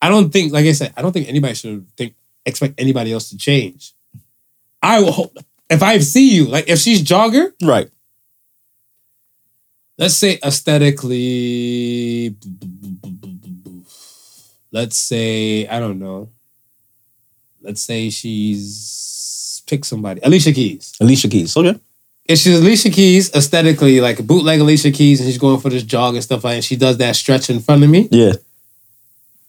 [0.00, 2.14] I don't think, like I said, I don't think anybody should think
[2.46, 3.94] expect anybody else to change.
[4.82, 5.36] I will hope
[5.68, 7.90] if I see you, like if she's jogger, Right.
[9.98, 12.36] let's say aesthetically,
[14.72, 16.30] let's say, I don't know.
[17.62, 20.20] Let's say she's pick somebody.
[20.22, 20.94] Alicia Keys.
[21.00, 21.56] Alicia Keys.
[21.56, 21.78] Okay.
[22.24, 26.14] If she's Alicia Keys aesthetically, like bootleg Alicia Keys, and she's going for this jog
[26.14, 28.32] and stuff like and she does that stretch in front of me, Yeah.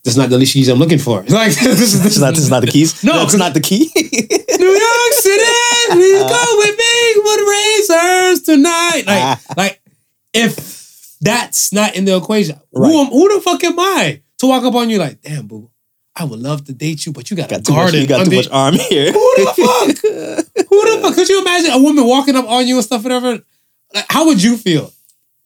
[0.04, 1.22] that's not the Alicia Keys I'm looking for.
[1.28, 2.34] Like this is This is not.
[2.34, 3.02] This is not the keys.
[3.04, 3.90] No, 'cause- not the key.
[3.96, 6.28] New York City, please uh.
[6.28, 9.02] go with me with razors tonight.
[9.06, 9.40] Like, ah.
[9.56, 9.80] like
[10.32, 12.88] if that's not in the equation, Right.
[12.90, 15.70] who, who the fuck am I to walk up on you like, damn, boo,
[16.16, 17.94] I would love to date you, but you got, got a too much.
[17.94, 19.12] You got too under- much arm here.
[19.12, 20.66] Who the fuck?
[20.68, 21.14] Who the fuck?
[21.14, 23.38] Could you imagine a woman walking up on you and stuff, whatever?
[23.94, 24.92] Like, how would you feel?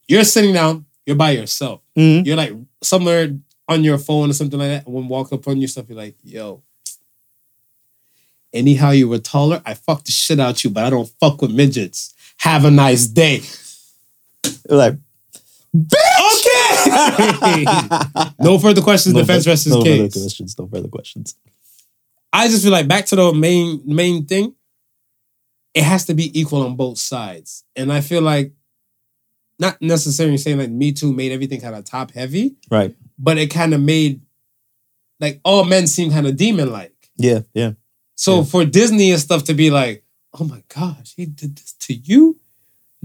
[0.08, 1.80] You're sitting down, you're by yourself.
[1.96, 2.26] Mhm.
[2.26, 3.36] You're like somewhere
[3.68, 4.86] on your phone or something like that.
[4.86, 6.62] And when walk up on you, stuff, you're like, yo.
[8.52, 11.50] Anyhow, you were taller, I fucked the shit out you, but I don't fuck with
[11.50, 12.14] midgets.
[12.38, 13.42] Have a nice day.
[14.68, 14.94] like
[15.74, 16.23] Okay.
[18.38, 19.14] No further questions.
[19.14, 20.12] Defense fur- rests his no further case.
[20.22, 20.58] questions.
[20.58, 21.36] No further questions.
[22.32, 24.54] I just feel like back to the main main thing.
[25.74, 28.52] It has to be equal on both sides, and I feel like
[29.58, 32.94] not necessarily saying like Me Too made everything kind of top heavy, Right.
[33.18, 34.20] but it kind of made
[35.20, 36.92] like all men seem kind of demon like.
[37.16, 37.40] Yeah.
[37.54, 37.72] Yeah.
[38.16, 38.44] So Yeah.
[38.44, 40.04] for Disney and stuff to be like,
[40.38, 42.38] oh my gosh, he did this to you.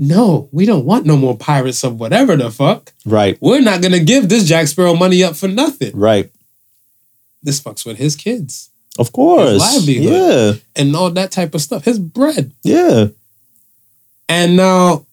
[0.02, 2.94] No, we don't want no more pirates of whatever the fuck.
[3.06, 3.38] Right.
[3.42, 5.92] We're not gonna give this Jack Sparrow money up for nothing.
[5.94, 6.32] Right.
[7.44, 9.60] This fucks with his kids Of course.
[9.60, 10.06] livelihood.
[10.06, 10.54] Yeah.
[10.82, 11.84] and all that type of stuff.
[11.84, 12.52] His bread.
[12.64, 13.08] Yeah.
[14.30, 15.06] And now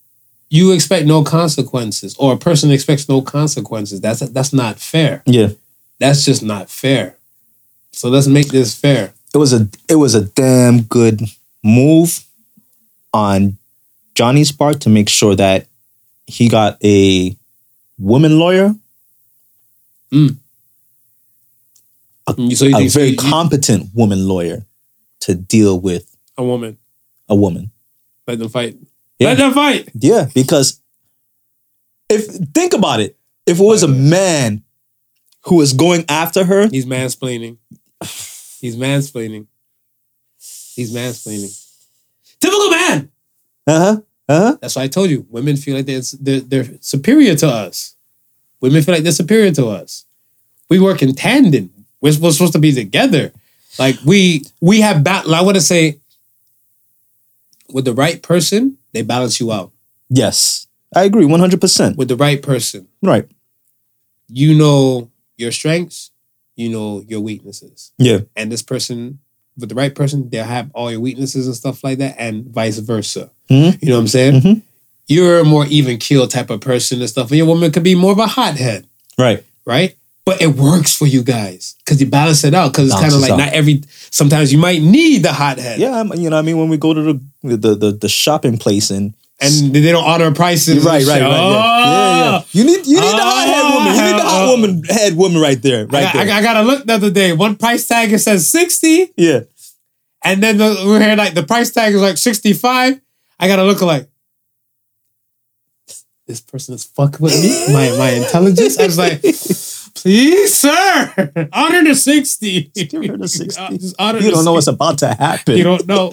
[0.51, 4.01] you expect no consequences, or a person expects no consequences.
[4.01, 5.22] That's that's not fair.
[5.26, 5.49] Yeah.
[5.99, 7.16] That's just not fair.
[7.91, 9.14] So let's make this fair.
[9.34, 11.22] It was a it was a damn good
[11.64, 12.24] move
[13.12, 13.57] on
[14.16, 15.68] Johnny's part to make sure that
[16.26, 17.36] he got a
[17.98, 18.74] woman lawyer,
[20.12, 20.36] mm.
[22.28, 24.66] Mm, So you a think so very you- competent woman lawyer
[25.20, 26.78] to deal with a woman?
[27.28, 27.70] a woman.
[28.26, 28.76] Let them fight.
[29.18, 29.28] Yeah.
[29.28, 29.88] Let them fight.
[29.98, 30.80] Yeah, because
[32.08, 34.62] if think about it, if it was a man
[35.42, 37.58] who was going after her, He's mansplaining.
[38.60, 39.46] He's mansplaining.
[40.74, 41.52] He's mansplaining.
[42.40, 43.10] Typical man.
[43.66, 45.26] Uh huh, uh huh, That's why I told you.
[45.30, 47.94] Women feel like they're, they're they're superior to us.
[48.60, 50.04] Women feel like they're superior to us.
[50.68, 51.72] We work in tandem.
[52.00, 53.32] We're supposed, supposed to be together.
[53.78, 55.26] Like we we have bat.
[55.28, 55.98] I want to say,
[57.72, 59.72] with the right person, they balance you out.
[60.08, 61.96] yes, I agree, one hundred percent.
[61.98, 63.28] With the right person, Right?
[64.28, 66.10] you know your strengths,
[66.56, 67.92] you know your weaknesses.
[67.98, 69.18] Yeah, and this person
[69.59, 72.78] with the right person, they'll have all your weaknesses and stuff like that, and vice
[72.78, 73.30] versa.
[73.50, 73.82] Mhm.
[73.82, 74.40] You know what I'm saying?
[74.42, 74.62] Mhm.
[75.09, 77.94] You're a more even keel type of person and stuff, and your woman could be
[77.94, 78.86] more of a hothead,
[79.18, 79.42] right.
[79.64, 79.94] right?
[80.24, 82.72] But it works for you guys because you balance it out.
[82.72, 83.38] Because it's kind of like out.
[83.38, 83.84] not every.
[84.11, 86.92] Sometimes you might need the hothead, Yeah, you know, what I mean, when we go
[86.92, 87.02] to
[87.44, 90.84] the the the, the shopping place and and they don't honor prices.
[90.84, 91.28] right, right, right, yeah.
[91.28, 92.41] yeah, yeah.
[92.43, 92.47] Oh!
[92.53, 93.95] You need you need the hot head woman.
[93.95, 94.51] You need the hot Oh.
[94.53, 96.34] woman head woman right there, I, right got, there.
[96.34, 97.32] I, I got to look the other day.
[97.32, 99.12] One price tag it says sixty.
[99.16, 99.41] yeah,
[100.24, 103.01] And then the, we're here like the price tag is like 65.
[103.39, 104.09] I gotta look like
[106.26, 107.72] this person is fucking with me.
[107.72, 108.78] My my intelligence.
[108.78, 109.20] I was like,
[109.95, 112.62] please, sir, honor the 60.
[112.74, 113.61] Give her the 60.
[113.99, 115.57] Uh, just you don't know what's about to happen.
[115.57, 116.12] You don't know.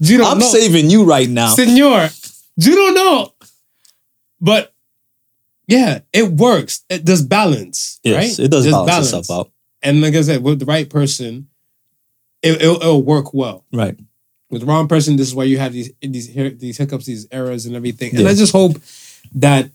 [0.00, 0.46] You don't I'm know.
[0.46, 1.48] saving you right now.
[1.54, 2.08] Senor,
[2.56, 3.32] you don't know.
[4.40, 4.72] But
[5.68, 6.84] yeah, it works.
[6.88, 8.00] It does balance.
[8.02, 8.44] Yes, right?
[8.46, 9.50] it does There's balance, itself out.
[9.82, 11.48] And like I said, with the right person,
[12.42, 13.64] it, it'll, it'll work well.
[13.72, 13.96] Right.
[14.50, 17.66] with the wrong person, this is why you have these these these hiccups, these errors,
[17.66, 18.10] and everything.
[18.10, 18.28] And Yeah.
[18.30, 18.76] I just hope
[19.36, 19.70] that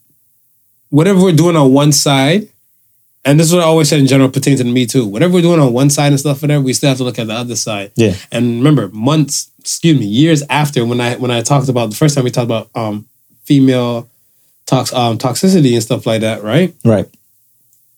[0.89, 2.49] whatever we're doing on one side,
[3.25, 5.05] and this is what I always said in general pertains to me too.
[5.07, 7.27] Whatever we're doing on one side and stuff, whatever, we still have to look at
[7.27, 7.91] the other side.
[7.95, 8.15] Yeah.
[8.31, 12.15] And remember, months, excuse me, years after when I when I talked about the first
[12.15, 13.05] time we talked about um
[13.43, 14.09] female
[14.65, 16.73] tox um toxicity and stuff like that, right?
[16.85, 17.05] Right.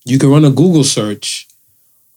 [0.03, 1.47] You can run a Google search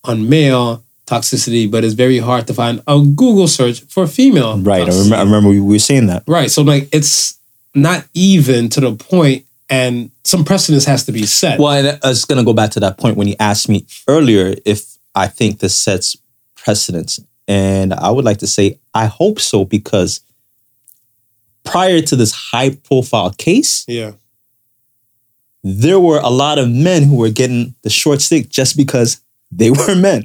[0.05, 4.57] on male toxicity, but it's very hard to find a Google search for female.
[4.59, 4.85] Right.
[4.85, 6.23] I remember, I remember we were saying that.
[6.27, 6.51] Right.
[6.51, 7.39] So like it's
[7.75, 11.61] not even to the point and some precedence has to be set.
[11.61, 13.87] Well, and I was going to go back to that point when you asked me
[14.09, 16.17] earlier if I think this sets
[16.57, 17.21] precedence.
[17.49, 20.21] And I would like to say, I hope so, because
[21.65, 24.13] prior to this high profile case, Yeah.
[25.65, 29.21] there were a lot of men who were getting the short stick just because
[29.51, 30.25] they were men.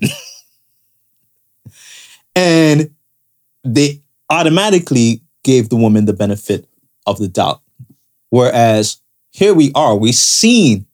[2.35, 2.89] and
[3.63, 6.67] they automatically gave the woman the benefit
[7.05, 7.61] of the doubt.
[8.29, 8.97] Whereas
[9.31, 10.85] here we are, we've seen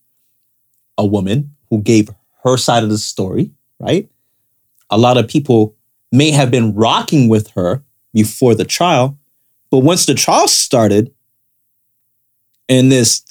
[0.97, 2.09] a woman who gave
[2.43, 4.07] her side of the story, right?
[4.89, 5.76] A lot of people
[6.14, 7.84] may have been rocking with her
[8.14, 9.18] before the trial,
[9.72, 11.11] but once the trial started
[12.70, 13.24] and this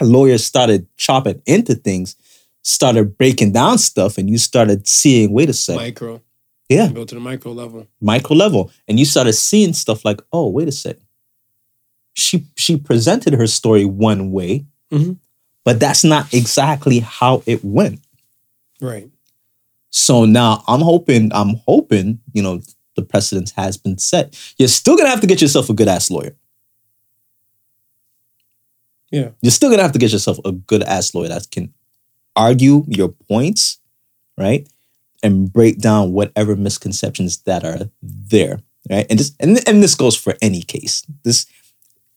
[0.00, 2.14] lawyers started chopping into things,
[2.62, 6.20] started breaking down stuff, and you started seeing, wait a second, Micro.
[6.68, 7.86] yeah, Go to the micro level.
[8.00, 11.02] micro level, and you started seeing stuff like, oh, wait a second.
[12.14, 15.18] She she presented her story one way, Mhm.
[15.64, 18.00] but that's not exactly how it went.
[18.80, 19.08] Right.
[19.90, 22.60] So now I'm hoping, I'm hoping, you know,
[22.96, 24.36] the precedence has been set.
[24.58, 26.36] You're still gonna have to get yourself a good ass lawyer.
[29.10, 29.30] Yeah.
[29.40, 31.72] You're still gonna have to get yourself a good ass lawyer that can
[32.36, 33.78] argue your points,
[34.36, 34.68] right?
[35.22, 38.60] And break down whatever misconceptions that are there.
[38.90, 39.06] Right.
[39.10, 41.04] And this and, and this goes for any case.
[41.22, 41.46] This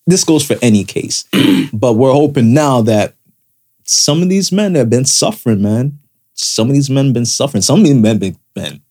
[0.08, 1.26] this goes for any case.
[1.74, 3.16] but we're hoping now that
[3.84, 6.00] some of these men have been suffering, man.
[6.44, 7.62] Some of these men have been suffering.
[7.62, 8.82] Some of these men been, been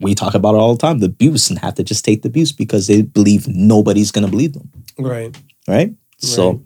[0.00, 2.28] we talk about it all the time, the abuse and have to just take the
[2.28, 4.70] abuse because they believe nobody's gonna believe them.
[4.98, 5.36] Right.
[5.66, 5.94] Right?
[6.18, 6.62] So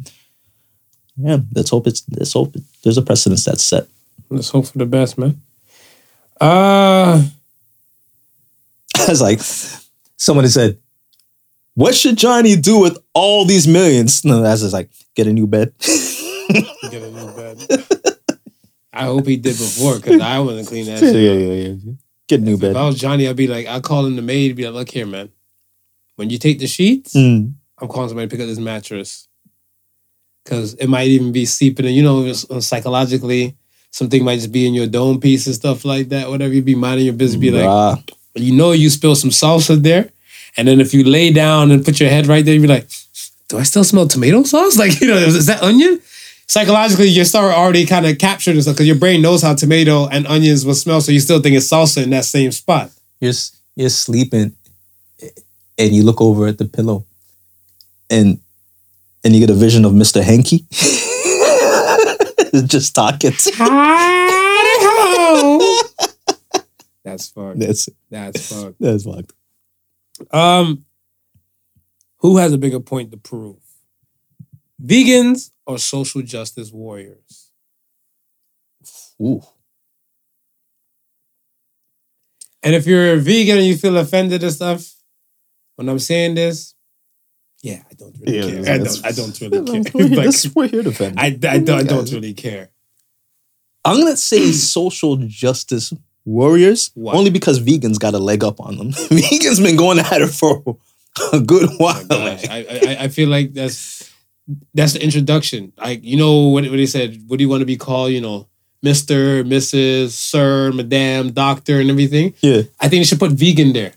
[1.17, 3.87] yeah, let's hope it's let's hope it, there's a precedence that's set.
[4.29, 5.41] Let's hope for the best, man.
[6.41, 7.25] Uh
[8.97, 9.41] I was like,
[10.17, 10.79] somebody said,
[11.75, 14.25] What should Johnny do with all these millions?
[14.25, 15.73] No, that's just like, get a new bed.
[15.79, 17.67] get a new bed.
[18.93, 21.15] I hope he did before because I wouldn't clean that shit.
[21.15, 21.93] yeah, yeah, yeah.
[22.29, 22.71] Get new If bed.
[22.73, 24.91] If I was Johnny, I'd be like, I'd call in the maid, be like, look
[24.91, 25.31] here, man.
[26.17, 27.55] When you take the sheets, Mm.
[27.81, 29.27] I'm calling somebody to pick up this mattress.
[30.47, 33.57] Cause it might even be seeping in, you know, uh, psychologically,
[33.91, 36.29] something might just be in your dome piece and stuff like that.
[36.29, 38.01] Whatever you be minding your business, be like,
[38.35, 40.11] you know, you spill some salsa there.
[40.57, 42.89] And then if you lay down and put your head right there, you be like,
[43.49, 44.77] do I still smell tomato sauce?
[44.79, 46.01] Like, you know, is that onion?
[46.51, 50.09] Psychologically, you start already kind of captured and stuff because your brain knows how tomato
[50.09, 51.01] and onions will smell.
[51.01, 52.91] So you still think it's salsa in that same spot.
[53.21, 53.33] you're,
[53.77, 54.57] you're sleeping
[55.79, 57.07] and you look over at the pillow,
[58.11, 58.41] and
[59.23, 60.69] and you get a vision of Mister Henke
[62.67, 63.31] just talking.
[67.05, 67.61] That's fucked.
[67.61, 68.81] That's That's fucked.
[68.81, 69.33] that's fucked.
[70.33, 70.85] Um,
[72.19, 73.57] who has a bigger point to prove?
[74.85, 77.53] Vegans or social justice warriors?
[79.23, 79.41] Ooh.
[82.63, 84.95] And if you're a vegan and you feel offended and stuff,
[85.77, 86.75] when I'm saying this,
[87.63, 88.75] yeah, I don't really Yeah, care.
[88.75, 90.07] I don't, I don't really care.
[90.09, 91.21] Like, that's- here to defend.
[91.21, 92.71] I, I, don't, I don't really care.
[93.85, 95.93] I'm gonna say social justice
[96.25, 97.15] warriors Why?
[97.15, 98.91] only because vegans got a leg up on them.
[98.93, 100.63] vegans been going at it for
[101.33, 102.03] a good oh while.
[102.03, 104.10] Oh gosh, I, I, I feel like that's
[104.75, 105.73] that's the introduction.
[105.77, 107.19] Like you know what, what they said.
[107.27, 108.13] What do you want to be called?
[108.13, 108.47] You know,
[108.83, 112.35] Mister, Mrs., Sir, Madame, Doctor, and everything.
[112.41, 113.93] yeah, I think they should put vegan there.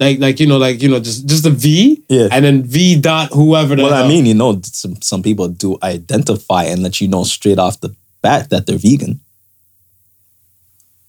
[0.00, 2.28] Like like you know like you know just just a V yeah.
[2.32, 3.76] and then V dot whoever.
[3.76, 7.58] Well, I mean, you know, some some people do identify and let you know straight
[7.58, 9.20] off the bat that they're vegan.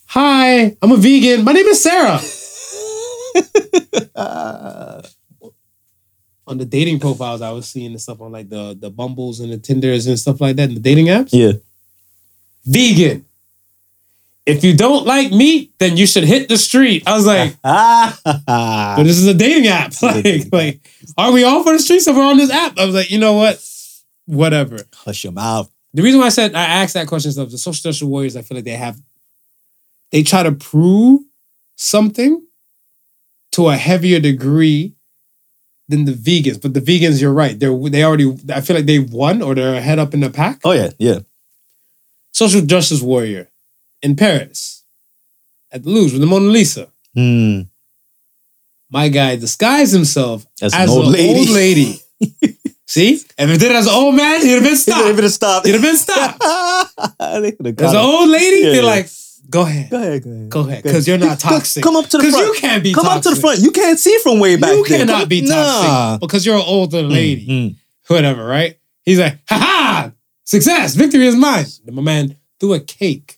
[0.08, 1.46] hi, I'm a vegan.
[1.46, 2.20] My name is Sarah.
[6.52, 9.54] On the dating profiles, I was seeing the stuff on like the the Bumbles and
[9.54, 11.30] the Tinders and stuff like that in the dating apps.
[11.32, 11.54] yeah,
[12.66, 13.26] Vegan.
[14.46, 17.04] If you don't like meat, then you should hit the street.
[17.08, 18.20] I was like, ah.
[18.98, 19.94] but this is a dating app.
[20.02, 22.78] Like, like, are we all for the streets if we're on this app?
[22.78, 23.64] I was like, you know what?
[24.26, 24.80] Whatever.
[24.94, 25.72] hush your mouth.
[25.94, 28.42] The reason why I said I asked that question is the social justice warriors, I
[28.42, 29.00] feel like they have
[30.12, 31.22] they try to prove
[31.78, 32.46] something
[33.54, 34.96] to a heavier degree
[35.92, 36.62] than the vegans.
[36.62, 37.60] But the vegans, you're right.
[37.60, 40.60] They're they already I feel like they won or they're ahead up in the pack.
[40.64, 41.20] Oh yeah, yeah.
[42.34, 43.50] Social justice warrior
[44.02, 44.84] in Paris
[45.72, 46.88] at the Louvre with the Mona Lisa.
[47.16, 47.62] Hmm.
[48.90, 51.40] My guy disguised himself As as, an old an lady.
[51.40, 52.00] old lady.
[52.88, 53.14] See?
[53.14, 55.06] If it did as an old man, he'd have been stopped.
[55.66, 56.44] He'd have been stopped.
[57.42, 57.82] They could've been stopped.
[57.82, 58.96] As an old lady, Yeah, they're yeah.
[58.96, 59.08] like,
[59.52, 59.90] go ahead.
[59.92, 60.82] Go ahead, go ahead.
[60.84, 61.84] Because you're not toxic.
[61.84, 62.34] Come up to the front.
[62.36, 62.96] Because you can't be toxic.
[62.96, 63.18] Come toxic.
[63.18, 63.60] up to the front.
[63.60, 65.00] You can't see from way back You there.
[65.00, 66.18] cannot be toxic Nah.
[66.18, 67.46] because you're an older lady.
[67.48, 67.76] Mm,
[68.08, 68.78] Whatever, right?
[69.04, 70.12] He's like, ha ha!
[70.44, 70.96] Success!
[70.96, 71.66] Victory is mine.
[71.86, 73.38] Then my man threw a cake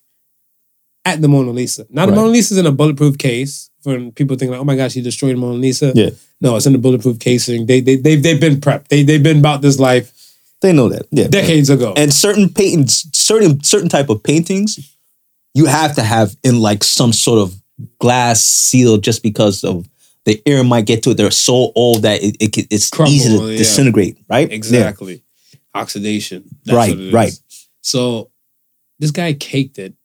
[1.05, 1.85] at the Mona Lisa.
[1.89, 2.17] Now, the Right.
[2.17, 3.69] Mona Lisa's in a bulletproof case.
[3.81, 5.91] For people think like, oh my gosh, he destroyed the Mona Lisa.
[5.93, 6.11] Yeah.
[6.39, 7.65] No, it's in a bulletproof casing.
[7.65, 8.87] They, they, they've, they've been prepped.
[8.87, 10.11] They, they've been about this life
[10.61, 11.05] They know that.
[11.11, 11.27] Yeah.
[11.27, 11.93] decades ago.
[11.97, 14.79] And certain paintings, certain certain type of paintings,
[15.53, 17.55] you have to have in like some sort of
[17.99, 19.87] glass seal just because of
[20.25, 21.17] the air might get to it.
[21.17, 23.57] They're so old that it, it, it's Crumble, easy to yeah.
[23.57, 24.51] disintegrate, right?
[24.51, 25.23] Exactly.
[25.75, 26.43] Oxidation.
[26.67, 27.13] Right, what it is.
[27.13, 27.39] right.
[27.81, 28.31] So
[28.99, 29.95] this guy caked it.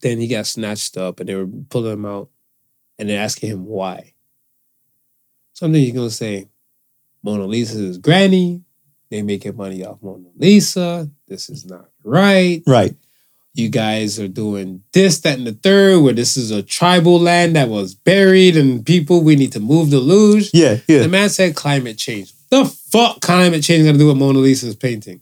[0.00, 2.30] Then he got snatched up and they were pulling him out
[2.98, 4.14] and they're asking him why.
[5.54, 6.48] Something you're gonna say,
[7.22, 8.62] Mona Lisa is granny.
[9.10, 11.10] They making money off Mona Lisa.
[11.26, 12.62] This is not right.
[12.66, 12.94] Right.
[13.54, 17.56] You guys are doing this, that, and the third, where this is a tribal land
[17.56, 20.50] that was buried and people, we need to move the luge.
[20.54, 20.76] Yeah.
[20.86, 21.00] Yeah.
[21.00, 22.32] The man said climate change.
[22.50, 25.20] The fuck climate change got to do with Mona Lisa's painting?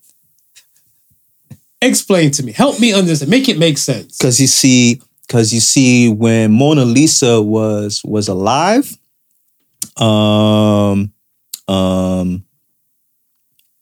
[1.81, 2.53] Explain to me.
[2.53, 3.31] Help me understand.
[3.31, 4.19] Make it make sense.
[4.19, 8.97] Because you see, because you see, when Mona Lisa was was alive,
[9.97, 11.13] um,
[11.69, 12.45] um,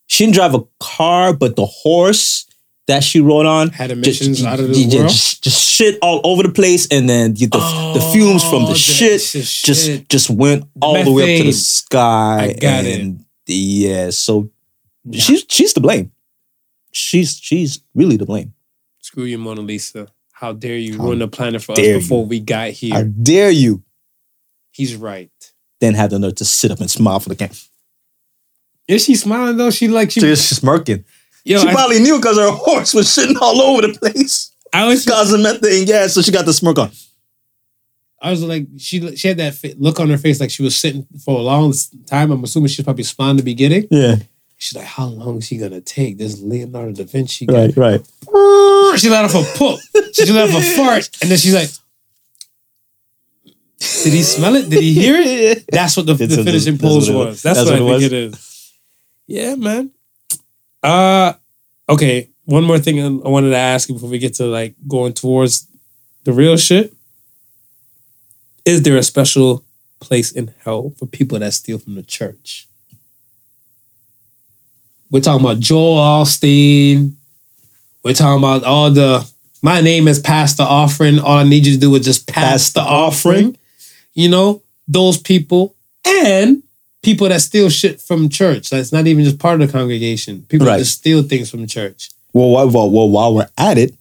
[0.07, 2.47] she didn't drive a car, but the horse
[2.87, 5.09] that she wrote on Had emissions out of j- this world.
[5.09, 8.66] Just, just shit all over the place, and then the, the oh, fumes from Oh,
[8.66, 12.39] the the- shit just just went all the way up to the sky.
[12.51, 13.14] I got it.
[13.47, 14.51] yeah, so
[15.12, 16.12] she's she's to blame.
[16.93, 18.53] She's she's really to blame.
[19.01, 20.09] Screw you, Mona Lisa.
[20.32, 22.95] How dare you How ruin the planet for us before we got here?
[22.95, 23.82] How dare you
[24.72, 25.30] He's right.
[25.80, 27.55] then have the nerve to sit up and smile for the camera?
[28.89, 29.70] Is she smiling though?
[29.70, 30.20] She like she.
[30.20, 31.05] She's smirking.
[31.45, 34.86] Yo, she I, probably knew because her horse was shitting all over the place, I
[34.86, 35.05] was.
[35.05, 36.14] causing methane gas.
[36.14, 36.90] So she got the smirk on.
[38.20, 41.07] I was like, she she had that look on her face like she was sitting
[41.24, 41.74] for a long
[42.07, 42.30] time.
[42.30, 43.86] I'm assuming she's probably in the beginning.
[43.90, 44.16] Yeah,
[44.64, 46.16] She's like, how long is she gonna take?
[46.16, 47.66] This Leonardo da Vinci guy.
[47.66, 48.01] right, right.
[48.99, 49.78] She let off a poop.
[50.14, 51.68] She let off a fart, and then she's like,
[54.05, 54.70] "Did he smell it?
[54.70, 57.42] Did he hear it?" That's what the, the finishing pose was.
[57.42, 58.72] That's, That's what, what I think it is.
[59.26, 59.90] Yeah, man.
[60.85, 61.32] Uh,
[61.89, 62.28] okay.
[62.45, 65.66] One more thing I wanted to ask you before we get to like going towards
[66.24, 66.93] the real shit.
[68.66, 69.64] Is there a special
[70.01, 72.68] place in hell for people that steal from the church?
[75.11, 77.14] We're talking about Joel Osteen.
[78.03, 79.26] We're talking about all the.
[79.62, 81.18] My name is Pastor Offering.
[81.18, 83.57] All I need you to do is just pass, the offering.
[84.12, 85.76] You know, those people
[86.07, 86.64] and
[87.05, 88.70] people that steal shit from church.
[88.70, 90.44] That's not even just part of the congregation.
[90.48, 90.74] People Right.
[90.78, 92.11] that just steal things from church.
[92.32, 93.94] Well, while, well, well, while we're at it,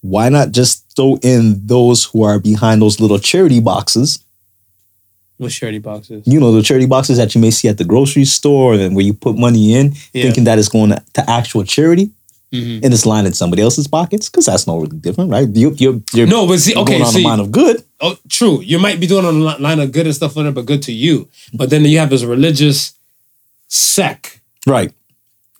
[0.00, 4.18] why not just throw in those who are behind those little charity boxes?
[5.38, 6.22] With charity boxes.
[6.26, 9.04] You know, the charity boxes that you may see at the grocery store and where
[9.04, 10.22] you put money in, Yeah.
[10.24, 12.10] thinking that it's going to, to actual charity,
[12.62, 12.84] Mhm.
[12.84, 15.48] and it's lining somebody else's pockets because that's not really different, right?
[15.54, 17.82] You, you're, you're No, but see, you're okay, going on see, the line of good.
[18.00, 18.60] oh, true.
[18.62, 20.82] You might be doing on the line of good and stuff like that, but good
[20.82, 21.28] to you.
[21.54, 22.92] But then you have this religious
[23.68, 24.92] sect, Right.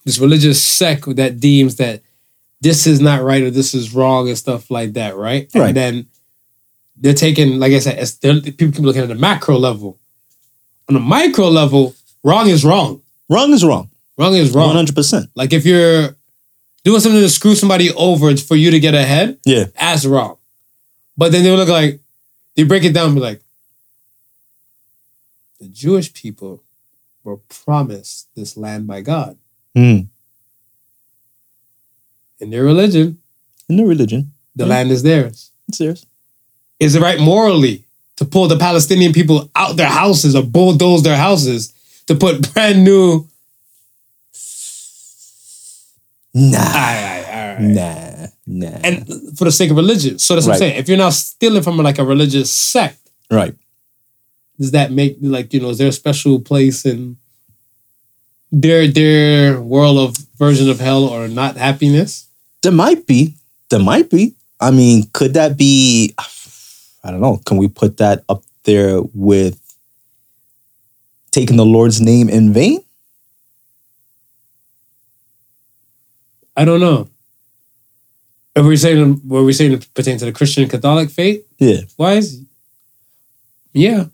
[0.04, 2.02] this religious sect that deems that
[2.60, 5.48] this is not right or this is wrong and stuff like that, right?
[5.54, 5.68] Right.
[5.68, 6.06] And then
[6.96, 9.98] they're taking, like I said, it's, they're, people keep looking at the macro level.
[10.88, 11.94] On the micro level,
[12.24, 13.02] wrong is wrong.
[13.28, 13.90] Wrong is wrong.
[14.18, 14.74] Wrong is wrong.
[14.74, 15.28] 100%.
[15.34, 16.16] Like if you're
[16.86, 19.64] doing something to screw somebody over for you to get ahead, Yeah.
[19.76, 20.36] that's wrong.
[21.16, 21.98] But then they look like
[22.54, 23.40] they break it down and be like,
[25.58, 26.62] the Jewish people
[27.24, 29.36] were promised this land by God.
[29.76, 30.06] Mm.
[32.38, 33.18] In their religion,
[33.68, 34.32] In their religion.
[34.54, 34.68] the Mm.
[34.68, 35.50] land is theirs.
[35.68, 36.06] It's theirs.
[36.78, 37.84] Is it right morally
[38.16, 41.72] to pull the Palestinian people out their houses or bulldoze their houses
[42.06, 43.26] to put brand new?
[46.36, 46.58] Nah.
[46.58, 47.60] All right, all right.
[47.60, 48.26] Nah.
[48.46, 48.78] Nah.
[48.84, 50.18] And for the sake of religion.
[50.18, 50.76] So that's what I'm saying.
[50.76, 52.98] If you're now stealing from like a religious sect,
[53.30, 53.54] right.
[54.60, 57.16] does that make like you know is there a special place in
[58.52, 62.28] their their world of version of hell or not happiness
[62.62, 63.36] There might be.
[63.70, 64.34] There might be.
[64.60, 66.14] I mean, could that be?
[67.02, 67.40] I don't know.
[67.46, 69.60] Can we put that up there with
[71.30, 72.82] taking the Lord's name in vain?
[76.56, 77.08] I don't know
[78.56, 81.80] are we saying were we saying it pertains to the christian catholic faith Yeah.
[81.98, 82.40] wise
[83.72, 84.06] yeah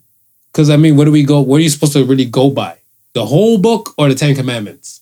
[0.51, 2.77] because i mean what do we go what are you supposed to really go by
[3.13, 4.99] the whole book or the ten commandments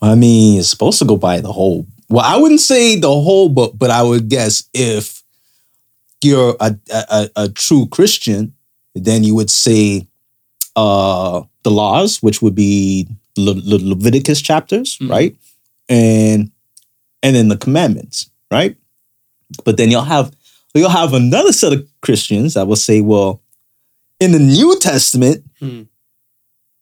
[0.00, 1.84] I mean, it's supposed to go by the whole.
[2.08, 5.24] Well, I wouldn't say the whole book, but I would guess if
[6.22, 8.54] you're a a, a, a true Christian,
[8.94, 10.06] then you would say
[10.76, 13.08] uh, the laws, which would be
[13.38, 15.10] Le- Le- Leviticus chapters, Mhm.
[15.10, 15.36] right,
[15.88, 16.50] and
[17.22, 18.76] and then the commandments, right.
[19.64, 20.32] But then you'll have
[20.74, 23.42] you'll have another set of Christians that will say, well,
[24.20, 25.82] in the New Testament, Hmm.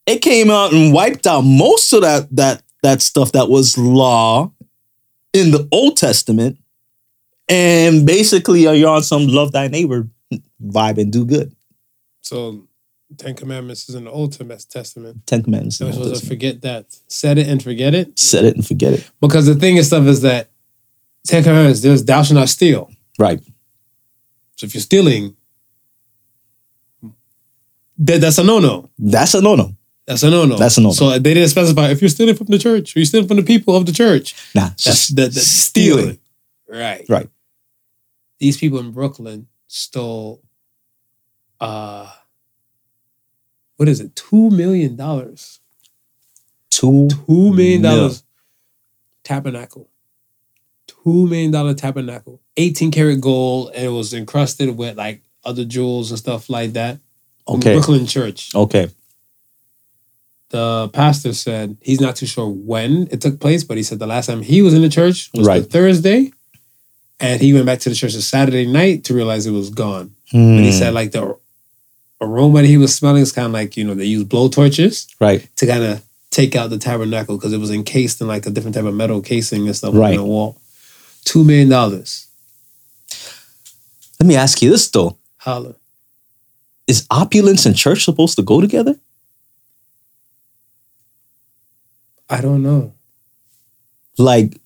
[0.06, 4.52] it came out and wiped out most of that that that stuff that was law
[5.32, 6.58] in the Old Testament,
[7.48, 10.08] and basically you're on some love thy neighbor
[10.64, 11.52] vibe and do good.
[12.22, 12.66] so
[13.16, 14.32] ten commandments is in the old
[14.68, 15.80] testament Ten Commandments.
[15.80, 19.08] we're supposed to forget that set it and forget it Set it and forget it.
[19.20, 20.50] because the thing and stuff is that
[21.26, 23.40] ten commandments there's thou shalt not steal Right.
[24.56, 25.36] So if you're stealing,
[27.98, 28.90] that, that's a no-no.
[28.98, 29.74] That's a no no.
[30.06, 30.56] That's a no-no.
[30.56, 30.92] That's a no-no.
[30.92, 33.42] So they didn't specify if you're stealing from the church or you're stealing from the
[33.42, 34.34] people of the church.
[34.54, 36.18] Nah, That's it's just that, that's stealing.
[36.68, 37.04] Right.
[37.08, 37.28] Right.
[38.38, 40.42] These people in Brooklyn stole
[41.60, 42.10] uh
[43.76, 44.14] what is it?
[44.16, 45.60] Two million dollars.
[46.70, 47.08] Two.
[47.26, 48.22] Two million dollars
[49.24, 49.88] tabernacle.
[50.86, 52.40] Two million dollar tabernacle.
[52.56, 56.98] 18 karat gold, and it was encrusted with like other jewels and stuff like that.
[57.48, 57.74] Okay.
[57.74, 58.54] Brooklyn Church.
[58.54, 58.88] Okay.
[60.50, 64.06] The pastor said he's not too sure when it took place, but he said the
[64.06, 65.62] last time he was in the church was Right.
[65.62, 66.30] the Thursday.
[67.18, 70.12] And he went back to the church the Saturday night to realize it was gone.
[70.30, 71.36] Hmm, But he said like the
[72.20, 75.06] aroma that he was smelling is kind of like, you know, they use blow torches
[75.20, 75.48] right.
[75.56, 78.74] to kind of take out the tabernacle because it was encased in like a different
[78.74, 80.10] type of metal casing and stuff Right.
[80.10, 80.58] on the wall.
[81.24, 82.26] Two million dollars.
[84.20, 85.74] Let me ask you this though: Holla.
[86.86, 88.94] Is opulence and church supposed to go together?
[92.30, 92.92] I don't know.
[94.18, 94.58] like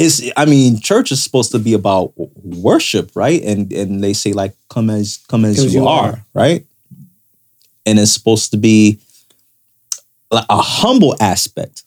[0.00, 2.12] it's i mean church is supposed to be about
[2.44, 6.24] worship right and and they say like come as come as you, you are, are.
[6.34, 6.66] right
[7.86, 8.98] and it's supposed to be
[10.30, 11.84] like a humble aspect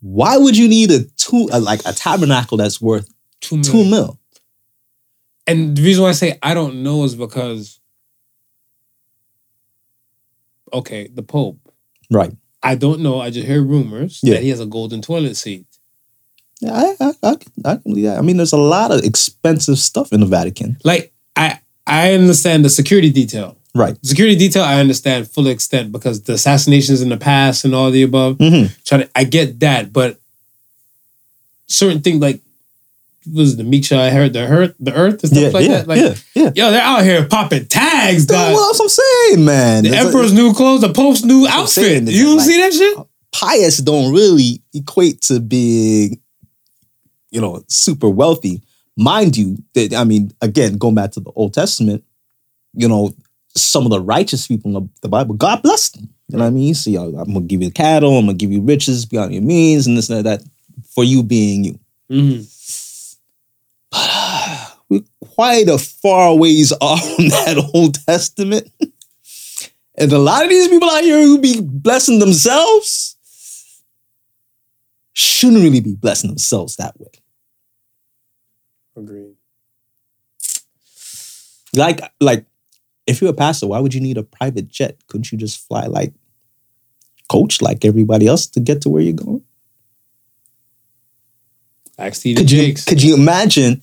[0.00, 3.08] why would you need a two a, like a tabernacle that's worth
[3.40, 3.72] Two million.
[3.72, 4.18] two mil
[5.46, 7.78] And the reason why I say I don't know is because,
[10.72, 11.58] okay, the Pope.
[12.10, 12.32] right
[12.62, 13.20] I don't know.
[13.20, 14.34] I just hear rumors Yeah.
[14.34, 15.66] that he has a golden toilet seat.
[16.60, 19.02] Yeah I, I, I, can- I can believe that i mean there's a lot of
[19.04, 23.56] expensive stuff in the vatican Like I, I understand the security detail.
[23.74, 27.90] right Security detail, I understand full extent because the assassinations in the past and all
[27.92, 28.38] the above.
[28.38, 30.18] hmm Try to, I get that, but
[31.66, 32.40] certain things like
[33.32, 35.86] was the Meek Shall heard the Earth, the Earth and stuff Yeah, like yeah, that.
[35.88, 36.50] Like, yeah, yeah.
[36.54, 38.54] yo, they're out here popping tags, Dude, dog.
[38.54, 39.82] what else I'm saying, man?
[39.84, 41.70] the It's like- Emperor's new clothes, the Pope's new outfit.
[41.84, 42.98] saying You don't like- see that shit?
[43.32, 46.18] pious don't really equate to being,
[47.30, 48.62] you know, super wealthy.
[48.96, 52.04] Mind you, that I mean, again, going back to the Old Testament,
[52.74, 53.14] you know,
[53.54, 56.08] some of the righteous people in the, Bible, God blessed them.
[56.28, 56.74] You know what I mean?
[56.74, 59.96] So I'm gonna give you cattle, I'm gonna give you riches beyond your means, and
[59.96, 60.42] this and that
[60.94, 61.78] for you being you.
[62.10, 62.46] Mhm.
[64.88, 68.70] We're quite a far ways off from that Old Testament.
[69.96, 73.16] And a lot of these people out here who be blessing themselves
[75.12, 77.10] shouldn't really be blessing themselves that way.
[78.98, 79.34] Agreed.
[81.74, 82.44] Like, like
[83.06, 84.98] if you're a pastor, why would you need a private jet?
[85.06, 86.12] Couldn't you just fly like
[87.28, 89.42] coach like everybody else to get to where you're going?
[91.98, 92.84] Ask T the Could you Jakes.
[92.84, 93.82] could you imagine?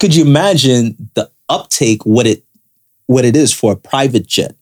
[0.00, 2.44] Could you imagine the uptake what it
[3.06, 4.54] what it is for a private jet,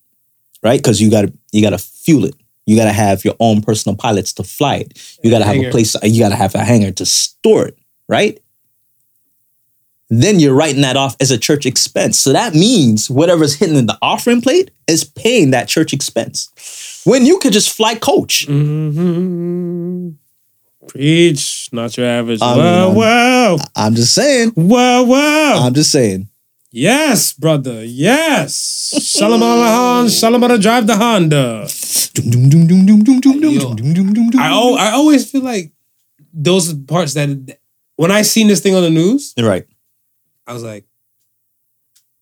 [0.62, 0.78] right?
[0.78, 2.34] Because you got to you got to fuel it.
[2.66, 5.18] You got to have your own personal pilots to fly it.
[5.22, 5.68] You got to have Hangar.
[5.68, 5.96] a place.
[6.02, 8.38] You got to have a hangar to store it, right?
[10.08, 12.18] Then you're writing that off as a church expense.
[12.18, 17.02] So that means whatever's hitting in the offering plate is paying that church expense.
[17.04, 18.46] When you could just fly coach.
[18.46, 20.14] Mhm.
[20.88, 22.40] Preach, not your average.
[22.40, 24.52] I mean, wow, I'm- wow, I'm just saying.
[24.54, 25.66] wow, wow.
[25.66, 26.28] I'm just saying.
[26.70, 27.84] yes, brother.
[27.84, 28.92] Yes.
[29.02, 31.66] Shalom Alahan, Shalom Ala drive the Honda.
[34.38, 35.72] I, I always feel like
[36.32, 37.58] those parts that
[37.96, 39.66] when I seen this thing on the news, Right.
[40.46, 40.84] I was like,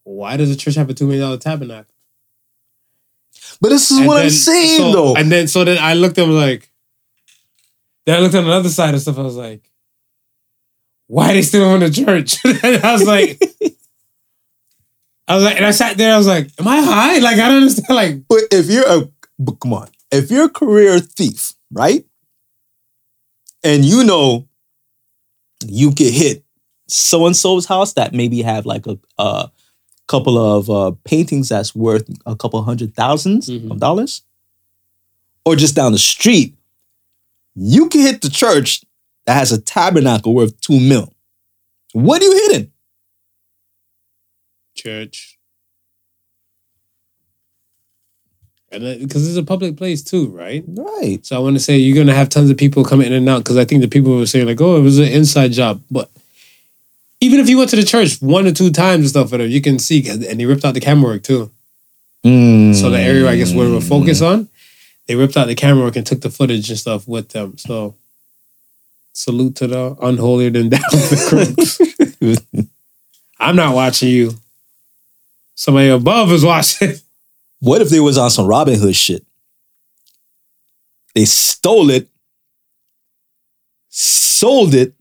[0.05, 1.93] why does the church have a two million dollar tabernacle?
[3.61, 5.15] But this is And what I'm saying, so- though.
[5.17, 6.71] And then so then I looked at him like,
[8.07, 9.19] then I looked on the other side of stuff.
[9.19, 9.71] I was like,
[11.07, 12.39] why are they still on the church?
[12.45, 13.41] and I was like,
[15.27, 16.15] I was like, and I sat there.
[16.15, 17.19] I was like, am I high?
[17.19, 17.87] Like I don't understand.
[17.97, 19.09] Like But if you're a,
[19.39, 22.05] but come on, if you're a career thief, right?
[23.63, 24.47] And you know
[25.67, 26.44] you get hit
[26.95, 29.51] so and so's house that maybe have like a, a
[30.07, 33.71] couple of uh, paintings that's worth a couple hundred 1000s Mhm.
[33.71, 34.23] of dollars,
[35.45, 36.55] or just down the street,
[37.55, 38.83] you can hit the church
[39.27, 41.13] that has a tabernacle worth two mil.
[41.93, 42.71] What are you hitting?
[44.77, 45.39] church.
[48.73, 50.65] And because it's a public place too, right?
[50.67, 51.21] Right.
[51.25, 53.39] So I want to say you're gonna have tons of people come in and out
[53.45, 55.81] because I think the people were saying like, oh, it was an inside job.
[55.93, 56.11] But
[57.25, 59.63] even if you went to the church one or two times and stuff, whatever, you
[59.63, 60.07] can see.
[60.09, 61.51] And they ripped out the camera work too.
[62.25, 64.31] So the area I guess where we're focused mm.
[64.31, 64.49] on,
[65.07, 67.59] they ripped out the camera work and took the footage and stuff with them.
[67.59, 67.95] So
[69.13, 72.41] salute to the unholier than thou the crooks.
[73.39, 74.33] I'm not watching you.
[75.55, 76.95] Somebody above is watching.
[77.61, 79.25] What if they was on some Robin Hood shit?
[81.15, 82.09] They stole it,
[83.89, 84.93] sold it,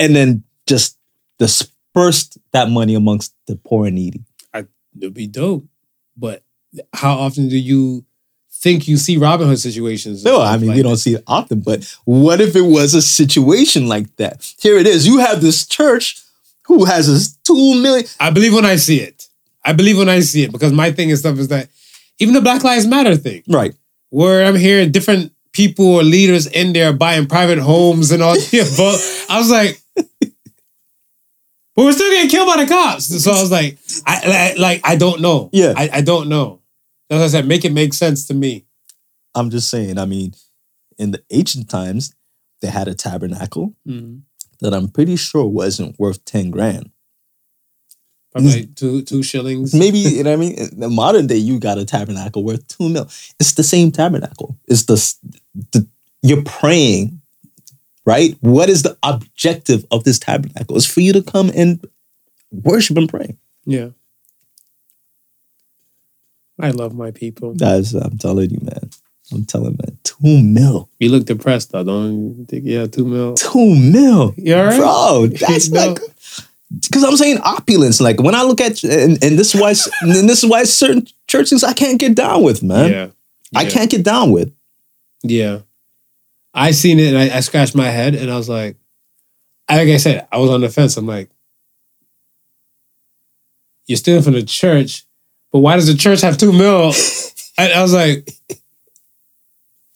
[0.00, 0.96] and then just
[1.38, 4.22] dispersed that money amongst the poor and needy.
[5.00, 5.64] It'd be dope.
[6.18, 6.42] But
[6.92, 8.04] how often do you
[8.52, 10.22] think you see Robin Hood situations?
[10.22, 13.00] No, I mean like we don't see it often, but what if it was a
[13.00, 14.52] situation like that?
[14.60, 15.06] Here it is.
[15.06, 16.20] You have this church
[16.66, 18.06] who has this two million.
[18.20, 19.28] I believe when I see it.
[19.64, 21.68] I believe when I see it because my thing and stuff is that
[22.18, 23.74] even the Black Lives Matter thing, Right.
[24.10, 28.58] where I'm hearing different people or leaders in there buying private homes and all the
[28.74, 29.26] above.
[29.30, 29.80] I was like,
[31.74, 33.06] but we're still getting killed by the cops.
[33.22, 35.50] So I was like, I like, like I don't know.
[35.52, 35.74] Yeah.
[35.76, 36.60] I, I don't know.
[37.08, 37.46] That's what I said.
[37.46, 38.66] Make it make sense to me.
[39.34, 40.34] I'm just saying, I mean,
[40.98, 42.14] in the ancient times,
[42.60, 44.18] they had a tabernacle mm-hmm.
[44.60, 46.90] that I'm pretty sure wasn't worth 10 grand.
[48.32, 48.60] Probably mm.
[48.60, 49.74] like two two shillings.
[49.74, 50.54] Maybe, you know what I mean?
[50.54, 53.04] In the modern day, you got a tabernacle worth two mil.
[53.38, 54.56] It's the same tabernacle.
[54.66, 54.94] It's the,
[55.72, 55.86] the
[56.22, 57.20] you're praying,
[58.06, 58.36] right?
[58.40, 60.76] What is the objective of this tabernacle?
[60.76, 61.84] is for you to come and
[62.50, 63.36] worship and pray.
[63.64, 63.88] Yeah.
[66.60, 67.54] I love my people.
[67.54, 68.90] Guys, I'm telling you, man.
[69.32, 70.90] I'm telling man, two mil.
[70.98, 72.64] You look depressed though, don't you think?
[72.66, 73.34] Yeah, two mil.
[73.34, 74.34] Two mil.
[74.36, 74.78] You all right?
[74.78, 75.86] Bro, that's No.
[75.86, 75.98] like
[76.70, 78.00] because I'm saying opulence.
[78.00, 79.70] Like when I look at and, and this is why
[80.02, 82.90] and this is why certain churches I can't get down with, man.
[82.90, 83.08] Yeah.
[83.54, 84.52] I can't get down with.
[85.22, 85.60] Yeah.
[86.54, 88.76] I seen it and I, I scratched my head and I was like,
[89.70, 90.96] like I said, I was on the fence.
[90.96, 91.30] I'm like,
[93.86, 95.04] you're stealing from the church,
[95.50, 96.92] but why does the church have two mil?
[97.58, 98.30] and I was like,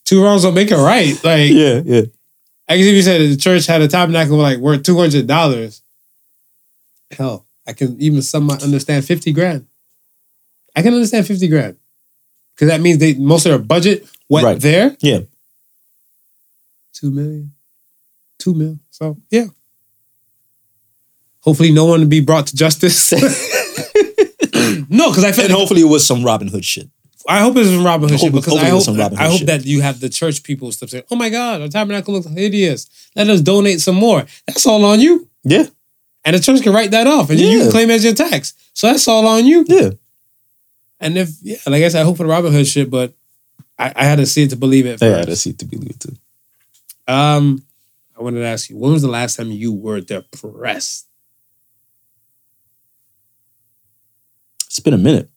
[0.05, 1.13] two wrongs don't make it right.
[1.25, 2.03] Like, Yeah, yeah.
[2.69, 5.83] I guess if you said the church had a tabernacle like worth two hundred dollars,
[7.13, 9.67] hell, I can even some understand fifty grand.
[10.75, 11.77] I can understand fifty grand
[12.55, 14.61] because that means they most of their budget went Right.
[14.61, 14.97] there.
[15.01, 15.21] Yeah.
[16.93, 17.53] two million,
[18.47, 18.79] two mil.
[18.91, 19.47] So yeah.
[21.41, 23.13] Hopefully, no one will be brought to justice.
[24.89, 26.89] no, because I feel And like hopefully it was some Robin Hood shit.
[27.29, 29.19] I hope it's some Robin Hood Hope- shit because I it was hope some Robin
[29.19, 32.15] I hope that you have the church people stuff saying, "Oh my God, our tabernacle
[32.15, 32.89] looks hideous.
[33.17, 35.67] Let us donate some more." That's all on you, Yeah.
[36.25, 38.55] and the church can write that off, and you can claim it as your tax.
[38.75, 39.65] So that's all on you.
[39.69, 39.91] Yeah.
[41.01, 43.13] And if yeah, like I said, I hope for the Robin Hood shit, but
[43.79, 45.01] I, I had to see it to believe it.
[45.03, 46.17] Yeah, to see it to believe it too.
[47.13, 47.63] Um,
[48.19, 51.07] I wanted to ask you, when was the last time you were depressed?
[54.67, 55.31] It's been a minute.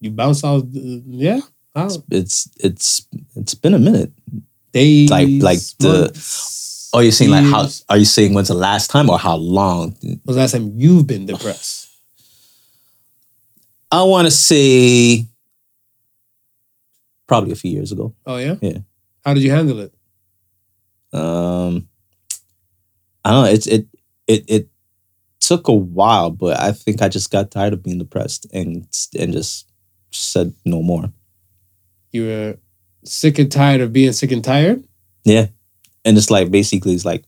[0.00, 0.66] You bounced off, uh,
[1.06, 1.40] yeah.
[1.74, 1.88] How?
[2.10, 3.06] It's it's
[3.36, 4.12] it's been a minute.
[4.72, 8.54] Days, Like- like the- months, Oh, you're saying like how are you saying when's the
[8.54, 9.96] last time or how long?
[10.00, 11.88] When was the last time you've been depressed?
[13.90, 15.26] I want to say
[17.26, 18.14] probably a few years ago.
[18.26, 18.78] Oh yeah, Yeah.
[19.24, 19.93] How did you handle it?
[21.14, 21.88] Um,
[23.24, 23.50] I don't know.
[23.50, 23.86] It's it
[24.26, 24.68] it it
[25.40, 28.86] took a while, but I think I just got tired of being depressed and
[29.18, 29.70] and just
[30.10, 31.12] said no more.
[32.12, 32.56] You were
[33.04, 34.84] sick and tired of being sick and tired.
[35.24, 35.46] Yeah,
[36.04, 37.24] and it's like basically it's like,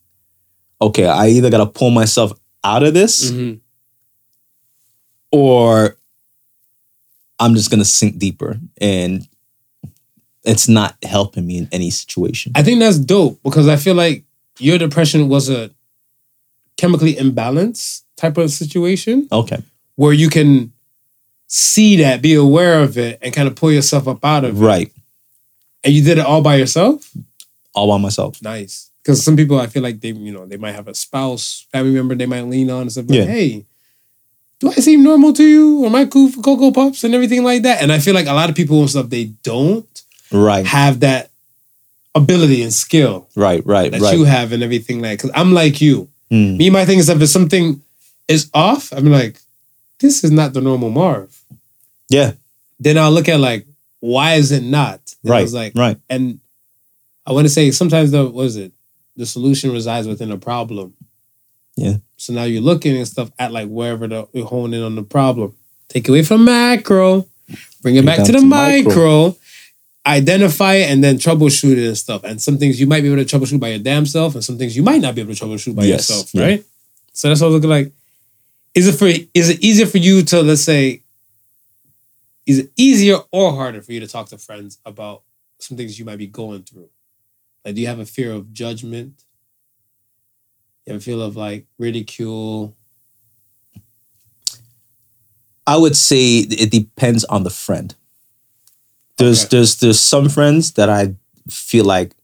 [0.80, 2.32] okay, I either gotta pull myself
[2.64, 3.60] out of this Mhm.
[5.30, 5.96] or
[7.38, 9.26] I'm just gonna sink deeper, and
[10.46, 12.52] it's not helping me in any situation.
[12.54, 14.24] I think that's dope because I feel like
[14.58, 15.70] your depression was a
[16.76, 19.58] chemically imbalanced type of situation Okay,
[19.96, 20.72] where you can
[21.48, 24.64] see that, be aware of it, and kind of pull yourself up out of it.
[24.64, 24.92] right,
[25.84, 27.12] And you did it all by yourself.
[27.74, 28.42] all by myself.
[28.42, 28.90] Nice.
[29.02, 31.92] Because some people, I feel like they, you know, they might have a spouse, family
[31.92, 33.04] member they might lean on and stuff.
[33.08, 33.24] Like, Yeah.
[33.26, 33.64] hey,
[34.58, 35.84] do I seem normal to you?
[35.84, 37.80] Or am I cool for Cocoa Puffs and everything like that?
[37.82, 39.95] And I feel like a lot of people and stuff, they don't
[40.32, 41.30] Right, have that
[42.14, 44.16] ability and skill right, right, that right.
[44.16, 45.18] you have and everything like.
[45.18, 46.08] Because I'm like you.
[46.30, 46.56] Mm.
[46.56, 47.82] Me, my thing is that if something
[48.26, 49.38] is off, I'm like,
[50.00, 51.40] this is not the normal Marv.
[52.08, 52.32] Yeah,
[52.78, 53.66] Then I'll look at like,
[54.00, 55.00] why is it not?
[55.24, 55.98] And I was like, right.
[56.08, 56.38] and
[57.26, 58.72] I want to say sometimes the what is it?
[59.16, 60.94] The solution resides within a problem.
[61.76, 61.96] Yeah.
[62.16, 65.02] So now you're looking and stuff at like wherever the you're honing in on the
[65.02, 65.54] problem.
[65.88, 67.26] Take it away from macro,
[67.82, 69.36] bring it Bring back to the to micro, micro.
[70.06, 72.22] Identify it, and then troubleshoot it and stuff.
[72.24, 74.56] And some things you might be able to troubleshoot by your damn self, and some
[74.58, 76.08] things you might not be able to troubleshoot by Yes.
[76.08, 76.42] yourself, Yeah.
[76.42, 76.64] right?
[77.12, 77.92] So that's what I was looking like.
[78.74, 81.02] Is it for is it easier for you to let's say
[82.44, 85.22] is it easier or harder for you to talk to friends about
[85.58, 86.88] some things you might be going through?
[87.64, 89.24] Like, do you have a fear of judgment?
[90.86, 92.76] You have a feel of like ridicule?
[95.66, 97.94] I would say it depends on the friend.
[99.18, 99.48] There's Okay.
[99.56, 101.14] there's there's some friends that I
[101.48, 102.14] feel like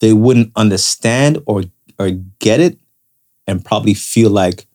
[0.00, 1.64] they wouldn't understand or
[1.98, 2.78] or get it
[3.46, 4.66] and probably feel like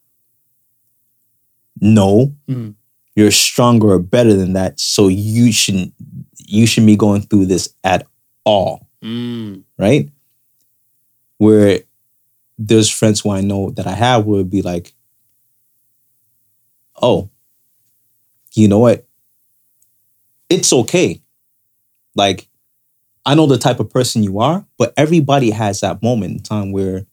[1.82, 2.76] no Mhm.
[3.16, 5.94] you're stronger or better than that so you shouldn't
[6.38, 8.08] you shouldn't be going through this at
[8.46, 9.64] all Mm.
[9.78, 10.10] right?
[11.38, 11.82] Where
[12.58, 14.94] there's friends who I know that I have would be like,
[17.02, 17.30] oh,
[18.54, 19.08] you know what?
[20.50, 21.22] It's okay.
[22.16, 22.48] Like,
[23.26, 26.72] I know the type of person you are, but everybody has that moment in time
[26.72, 27.06] where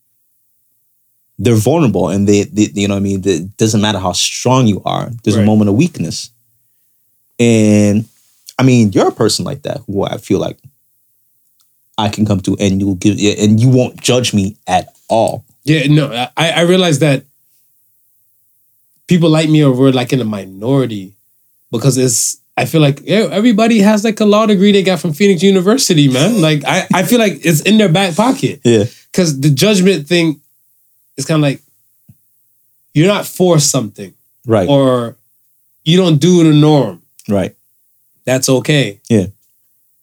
[1.39, 3.22] they're vulnerable and they, they you know what I mean?
[3.24, 5.43] It doesn't matter how strong you are, there's Right.
[5.43, 6.30] a moment of weakness.
[7.39, 8.07] And
[8.59, 10.59] I mean, you're a person like that who I feel like
[11.99, 15.45] I can come to and you'll give and you won't judge me at all.
[15.64, 17.24] Yeah, no, I, I realize that
[19.07, 21.14] people like me are we're like in a minority
[21.70, 25.12] because it's I feel like yeah, everybody has like a law degree they got from
[25.12, 26.40] Phoenix University, man.
[26.40, 28.61] Like I, I feel like it's in their back pocket.
[28.64, 28.84] Yeah.
[29.12, 30.40] Cause the judgment thing
[31.16, 31.61] is kind of like
[32.94, 34.14] you're not for something
[34.46, 34.68] Right.
[34.68, 35.16] or
[35.84, 37.02] you don't do the norm.
[37.28, 37.54] right.
[38.24, 39.00] That's okay.
[39.09, 39.26] Yeah.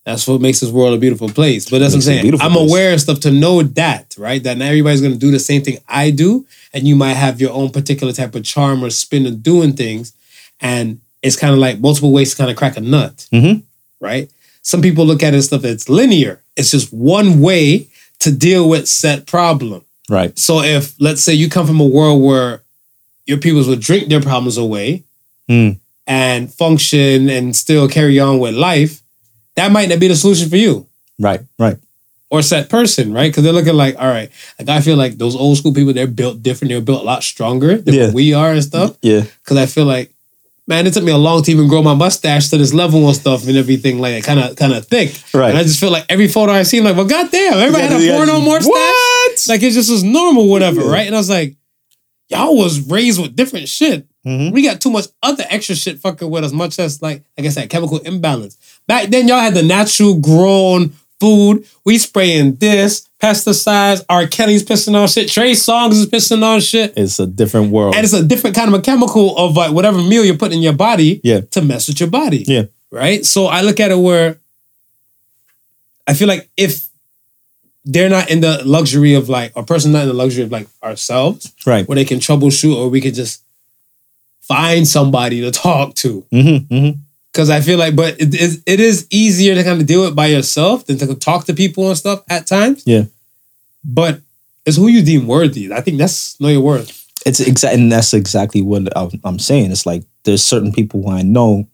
[0.06, 1.70] That's what makes this world a beautiful place.
[1.70, 2.42] But that's what I'm Makes it a saying.
[2.42, 2.70] I'm place.
[2.70, 4.42] aware of stuff to know that, right?
[4.44, 6.46] That not everybody's gonna do the same thing I do.
[6.74, 10.14] And you might have your own particular type of charm or spin of doing things.
[10.62, 13.28] And it's kind of like multiple ways to kind of crack a nut.
[13.34, 13.64] Mhm.
[14.00, 14.30] Right?
[14.62, 16.42] Some people look at it as stuff that's linear.
[16.56, 17.88] It's just one way
[18.20, 19.82] to deal with set problem.
[20.10, 20.38] Right.
[20.38, 22.62] So if let's say you come from a world where
[23.26, 25.04] your peoples would drink their problems away
[25.50, 25.78] Mm.
[26.08, 29.02] and function and still carry on with life,
[29.56, 30.86] that might not be the solution for you.
[31.20, 31.78] Right, right.
[32.30, 33.30] or set person, right?
[33.32, 36.08] Because they're looking like, all right, like I feel like those old school people, they're
[36.08, 36.70] built different.
[36.72, 38.10] They're built a lot stronger than Yeah.
[38.12, 38.98] we are and stuff.
[39.04, 39.26] Yeah.
[39.44, 40.13] Because I feel like,
[40.68, 43.06] man, it took me a long time to even grow my mustache to this level
[43.08, 45.14] and stuff and everything like kind of kind of thick.
[45.34, 45.50] Right.
[45.50, 48.04] And I just feel like every photo I see, like, well, goddamn, everybody had a
[48.06, 48.46] Yeah, porno yeah.
[48.46, 48.70] mustache.
[48.70, 49.46] What?
[49.50, 50.92] Like it just was normal, whatever, Yeah.
[50.92, 51.08] right?
[51.08, 51.56] And I was like,
[52.30, 54.08] y'all was raised with different shit.
[54.26, 54.54] Mhm.
[54.54, 57.50] We got too much other extra shit fucking with us, much as like, like I
[57.50, 58.58] said, chemical imbalance.
[58.88, 61.66] Back then, y'all had the natural grown food.
[61.86, 64.04] We spraying this, pesticides.
[64.10, 64.28] R.
[64.28, 65.30] Kelly's pissing on shit.
[65.30, 66.94] Trey Songz is pissing on shit.
[66.98, 67.96] It's a different world.
[67.96, 70.64] And it's a different kind of a chemical of like whatever meal you're putting in
[70.64, 71.42] your body Yeah.
[71.52, 72.44] to mess with your body.
[72.48, 72.64] Yeah.
[72.92, 73.26] Right?
[73.26, 74.38] So I look at it where
[76.06, 76.90] I feel like if
[77.86, 80.68] they're not in the luxury of like a person not in the luxury of like
[80.84, 81.88] ourselves, right.
[81.88, 83.42] where they can troubleshoot or we can just
[84.42, 86.26] find somebody to talk to.
[86.32, 87.00] Mm-hmm, mm-hmm.
[87.34, 90.16] Cause I feel like, but it is it is easier to kind of deal it
[90.16, 92.84] by yourself than to talk to people and stuff at times.
[92.86, 93.06] Yeah.
[93.84, 94.22] But
[94.68, 95.74] it's who you deem worthy.
[95.74, 97.00] I think that's know your worth.
[97.26, 99.72] It's exact, and that's exactly what I'm- I'm saying.
[99.72, 101.68] It's like there's certain people who I know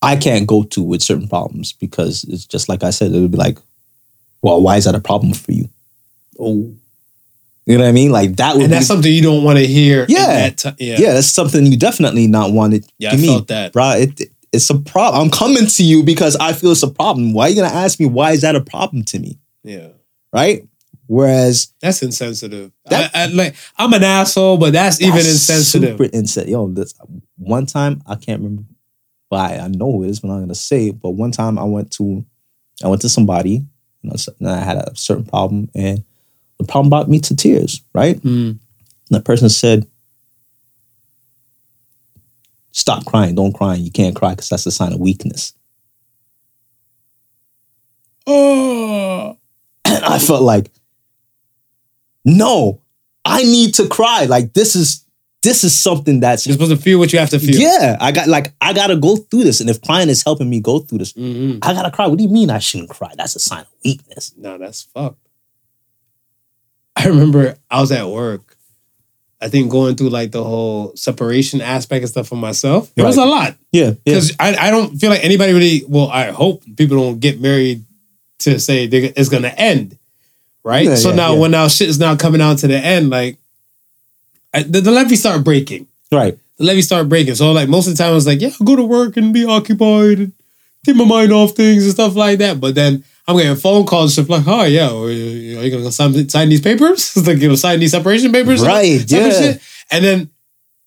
[0.00, 3.12] I can't go to with certain problems because it's just like I said.
[3.12, 3.58] It'll be like,
[4.40, 5.68] well, why is that a problem for you?
[6.40, 6.74] Oh,
[7.66, 8.10] You know what I mean?
[8.10, 10.02] Like that would be and be, that's something you don't want to hear.
[10.04, 10.26] in Yeah.
[10.26, 11.12] that ti- yeah, yeah.
[11.14, 12.90] that's something you definitely not want it.
[12.98, 13.72] Yeah, to I me, felt that.
[13.72, 13.90] bro.
[13.92, 14.20] It,
[14.52, 15.22] it's a problem.
[15.22, 17.32] I'm coming to you because I feel it's a problem.
[17.32, 19.38] Why are you gonna ask me why is that a problem to me?
[19.62, 19.88] yeah.
[20.32, 20.66] Right?
[21.06, 22.72] Whereas That's insensitive.
[22.86, 25.90] That- I, I, like I'm an asshole, but that's, even insensitive.
[25.98, 26.48] Super insensitive.
[26.50, 26.94] Yo, this
[27.36, 28.64] one time I can't remember
[29.28, 31.00] why I know who it is, but I'm gonna say it.
[31.00, 32.24] But one time I went to
[32.82, 33.62] I went to somebody,
[34.02, 36.02] and I had a certain problem, and
[36.62, 38.16] the problem brought me to tears, right?
[38.20, 38.50] Mm.
[38.50, 38.58] And
[39.10, 39.86] that person said,
[42.74, 43.74] Stop crying, don't cry.
[43.74, 45.52] You can't cry because that's a sign of weakness.
[48.26, 49.36] Oh,
[49.84, 50.70] And I felt like,
[52.24, 52.80] no,
[53.24, 54.24] I need to cry.
[54.24, 55.04] Like this is
[55.42, 57.56] this is something that's you're supposed to feel what you have to feel.
[57.60, 60.60] Yeah, I got like I gotta go through this, and if crying is helping me
[60.60, 62.06] go through this, hmm I gotta cry.
[62.06, 63.12] What do you mean I shouldn't cry?
[63.16, 64.32] That's a sign of weakness.
[64.36, 65.21] No, that's fucked.
[67.02, 68.56] I remember I was at work.
[69.40, 72.92] I think going through like the whole separation aspect and stuff for myself.
[72.94, 75.82] It was a lot Yeah, yeah, because I, I don't feel like anybody really.
[75.88, 77.84] Well, I hope people don't get married
[78.40, 79.98] to say they, it's gonna end,
[80.62, 80.86] right?
[80.86, 81.40] Yeah, so yeah, now yeah.
[81.40, 83.36] when now shit is now coming out to the end, like
[84.54, 85.88] I, the, the levee start breaking.
[86.12, 86.38] right.
[86.58, 87.34] The levee start breaking.
[87.34, 89.34] So like most of the time, I was like, yeah, I'll go to work and
[89.34, 90.32] be occupied and
[90.84, 92.60] keep my mind off things and stuff like that.
[92.60, 95.92] But then I'm getting phone calls and stuff like, oh yeah, you are you gonna
[95.92, 97.16] sign, sign these papers?
[97.26, 99.30] like you know, sign these separation papers, Right, Type yeah.
[99.30, 99.62] shit.
[99.90, 100.30] And then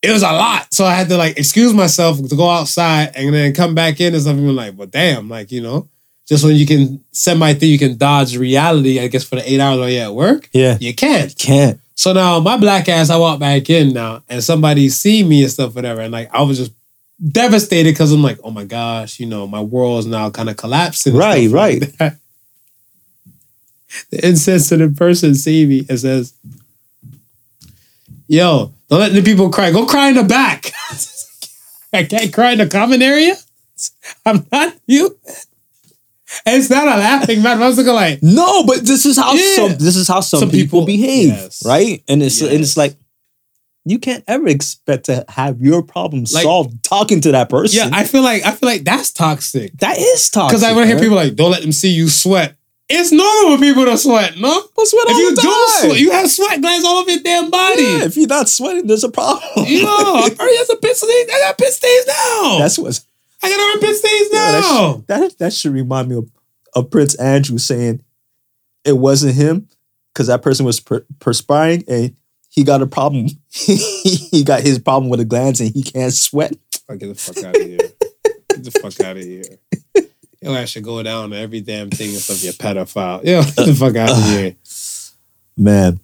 [0.02, 3.34] it was a lot, so I had to like excuse myself to go outside and
[3.34, 4.36] then come back in and stuff.
[4.36, 5.88] And like, well, damn, like you know,
[6.28, 9.60] just when you can semi think you can dodge reality, I guess for the eight
[9.60, 11.36] hours while you're at work, Yeah, you can't.
[11.38, 11.80] can't.
[11.96, 15.52] So now my black ass, I walk back in now, and somebody see me and
[15.52, 16.74] stuff, whatever, and like I was just
[17.32, 21.14] devastated because I'm like, oh my gosh, you know, my world's now kind of collapsing.
[21.14, 21.98] and Right, like right.
[22.00, 22.18] that.
[24.12, 26.34] The insensitive person see me and says,
[28.28, 29.72] "Yo, don't let the people cry.
[29.72, 30.72] Go cry in the back.
[31.94, 33.36] I can't cry in the common area.
[34.26, 35.18] I'm not you."
[36.46, 37.62] And it's not a laughing matter.
[37.62, 39.56] I was looking like, No, but this is how Yeah.
[39.56, 41.64] some this is how some, Some people, people- behave, yes.
[41.66, 42.04] right?
[42.10, 42.96] And it's and it's like
[43.86, 47.78] you can't ever expect to have your problem Like- solved talking to that person.
[47.78, 49.78] yeah, I feel like I feel like that's toxic.
[49.80, 50.58] that is toxic.
[50.58, 52.56] Because I want to hear people like, don't let them see you sweat.
[52.88, 54.50] It's normal for people to sweat, no?
[54.78, 57.50] Well, sweat If all you don't sweat, you have sweat glands all over your damn
[57.50, 57.82] body.
[57.82, 59.42] Yeah, if you're not sweating, there's a problem.
[59.68, 61.30] Yo, I already have some pit stains.
[61.34, 62.58] I got pit stains now.
[62.60, 63.00] That's what
[63.42, 65.04] I got already pit stains Yeah, that, now.
[65.08, 66.30] that that should remind me of,
[66.76, 68.04] of Prince Andrew saying
[68.84, 69.68] it wasn't him
[70.14, 72.16] because that person was per- perspiring and
[72.50, 73.30] he got a problem.
[73.50, 76.54] he got his problem with the glands and he can't sweat.
[76.88, 77.78] Oh, get the fuck out of here.
[77.78, 79.44] Get the fuck out of here.
[80.46, 82.44] Yo, I should go down to every damn thing and stuff.
[82.44, 83.24] You pedophile.
[83.26, 84.56] Yo, get the fuck out of uh, here.
[85.58, 86.00] Man,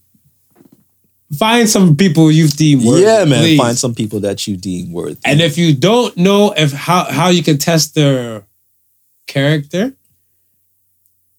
[1.37, 3.03] Find some people you deem worthy.
[3.03, 3.39] yeah, man.
[3.41, 3.57] please.
[3.59, 5.17] Find some people that you deem worthy.
[5.23, 8.45] And if you don't know if how how you can test their
[9.27, 9.93] character,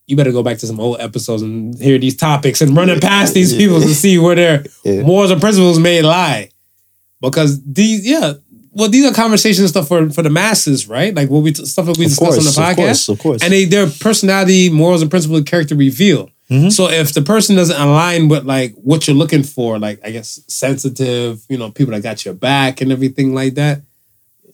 [0.07, 3.35] you better go back to some old episodes and hear these topics and running past
[3.35, 5.03] these people to see where their Yeah.
[5.03, 6.51] morals and principles may lie.
[7.21, 8.35] Because these, yeah,
[8.75, 11.15] well, these are conversations stuff for for the masses, right?
[11.15, 12.77] Like what we stuff that we of discuss course, on the of podcast,
[13.07, 13.43] course, of course.
[13.43, 16.31] and they their personality, morals, and principles, and character reveal.
[16.51, 16.71] Mhm.
[16.73, 20.41] So if the person doesn't align with like what you're looking for, like I guess
[20.49, 23.81] sensitive, you know, people that got your back and everything like that,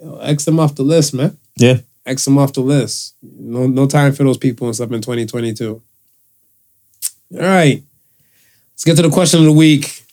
[0.00, 1.36] you know, X them off the list, man.
[1.56, 3.14] yeah, X them off the list.
[3.22, 5.80] No, no time for those people and stuff in 2022.
[7.34, 7.82] All right.
[8.72, 10.04] Let's get to the question of the week.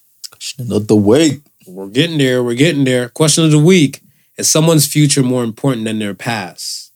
[0.60, 1.40] Not the way.
[1.68, 2.44] We're getting there.
[2.44, 3.10] We're getting there.
[3.10, 4.02] Question of the week
[4.38, 6.92] Is someone's future more important than their past?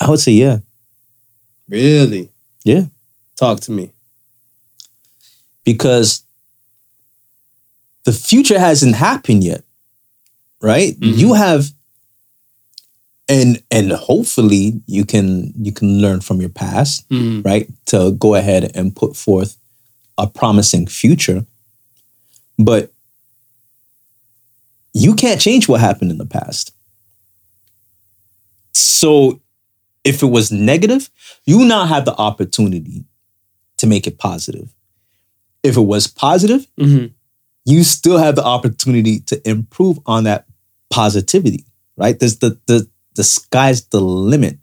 [0.00, 0.58] I would say yeah.
[1.68, 2.30] Really?
[2.64, 2.86] Yeah.
[3.36, 3.92] Talk to me.
[5.64, 6.24] because
[8.04, 9.62] the future hasn't happened yet
[10.60, 11.18] right Mhm.
[11.18, 11.70] you have
[13.28, 18.34] and and hopefully you can you can learn from your past Mm, right to go
[18.34, 19.56] ahead and put forth
[20.18, 21.46] a promising future
[22.58, 22.92] but
[24.94, 26.72] you can't change what happened in the past
[28.74, 29.40] so
[30.04, 31.10] if it was negative
[31.44, 33.04] you now have the opportunity
[33.76, 34.68] to make it positive
[35.62, 37.12] if it was positive mhm.
[37.64, 40.46] you still have the opportunity to improve on that
[40.92, 41.64] positivity,
[41.96, 42.18] right?
[42.18, 44.58] There's the the the sky's the limit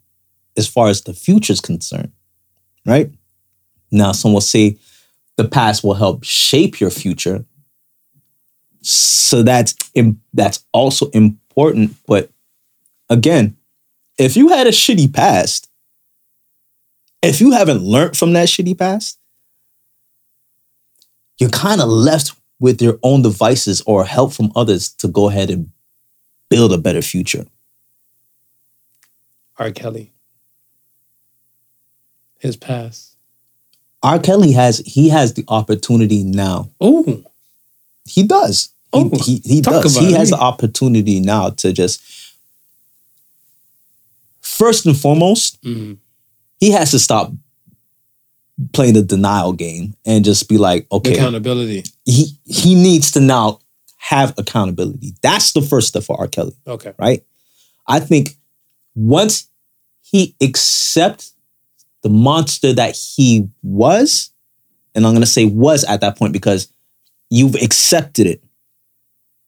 [0.56, 2.12] as far as the future is concerned,
[2.86, 3.12] right?
[3.92, 4.78] Now, some will say
[5.36, 7.44] the past will help shape your future,
[8.82, 9.76] so that's
[10.34, 11.96] that's also important.
[12.08, 12.30] But
[13.10, 13.58] again,
[14.18, 15.70] if you had a shitty past,
[17.22, 19.20] if you haven't learned from that shitty past,
[21.38, 25.50] you're kind of left with your own devices or help from others to go ahead
[25.50, 25.72] and
[26.50, 27.46] build a better future.
[29.58, 29.72] R.
[29.72, 30.14] Kelly.
[32.40, 33.16] His past.
[34.02, 34.20] R.
[34.20, 36.70] Kelly has he has the opportunity now.
[36.80, 37.24] Oh,
[38.10, 38.70] He does.
[38.94, 39.96] He, Oh, he, he talk does.
[39.98, 40.18] He it.
[40.18, 42.02] has the opportunity now to just
[44.42, 45.98] first and foremost, mm,
[46.60, 47.32] he has to stop
[48.74, 51.84] playing the denial game and just be like, okay, accountability.
[52.06, 53.60] he he needs to now
[53.98, 55.14] have accountability.
[55.22, 56.28] That's the first step for R.
[56.28, 56.54] Kelly.
[56.68, 56.94] Okay.
[56.98, 57.24] right?
[57.88, 58.36] I think
[58.96, 59.48] once
[60.02, 61.34] he accepts
[62.02, 64.32] the monster that he was,
[64.96, 66.72] and I'm gonna say was at that point because
[67.30, 68.44] you've accepted it.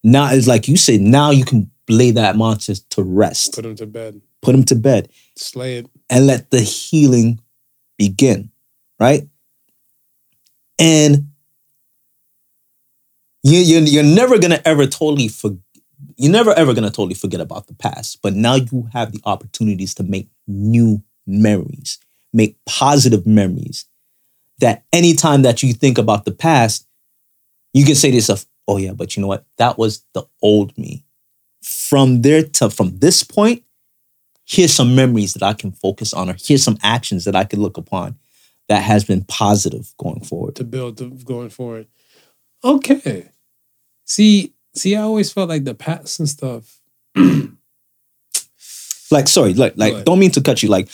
[0.03, 3.75] Now it's like you said, now you can lay that monster to rest, Put him
[3.75, 4.21] to bed.
[4.41, 5.87] put him to bed, Slay it.
[6.09, 7.39] and let the healing
[7.97, 8.51] begin,
[8.99, 9.27] right?
[10.79, 11.27] And
[13.43, 15.59] you, you're, you're never gonna ever totally forget.
[16.17, 19.93] You're never ever gonna totally forget about the past, but now you have the opportunities
[19.95, 21.99] to make new memories,
[22.33, 23.85] make positive memories.
[24.59, 26.87] That anytime that you think about the past,
[27.73, 29.45] you can say to yourself, "Oh yeah, but you know what?
[29.57, 31.05] That was the old me."
[31.61, 33.63] From there to from this point,
[34.45, 37.61] here's some memories that I can focus on, or here's some actions that I can
[37.61, 38.17] look upon
[38.67, 40.55] that has been positive going forward.
[40.55, 41.87] to build the, going forward.
[42.63, 43.29] Okay.
[44.05, 46.79] See, see, I always felt like the past and stuff.
[49.11, 50.69] Like, sorry, like, like, don't mean to cut you.
[50.69, 50.87] Like,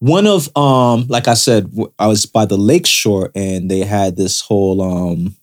[0.00, 4.16] one of, um, like I said, I was by the lake shore, and they had
[4.16, 5.34] this whole um,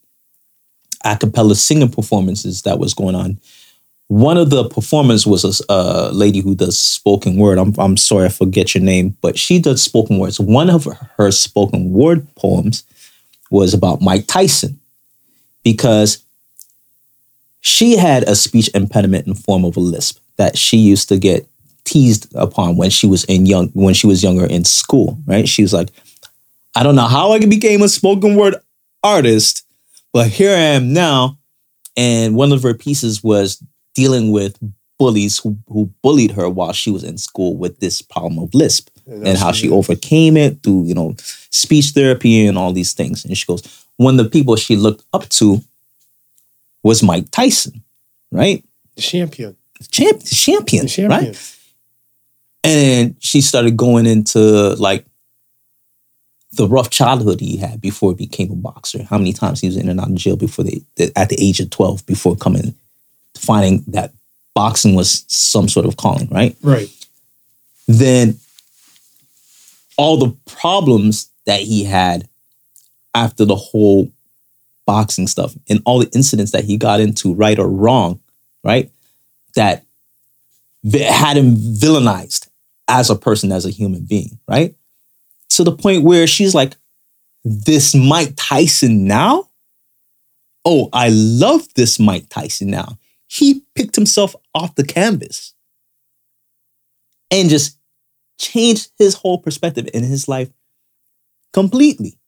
[1.04, 3.40] a cappella singing performances that was going on.
[4.08, 7.58] One of the performers was a lady who does spoken word.
[7.58, 10.40] I'm, I'm sorry, I forget your name, but she does spoken words.
[10.40, 10.88] One of
[11.18, 12.86] her spoken word poems
[13.52, 14.80] was about Mike Tyson
[15.64, 16.24] because
[17.60, 21.46] she had a speech impediment in form of a lisp that she used to get
[21.84, 25.62] teased upon when she was in young when she was younger in school right she
[25.62, 25.90] was like
[26.76, 28.56] i don't know how i became a spoken word
[29.04, 29.66] artist
[30.14, 31.38] but here i am now
[31.96, 33.62] and one of her pieces was
[33.96, 34.58] dealing with
[35.00, 38.90] bullies who, who bullied her while she was in school with this problem of lisp
[39.06, 41.16] and how she overcame it through you know
[41.52, 45.04] speech therapy and all these things and she goes one of the people she looked
[45.14, 45.60] up to
[46.84, 47.84] was mike tyson
[48.32, 48.64] right
[48.96, 49.56] The champion.
[49.92, 51.10] Champ- champion, The champion.
[51.26, 51.54] right
[52.64, 54.40] and she started going into
[54.76, 55.06] like
[56.58, 59.78] the rough childhood he had before he became a boxer how many times he was
[59.78, 60.82] in and out of jail before they
[61.16, 62.76] at the age of 12 before coming
[63.36, 64.12] finding that
[64.54, 66.90] boxing was some sort of calling right Right.
[67.88, 68.38] then
[69.98, 72.28] all the problems that he had
[73.16, 74.12] after the whole
[74.86, 78.20] boxing stuff and all the incidents that he got into, right or wrong,
[78.64, 78.92] right,
[79.56, 79.84] that
[80.94, 82.48] had him villainized
[82.88, 84.76] as a person, as a human being, right?
[85.58, 86.76] To the point where she's like,
[87.44, 89.50] this Mike Tyson now?
[90.64, 93.00] Oh, I love this Mike Tyson now.
[93.26, 95.56] He picked himself off the canvas
[97.32, 97.80] and just
[98.40, 100.52] changed his whole perspective in his life
[101.54, 102.20] completely.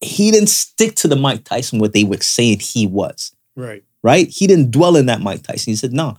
[0.00, 3.36] He didn't stick to the Mike Tyson what they were saying he was.
[3.56, 3.84] Right.
[4.02, 4.26] right?
[4.26, 5.70] He didn't dwell in that Mike Tyson.
[5.72, 6.16] He said, "No,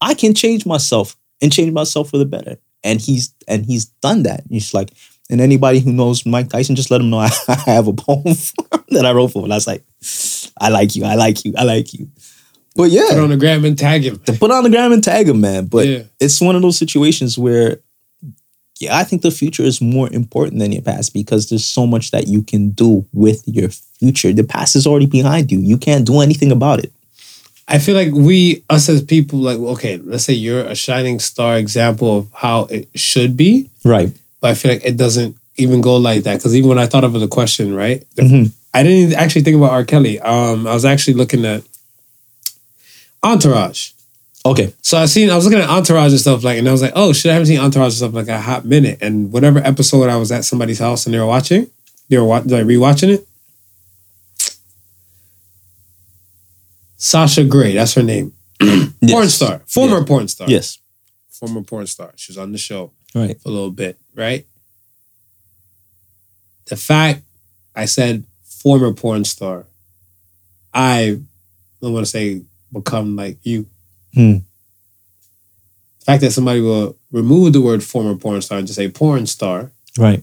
[0.00, 4.22] I can change myself and change myself for the better." And he's and he's done
[4.24, 4.40] that.
[4.44, 4.90] And He's like,
[5.30, 8.22] and anybody who knows Mike Tyson, just let him know I, I have a poem
[8.90, 9.44] that I wrote for him.
[9.44, 9.84] And I was like,
[10.60, 12.08] I like you, I like you, I like you.
[12.76, 14.18] But yeah, Put on the gram and tag him.
[14.20, 15.66] to put on the gram and tag him, man.
[15.66, 16.02] But Yeah.
[16.20, 17.80] it's one of those situations where,
[18.78, 22.12] yeah, I think the future is more important than your past because there's so much
[22.12, 24.32] that you can do with your future.
[24.32, 25.58] The past is already behind you.
[25.58, 26.92] You can't do anything about it.
[27.70, 31.58] I feel like we, us as people, like, okay, let's say you're a shining star
[31.58, 34.10] example of how it should be, Right.
[34.40, 36.38] but I feel like it doesn't even go like that.
[36.38, 38.52] Because even when I thought of the question, right, Mhm.
[38.72, 39.84] I didn't actually think about R.
[39.84, 40.18] Kelly.
[40.20, 41.62] Um, I was actually looking at
[43.22, 43.90] Entourage.
[44.46, 44.72] Okay.
[44.82, 46.92] So I seen, I was looking at Entourage and stuff like, and I was like,
[46.94, 48.98] oh shit, I haven't seen Entourage and stuff like a hot minute.
[49.02, 51.66] And whatever episode I was at somebody's house and they were watching,
[52.08, 53.27] they were wa- like rewatching it.
[56.98, 58.32] Sasha Grey, that's her name.
[59.08, 60.04] Porn star, former Yeah.
[60.04, 60.48] porn star.
[60.50, 60.78] Yes.
[61.30, 62.12] Former porn star.
[62.16, 63.40] She was on the show Right.
[63.40, 64.44] for a little bit, right?
[66.66, 67.22] The fact
[67.74, 69.66] I said former porn star,
[70.74, 71.20] I
[71.80, 72.42] don't want to say
[72.72, 73.66] become like you.
[74.14, 74.38] Hmm.
[76.00, 79.26] The fact that somebody will remove the word former porn star and just say porn
[79.26, 80.22] star, Right.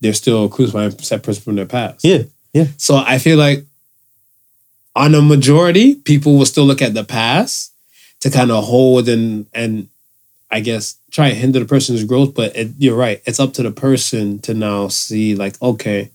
[0.00, 2.04] they're still crucifying that person from their past.
[2.04, 2.24] Yeah.
[2.52, 2.66] Yeah.
[2.76, 3.64] So I feel like
[4.94, 7.72] on a majority, people will still look at the past
[8.20, 9.88] to kind of hold and and
[10.50, 12.34] I guess try and hinder the person's growth.
[12.34, 16.10] But it, you're right; it's up to the person to now see like, okay,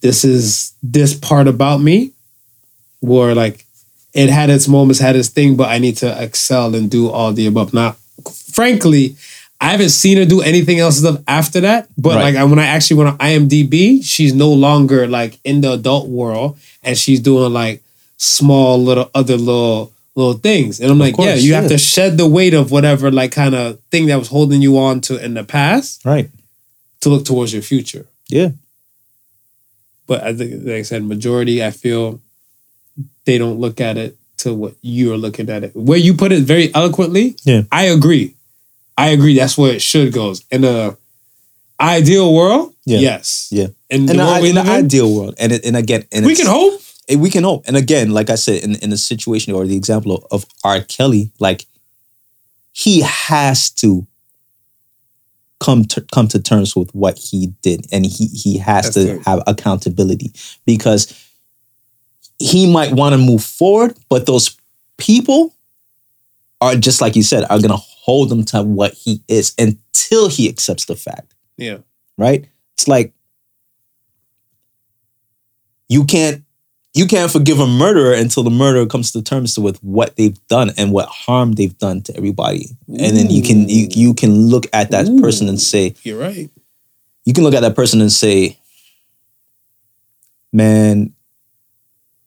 [0.00, 2.12] this is this part about me,
[3.00, 3.64] where like
[4.12, 7.32] it had its moments, had its thing, but I need to excel and do all
[7.32, 7.74] the above.
[7.74, 7.96] Now,
[8.52, 9.16] frankly.
[9.60, 12.34] I haven't seen her do anything else stuff after that, but Right.
[12.34, 16.58] like when I actually went on IMDb, she's no longer like in the adult world,
[16.82, 17.80] and she's doing like
[18.16, 20.78] small little other little little things.
[20.80, 23.54] And I'm like, course, yeah, you have to shed the weight of whatever like kind
[23.54, 26.30] of thing that was holding you on to in the past Right.
[27.00, 28.06] to look towards your future.
[28.28, 28.50] Yeah.
[30.06, 32.20] But I think, like I said, majority, I feel
[33.24, 35.74] they don't look at it to what you're looking at it.
[35.74, 37.62] Where you put it very eloquently, Yeah.
[37.72, 38.34] I agree.
[38.96, 39.36] I agree.
[39.36, 40.44] That's where it should goes.
[40.50, 40.96] In a
[41.80, 42.98] ideal world, Yeah.
[42.98, 43.48] yes.
[43.50, 43.68] Yeah.
[43.90, 46.46] In the In, the, in the ideal world, and it, and again, and we can
[46.46, 46.80] hope.
[47.08, 47.64] We can hope.
[47.66, 50.80] And again, like I said, in in the situation or the example of, R.
[50.82, 51.66] Kelly, like
[52.72, 54.06] he has to
[55.60, 59.30] come to come to terms with what he did, and he he has That's to
[59.30, 60.32] have accountability
[60.66, 61.12] because
[62.38, 64.56] he might want to move forward, but those
[64.98, 65.54] people
[66.60, 70.48] are just like you said, are gonna hold him to what he is until he
[70.48, 71.78] accepts the fact Yeah.
[72.18, 72.46] right?
[72.74, 73.12] It's like
[75.88, 76.43] you can't
[76.94, 80.70] you can't forgive a murderer until the murderer comes to terms with what they've done
[80.78, 82.68] and what harm they've done to everybody.
[82.88, 86.48] And then you can you, you can look at that person and say, You're right.
[87.24, 88.58] you can look at that person and say,
[90.52, 91.12] man,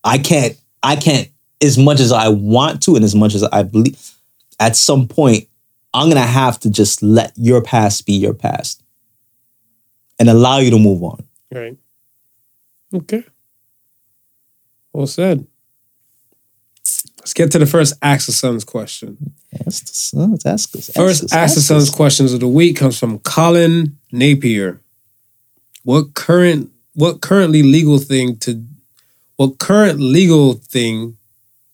[0.03, 1.29] I can't, I can't,
[1.61, 3.97] as much as I want to and as much as I believe,
[4.59, 5.47] at some point,
[5.93, 8.83] I'm gonna have to just let your past be your past
[10.19, 11.23] and allow you to move on.
[11.51, 11.77] Right.
[12.93, 13.23] Okay.
[14.97, 15.45] Well said.
[17.19, 19.35] Let's get to the first Ask the Sons question.
[19.53, 20.89] Ask the sons, ask us.
[20.89, 21.67] First us, Ask the us.
[21.67, 24.81] Sons questions of the week comes from Colin Napier.
[25.83, 28.65] What current what currently legal thing to
[29.35, 31.17] what current legal thing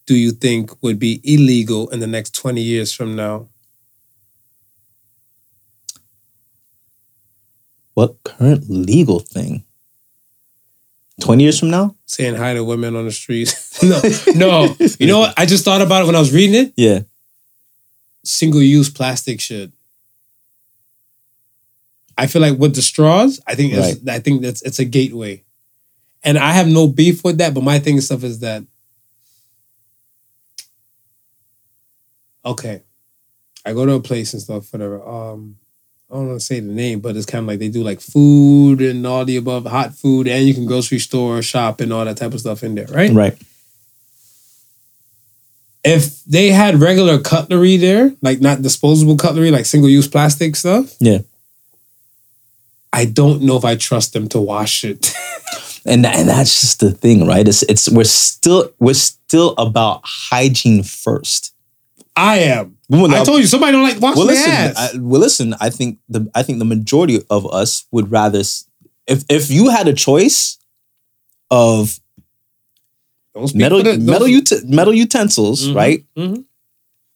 [0.05, 3.47] do you think would be illegal in the next 20 years from now?
[7.93, 9.63] What current legal thing?
[11.23, 11.95] 20 years from now?
[12.05, 13.81] Saying hi to women on the streets.
[13.83, 14.01] no,
[14.35, 14.75] no.
[14.99, 15.33] You know what?
[15.37, 16.73] I just thought about it when I was reading it.
[16.75, 16.99] Yeah.
[18.25, 19.71] single use plastic shit.
[22.17, 25.43] I feel like with the straws, I think it's, I think that's it's a gateway,
[26.23, 27.53] and I have no beef with that.
[27.53, 28.63] But my thing and stuff is that
[32.45, 32.83] okay,
[33.65, 35.01] I go to a place and stuff, whatever.
[35.01, 35.57] Um,
[36.13, 37.99] I don't want to say the name, but it's kind of like they do like
[37.99, 42.05] food and all the above, hot food, and you can grocery store shop and all
[42.05, 43.11] that type of stuff in there, right?
[43.11, 43.35] Right.
[45.83, 50.95] if they had regular cutlery there, like not disposable cutlery, like single use plastic stuff,
[50.99, 51.19] Yeah.
[52.95, 55.13] I don't know if I trust them to wash it.
[55.85, 57.45] And, and that's just the thing, right?
[57.45, 61.52] It's it's we're still we're still about hygiene first.
[62.15, 62.77] I am.
[62.89, 64.93] Well, I told you somebody don't like wash well, listen, ass.
[64.95, 65.55] I, well, listen.
[65.59, 68.39] I think the I think the majority of us would rather
[69.07, 70.57] if if you had a choice
[71.49, 71.99] of
[73.55, 76.05] metal the- metal ut- metal utensils, Mhm, right?
[76.15, 76.45] mhm.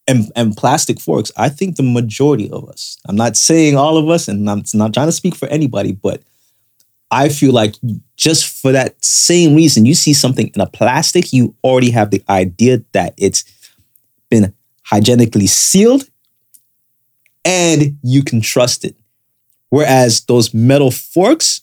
[0.08, 1.32] And and plastic forks.
[1.38, 2.98] I think the majority of us.
[3.08, 6.24] I'm not saying all of us, and I'm not trying to speak for anybody, but
[7.12, 7.76] I feel like
[8.16, 12.24] just for that same reason, you see something in a plastic, you already have the
[12.30, 13.44] idea that it's
[14.30, 14.54] been
[14.90, 16.10] hygienically sealed
[17.44, 18.96] and you can trust it.
[19.70, 21.62] Whereas those metal forks,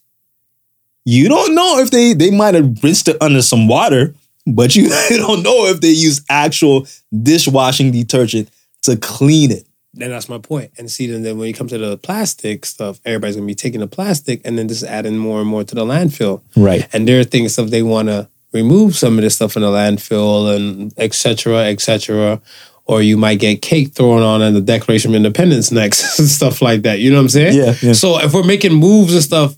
[1.04, 4.14] you don't know if they they might have rinsed it under some water,
[4.46, 6.86] but you don't know if they use actual
[7.22, 8.50] dishwashing detergent
[8.82, 9.66] to clean it.
[9.94, 10.72] Then that's my point.
[10.76, 13.80] And see, then, then when you come to the plastic stuff, everybody's gonna be taking
[13.80, 16.42] the plastic and then just adding more and more to the landfill.
[16.56, 16.86] Right.
[16.92, 19.68] And there are things if they want to remove some of this stuff in the
[19.68, 22.40] landfill and et cetera, et cetera.
[22.86, 26.60] Or you might get cake thrown on in the Declaration of Independence next and stuff
[26.60, 26.98] like that.
[26.98, 27.56] You know what I'm saying?
[27.56, 27.92] Yeah, yeah.
[27.94, 29.56] So if we're making moves and stuff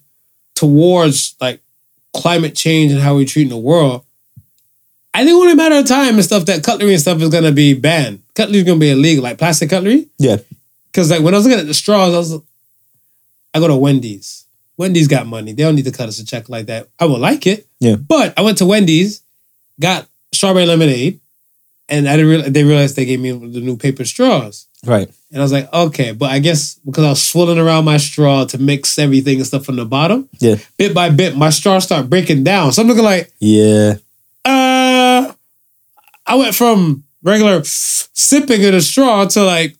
[0.54, 1.60] towards like
[2.14, 4.04] climate change and how we're treating the world,
[5.12, 7.50] I think only a matter of time and stuff that cutlery and stuff is gonna
[7.50, 8.22] be banned.
[8.34, 10.08] Cutlery is gonna be illegal, like plastic cutlery.
[10.18, 10.36] Yeah.
[10.92, 12.42] Cause like when I was looking at the straws, I was
[13.54, 14.44] I go to Wendy's.
[14.76, 15.52] Wendy's got money.
[15.52, 16.88] They don't need to cut us a check like that.
[17.00, 17.66] I would like it.
[17.80, 17.96] Yeah.
[17.96, 19.22] But I went to Wendy's,
[19.80, 21.20] got strawberry lemonade,
[21.88, 24.66] and I didn't realize they realized they gave me the new paper straws.
[24.84, 25.08] Right.
[25.30, 28.44] And I was like, okay, but I guess because I was swirling around my straw
[28.46, 30.56] to mix everything and stuff from the bottom, Yeah.
[30.78, 32.72] bit by bit, my straw start breaking down.
[32.72, 33.94] So I'm looking like, Yeah.
[34.44, 35.32] uh,
[36.26, 39.76] I went from regular sipping of the straw to like,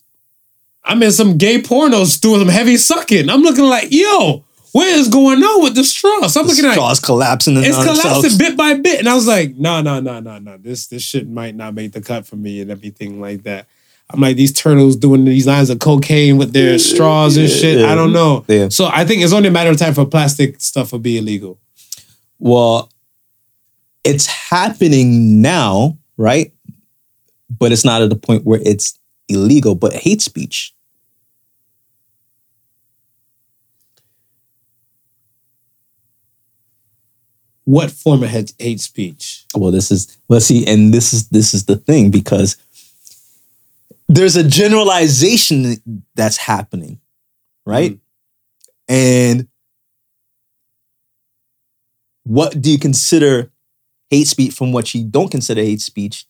[0.85, 3.29] I'm in some gay pornos doing some heavy sucking.
[3.29, 4.45] I'm looking like, yo,
[4.77, 6.27] what is going on with the straw?
[6.27, 8.37] So I'm The looking like, straws collapsing it's collapsing themselves.
[8.39, 8.99] bit by bit.
[8.99, 10.59] And I was like, no, no, no, no, no.
[10.59, 13.67] This this shit might not make the cut for me and everything like that.
[14.11, 17.85] I'm like these turtles doing these lines of cocaine with their straws and shit.
[17.87, 18.45] I don't know.
[18.49, 18.69] Yeah.
[18.69, 21.59] So I think it's only a matter of time for plastic stuff will be illegal.
[22.39, 22.93] Well,
[24.05, 26.53] it's happening now, right?
[27.49, 28.99] But it's not at the point where it's
[29.29, 30.75] illegal, but hate speech.
[37.67, 39.45] What form of hate, hate speech?
[39.55, 42.57] Well, this is well see, and this is this is the thing because
[44.09, 45.77] there's a generalization
[46.15, 47.01] that's happening,
[47.65, 47.93] right?
[47.93, 48.95] Mm-hmm.
[48.95, 49.49] And
[52.23, 53.51] what do you consider
[54.11, 56.27] hate speech from what you don't consider hate speech?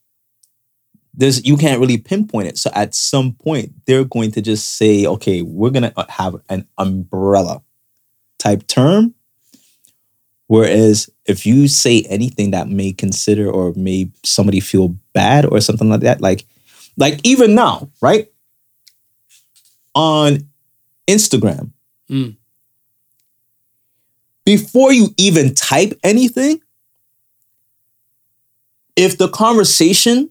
[1.13, 2.57] There's you can't really pinpoint it.
[2.57, 7.63] So at some point, they're going to just say, okay, we're gonna have an umbrella
[8.39, 9.15] type term.
[10.48, 15.89] Whereas if you say anything that may consider or may somebody feel bad or something
[15.89, 16.47] like that, like
[16.97, 18.31] like even now, right?
[19.94, 20.39] On
[21.09, 21.73] Instagram,
[22.10, 22.36] Mm.
[24.44, 26.60] before you even type anything,
[28.94, 30.31] if the conversation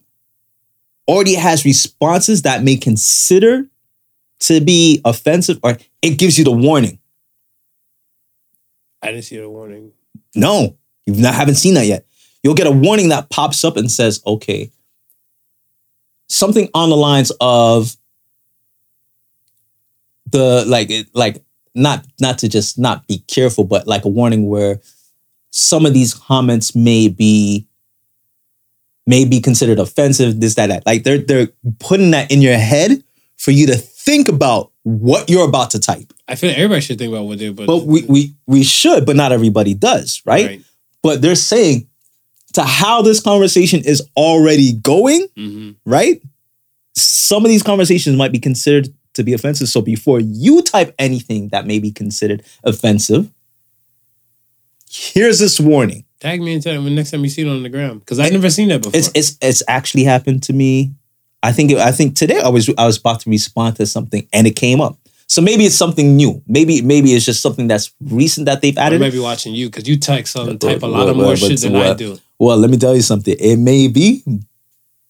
[1.08, 3.70] already has responses that may consider
[4.40, 7.00] to be offensive, or it gives you the warning.
[9.02, 9.92] I didn't see the warning.
[10.36, 12.06] No, you not haven't seen that yet.
[12.44, 14.72] You'll get a warning that pops up and says, okay,
[16.28, 17.96] something on the lines of
[20.32, 21.44] the like like
[21.74, 24.80] not not to just not be careful, but like a warning where
[25.52, 27.68] some of these comments may be
[29.08, 30.86] may be considered offensive, this, that, that.
[30.86, 31.50] Like they're they're
[31.80, 33.04] putting that in your head
[33.38, 36.12] for you to think about what you're about to type.
[36.28, 39.06] I feel like everybody should think about what they but, But we we we should,
[39.06, 40.62] but not everybody does, right?
[41.02, 41.88] but they're saying
[42.54, 46.22] to how this conversation is already going, hmm right?
[46.98, 49.68] Some of these conversations might be considered to be offensive.
[49.68, 53.30] So before you type anything that may be considered offensive,
[54.90, 56.06] here's this warning.
[56.20, 58.32] Tag me and tell me next time you see it on the ground because I've
[58.32, 58.98] never seen that before.
[58.98, 60.94] It's it's it's actually happened to me.
[61.44, 64.28] I think it, I think today I was I was about to respond to something
[64.34, 64.98] and it came up.
[65.28, 66.42] So maybe it's something new.
[66.48, 69.00] Maybe maybe it's just something that's recent that they've added.
[69.00, 71.40] may be watching you because you text and type a Well, lot of more but
[71.40, 72.20] shit than I do.
[72.40, 73.36] Well, let me tell you something.
[73.40, 74.24] It may be,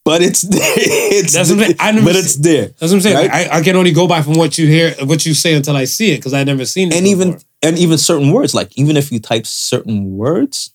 [0.06, 1.76] but it's it's That's what I'm saying.
[1.80, 2.68] I never but it's there.
[2.68, 3.16] That's what I'm saying.
[3.30, 3.50] Right?
[3.52, 5.86] I, I can only go by from what you hear, what you say until I
[5.86, 6.96] see it because I've never seen it.
[6.96, 10.72] and even and even certain words, like even if you type certain words,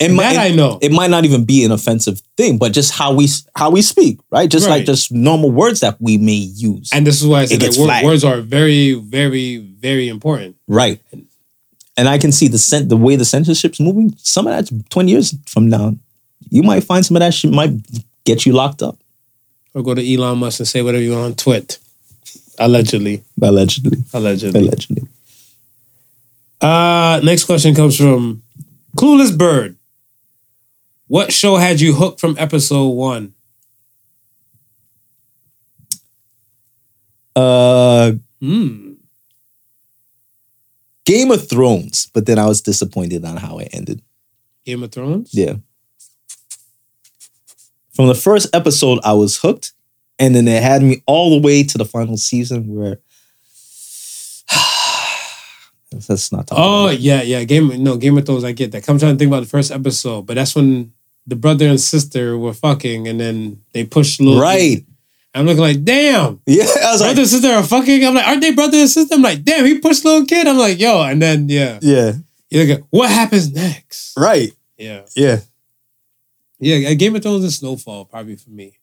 [0.00, 0.78] it that might I know.
[0.80, 4.18] it might not even be an offensive thing, but just how we how we speak,
[4.30, 4.50] right?
[4.50, 7.60] Just like just normal words that we may use, and this is why I said
[7.60, 10.56] that gets wor- words are very, very, very important.
[10.66, 11.00] right?
[11.96, 14.14] And I can see the sen- the way the censorship's moving.
[14.16, 15.94] Some of that's twenty years from now,
[16.48, 17.72] you might find some of that shit might
[18.24, 18.96] get you locked up,
[19.74, 21.78] Or go to Elon Musk and say whatever you want on Twit.
[22.58, 23.22] Allegedly.
[23.42, 24.60] allegedly, Allegedly.
[24.60, 25.02] allegedly.
[26.60, 28.42] Uh, next question comes from
[28.96, 29.76] Clueless Bird.
[31.10, 33.34] What show had you hooked from episode one?
[37.34, 38.92] Uh, Hmm.
[41.04, 44.02] Game of Thrones, but then I was disappointed on how it ended.
[44.64, 45.34] Game of Thrones?
[45.34, 45.54] Yeah.
[47.92, 49.72] From the first episode, I was hooked,
[50.20, 53.00] and then it had me all the way to the final season where.
[56.08, 56.56] Let's not talk.
[56.56, 57.42] Oh yeah, yeah.
[57.42, 58.44] Game no Game of Thrones.
[58.44, 58.88] I get that.
[58.88, 60.92] I'm trying to think about the first episode, but that's when
[61.30, 64.40] the brother and sister were fucking, and then they pushed little.
[64.40, 64.84] right.
[65.32, 66.40] I'm looking like, damn.
[66.44, 68.04] Yeah, I was Brother like, and sister are fucking.
[68.04, 69.14] I'm like, aren't they brother and sister?
[69.14, 70.48] I'm like, damn, he pushed little kid.
[70.48, 72.12] I'm like, yo, and then yeah, yeah,
[72.50, 74.14] you look at what happens next.
[74.18, 75.38] right, Yeah, yeah.
[76.58, 76.92] yeah.
[76.94, 78.78] Game of Thrones and Snowfall probably for me.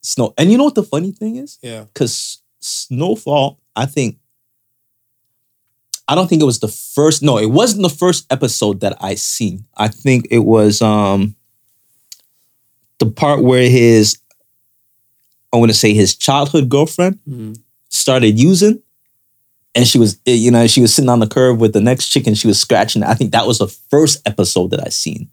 [0.00, 1.58] Snow, and you know what the funny thing is?
[1.60, 1.84] Yeah.
[1.92, 4.18] Because Snowfall, I think,
[6.06, 7.20] I don't think it was the first.
[7.20, 9.66] No, it wasn't the first episode that I seen.
[9.76, 11.34] I think it was um
[12.98, 14.18] the part where his,
[15.52, 17.56] I want to say his childhood girlfriend Mhm.
[17.88, 18.80] started using,
[19.74, 22.08] and she was, eh, you know, she was sitting on the curb with the next
[22.08, 23.02] chick, and she was scratching.
[23.02, 25.28] I think that was the first episode that I seen.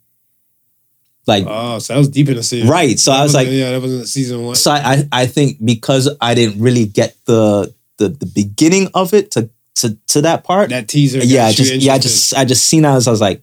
[1.27, 2.69] Like Oh, so that was deep in the season.
[2.69, 4.55] Right, so That I was like- yeah, that wasn't season one.
[4.55, 9.31] so I, I think because I didn't really get the the the beginning of it
[9.31, 10.69] to to to that part.
[10.69, 11.23] that teaser.
[11.25, 13.41] yeah, I just yeah, I just I just seen as I was like,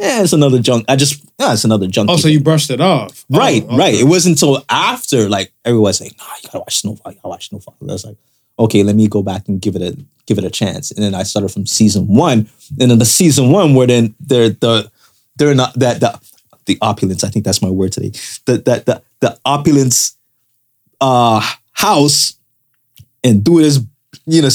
[0.00, 0.84] yeah, it's another junk.
[0.88, 2.10] I just yeah, it's another junk.
[2.10, 3.24] Oh, so you brushed it off.
[3.30, 3.94] right, Oh, right.
[3.94, 4.00] okay.
[4.02, 7.12] It wasn't until after like everyone's like, nah, you gotta watch Snowfall.
[7.12, 7.74] You gotta watch Snowfall.
[7.82, 8.16] I was like,
[8.58, 9.96] okay, let me go back and give it a
[10.26, 10.90] give it a chance.
[10.90, 12.48] And then I started from season one,
[12.80, 14.90] and then the season one where then they're the
[15.36, 16.18] they're not that the
[16.66, 17.22] the opulence.
[17.24, 18.10] I think that's my word today.
[18.46, 20.16] The that the the opulence
[21.00, 21.40] uh
[21.72, 22.34] house
[23.24, 23.84] and doing this,
[24.26, 24.48] you know,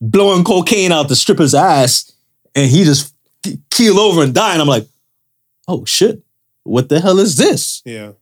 [0.00, 2.12] blowing cocaine out the stripper's ass,
[2.54, 3.14] and he just
[3.70, 4.52] keel over and die.
[4.52, 4.86] And I'm like,
[5.68, 6.22] oh shit,
[6.62, 7.82] what the hell is this?
[7.84, 8.12] Yeah.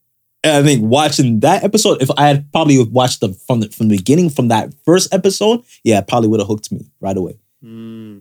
[0.43, 3.89] And I think watching that episode, if I had probably watched the from the from
[3.89, 7.39] the beginning from that first episode, yeah, it probably would have hooked me right away.
[7.65, 8.21] Mm.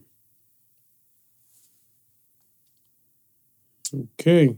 [3.94, 4.56] Okay.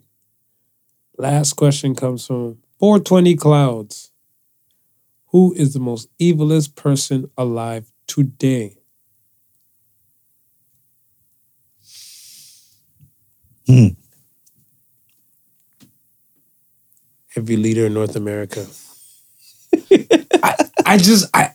[1.17, 4.11] Last question comes from 420 Clouds.
[5.27, 8.77] Who is the most evilest person alive today?
[13.67, 13.87] Hmm.
[17.35, 18.65] Every leader in North America.
[19.91, 20.55] I,
[20.85, 21.51] I just I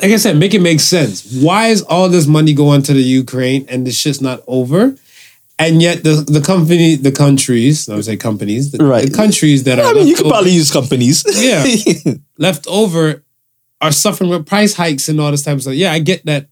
[0.00, 1.40] like I said, make it make sense.
[1.42, 4.94] Why is all this money going to the Ukraine and this shit's not over?
[5.58, 9.06] And yet the the company, the countries, I would say companies, the, Right.
[9.10, 11.24] the countries that are I mean, you could over- probably use companies.
[11.36, 11.64] Yeah.
[12.38, 13.24] left over
[13.80, 15.74] are suffering with price hikes and all this type of stuff.
[15.74, 16.48] Yeah, I get that.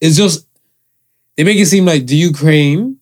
[0.00, 0.46] It's just
[1.36, 2.98] they make it seem like the Ukraine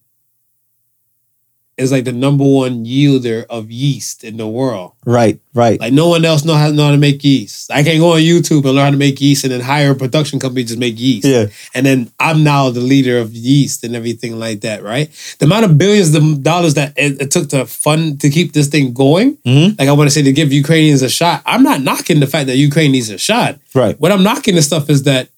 [1.77, 4.93] is like the number one yielder of yeast in the world.
[5.07, 5.81] right, right.
[5.81, 7.71] Like no one else know how know how to make yeast.
[7.73, 9.95] I can go on YouTube and learn how to make yeast and then hire a
[9.95, 11.27] production company to make yeast.
[11.27, 11.47] Yeah.
[11.75, 15.09] And then I'm now the leader of yeast and everything like that, right?
[15.39, 18.69] The amount of billions of dollars that it, it took to fund to keep this
[18.69, 19.79] thing going, Mhm.
[19.79, 21.41] like I want to say to give Ukrainians a shot.
[21.47, 23.59] I'm not knocking the fact that Ukraine needs a shot.
[23.75, 23.99] Right.
[23.99, 25.31] What I'm knocking the stuff is that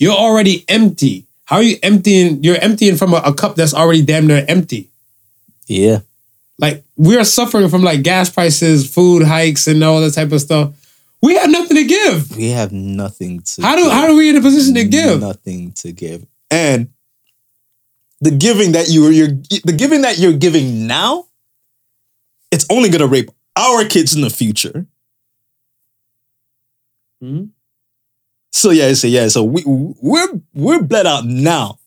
[0.00, 1.26] you're already empty.
[1.50, 2.44] How are you emptying?
[2.44, 4.88] You're emptying from a, a cup that's already damn near empty.
[5.66, 5.98] Yeah.
[6.60, 10.74] Like we're suffering from like gas prices, food hikes, and all that type of stuff.
[11.20, 12.36] We have nothing to give.
[12.36, 13.90] We have nothing to How do give.
[13.92, 15.20] how are we in a position to give?
[15.20, 16.24] Nothing to give.
[16.52, 16.90] And
[18.20, 19.26] the giving that you are you're
[19.64, 21.26] the giving that you're giving now,
[22.52, 24.86] it's only gonna rape our kids in the future.
[27.24, 27.50] Mhm.
[28.52, 31.78] So yeah, so yeah, so we we're we're bled out now,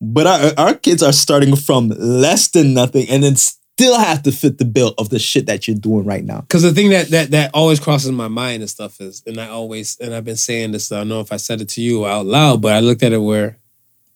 [0.00, 4.32] but our our kids are starting from less than nothing, and then still have to
[4.32, 6.40] fit the bill of the shit that you're doing right now.
[6.42, 9.48] Because the thing that that that always crosses my mind and stuff is, and I
[9.48, 10.92] always and I've been saying this.
[10.92, 13.12] I don't know if I said it to you out loud, but I looked at
[13.12, 13.58] it where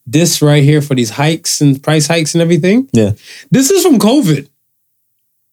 [0.06, 2.88] this right here for these hikes and price hikes and everything.
[2.92, 3.12] Yeah.
[3.50, 4.48] This is from COVID.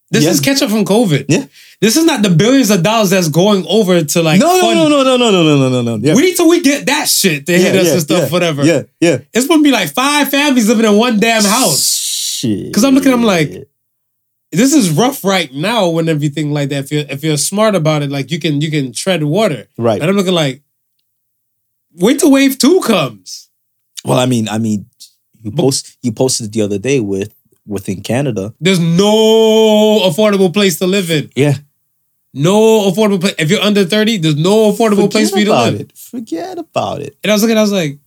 [0.10, 0.30] This Yeah.
[0.32, 1.26] is catch up from COVID.
[1.28, 1.46] Yeah.
[1.82, 5.04] This is not the billions of dollars that's going over to like No, no, no,
[5.04, 6.08] no, no, no, no, no, no, no, no.
[6.08, 6.16] Yeah.
[6.16, 8.66] Wait till we get that shit to hit us yeah, and stuff, yeah, whatever.
[8.66, 9.18] Yeah, yeah.
[9.34, 11.84] It's gonna be like five families living in one damn house.
[12.40, 12.74] Shit.
[12.74, 13.68] 'Cause I'm looking, I'm like,
[14.52, 16.86] This is rough right now when everything like that.
[16.86, 19.68] If you're if you're smart about it, like you can you can tread water.
[19.78, 20.00] right.
[20.02, 20.62] And I'm looking like,
[21.96, 23.50] wait till wave two comes.
[24.06, 24.86] Well, I mean, I mean,
[25.44, 27.34] you post you posted the other day with
[27.68, 28.54] within Canada.
[28.60, 31.30] There's no affordable place to live in.
[31.36, 31.56] Yeah.
[32.34, 33.36] No affordable place.
[33.38, 35.80] If you're under 30, there's no affordable place for you to live.
[35.80, 35.98] it.
[35.98, 37.18] Forget about it.
[37.24, 38.00] And I was looking, I was like,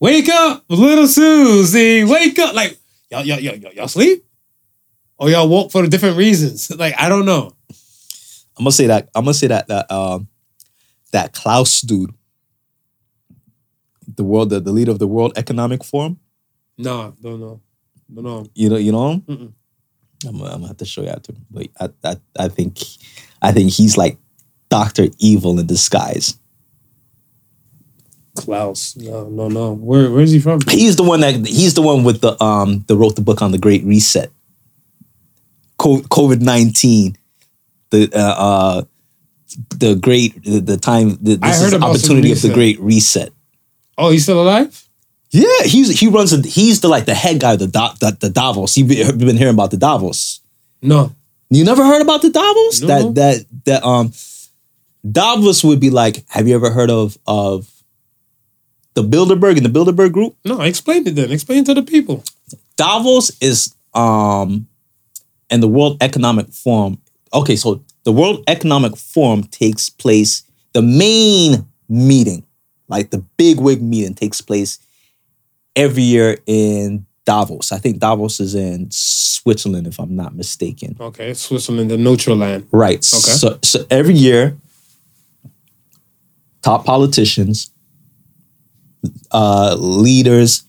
[0.00, 2.54] wake up, little Susie, wake up.
[2.54, 2.78] Like,
[3.10, 4.24] y'all, y'all, y'all, y'all, y'all sleep,
[5.18, 6.70] or y'all woke for different reasons.
[6.78, 7.52] Like I don't know.
[8.56, 9.08] I'm gonna say that.
[9.14, 10.28] I'm gonna say that that um
[11.12, 12.12] that Klaus dude,
[14.16, 16.20] the world, the, the leader of the World Economic Forum.
[16.78, 17.60] No, don't know,
[18.14, 18.46] don't know.
[18.54, 19.20] You know, you know him.
[19.22, 19.52] Mm-mm.
[20.26, 21.32] I'm, gonna- I'm gonna have to show you after.
[21.50, 22.78] But I, I, I think,
[23.42, 24.16] I think he's like
[24.68, 26.38] Doctor Evil in disguise.
[28.36, 28.96] Klaus.
[28.96, 29.72] No, no, no.
[29.74, 30.60] Where, where's he from?
[30.68, 33.50] He's the one that he's the one with the um that wrote the book on
[33.50, 34.30] the Great Reset.
[35.78, 37.16] COVID nineteen,
[37.90, 38.82] the uh, uh
[39.76, 42.52] the great the, the time the, I heard is about opportunity of the.
[42.52, 43.32] Great Reset.
[43.96, 44.87] Oh, he's still alive?
[45.30, 48.30] Yeah, he's he runs a, he's the like the head guy of the the, the
[48.30, 48.76] Davos.
[48.76, 50.40] You've been been hearing about the Davos.
[50.80, 51.12] No.
[51.50, 52.80] You never heard about the Davos?
[52.80, 52.86] No.
[52.86, 54.12] That that that um
[55.10, 57.70] Davos would be like, have you ever heard of of
[58.94, 60.34] the Bilderberg and the Bilderberg group?
[60.44, 61.30] No, explain it then.
[61.30, 62.24] Explain to the people.
[62.76, 64.66] Davos is um
[65.50, 66.98] and the World Economic Forum.
[67.34, 70.42] Okay, so the World Economic Forum takes place,
[70.72, 72.44] the main meeting,
[72.88, 74.78] like the big wig meeting takes place
[75.78, 77.72] every year in Davos.
[77.72, 80.96] I think Davos is in Switzerland, if I'm not mistaken.
[81.00, 82.66] Okay, Switzerland, the neutral land.
[82.72, 82.96] Right.
[82.98, 83.02] Okay.
[83.42, 84.56] So so every year,
[86.62, 87.70] top politicians,
[89.30, 90.64] uh, leaders,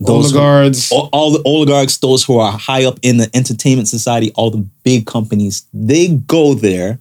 [0.00, 0.92] those who- Oligarchs.
[0.92, 4.64] all, all the oligarchs, those who are high up in the entertainment society, all the
[4.84, 7.00] big companies, they go there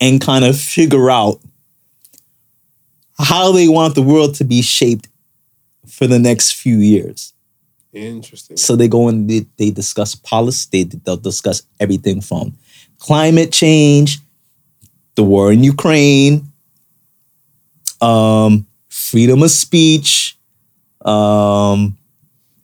[0.00, 1.40] and kind of figure out
[3.18, 5.08] how they want the world to be shaped
[5.98, 7.34] for the next few years.
[7.92, 8.56] Interesting.
[8.56, 10.84] So they go and they, they discuss policy.
[10.84, 12.56] They, they'll discuss everything from
[12.98, 14.18] climate change,
[15.16, 16.46] the war in Ukraine,
[18.00, 20.38] um, freedom of speech,
[21.04, 21.96] um,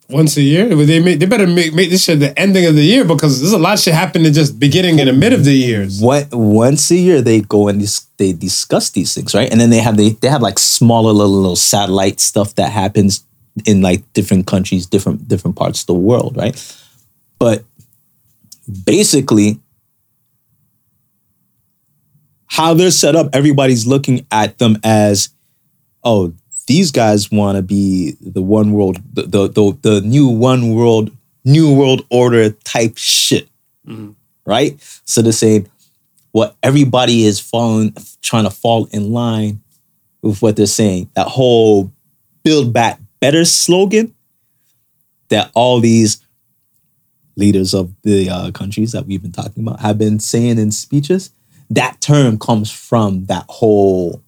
[0.09, 0.73] Once a year?
[0.73, 3.53] They make, they better make, make this shit the ending of the year because there's
[3.53, 5.99] a lot of shit happening just beginning and the mid of the years.
[5.99, 9.51] what once a year they go and dis- they discuss these things, right?
[9.51, 13.24] And then they have they they have like smaller little little satellite stuff that happens
[13.63, 16.55] in like different countries, different different parts of the world, right?
[17.39, 17.63] But
[18.83, 19.59] basically,
[22.47, 25.29] how they're set up, everybody's looking at them as,
[26.03, 26.33] oh,
[26.67, 31.11] these guys want to be the one world, the, the the the new one world,
[31.43, 33.47] new world order type shit,
[33.87, 34.11] mm-hmm.
[34.45, 34.81] right?
[35.05, 35.69] So they're saying,
[36.33, 39.61] well, everybody is falling, trying to fall in line
[40.21, 41.09] with what they're saying.
[41.13, 41.91] That whole
[42.43, 44.13] "Build Back Better" slogan
[45.29, 46.21] that all these
[47.35, 51.31] leaders of the uh, countries that we've been talking about have been saying in speeches.
[51.69, 54.21] That term comes from that whole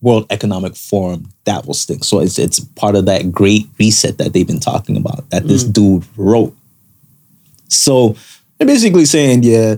[0.00, 2.02] World Economic Forum Davos thing.
[2.02, 5.64] So it's it's part of that great reset that they've been talking about that this
[5.64, 6.56] dude wrote.
[7.68, 8.16] So
[8.56, 9.74] they're basically saying, yeah,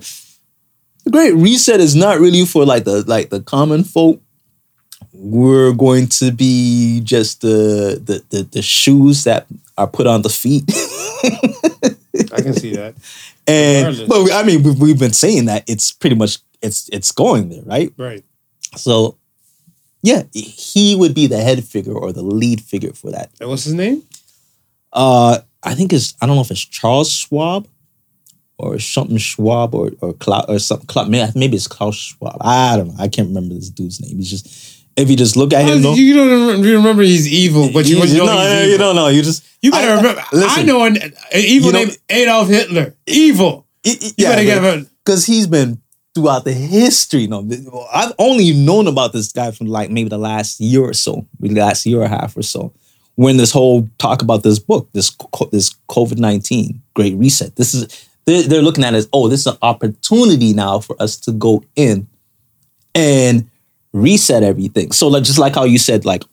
[1.05, 4.21] the great reset is not really for like the like the common folk.
[5.13, 9.47] We're going to be just the the the, the shoes that
[9.77, 10.65] are put on the feet.
[12.33, 12.95] I can see that.
[13.47, 17.49] and but I mean we've, we've been saying that it's pretty much it's it's going
[17.49, 17.93] there, right?
[17.97, 18.25] Right.
[18.77, 19.17] So
[20.03, 23.31] yeah, he would be the head figure or the lead figure for that.
[23.41, 24.03] And what's his name?
[24.93, 27.67] Uh, I think it's I don't know if it's Charles Schwab
[28.59, 31.11] or something Schwab or or Cla- or something.
[31.11, 32.39] Maybe maybe it's Klaus Schwab.
[32.41, 32.95] I don't know.
[32.99, 34.17] I can't remember this dude's name.
[34.17, 37.71] He's just if you just look at him, no, you don't you remember he's evil,
[37.73, 39.09] but you, you, you know no, no, you don't know.
[39.09, 40.23] You just You better I- remember.
[40.33, 42.95] I know an, an evil You know- named Adolf Hitler.
[43.07, 43.67] Evil.
[43.85, 44.89] Y- y- You better get him.
[45.05, 45.81] because he's been
[46.15, 47.27] throughout the history.
[47.27, 47.47] No,
[47.93, 51.55] I've only known about this guy from like maybe the last year or so, maybe
[51.55, 52.73] the last year and a half or so,
[53.15, 55.11] when this whole talk about this book, this
[55.53, 57.55] this COVID nineteen Great Reset.
[57.57, 60.95] This is they're, they're looking at it as oh, this is an opportunity now for
[61.01, 62.07] us to go in
[62.95, 63.49] and
[63.93, 64.93] reset everything.
[64.93, 66.25] So like just like how you said, like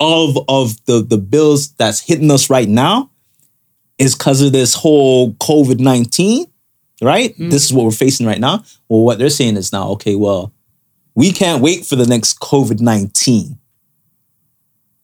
[0.00, 3.10] of, of the the bills that's hitting us right now
[3.98, 6.46] is because of this whole COVID nineteen
[7.02, 7.32] right?
[7.32, 7.50] Mm-hmm.
[7.50, 8.64] This is what we're facing right now.
[8.88, 10.52] Well, what they're saying is now, okay, well,
[11.14, 13.58] we can't wait for the next COVID 19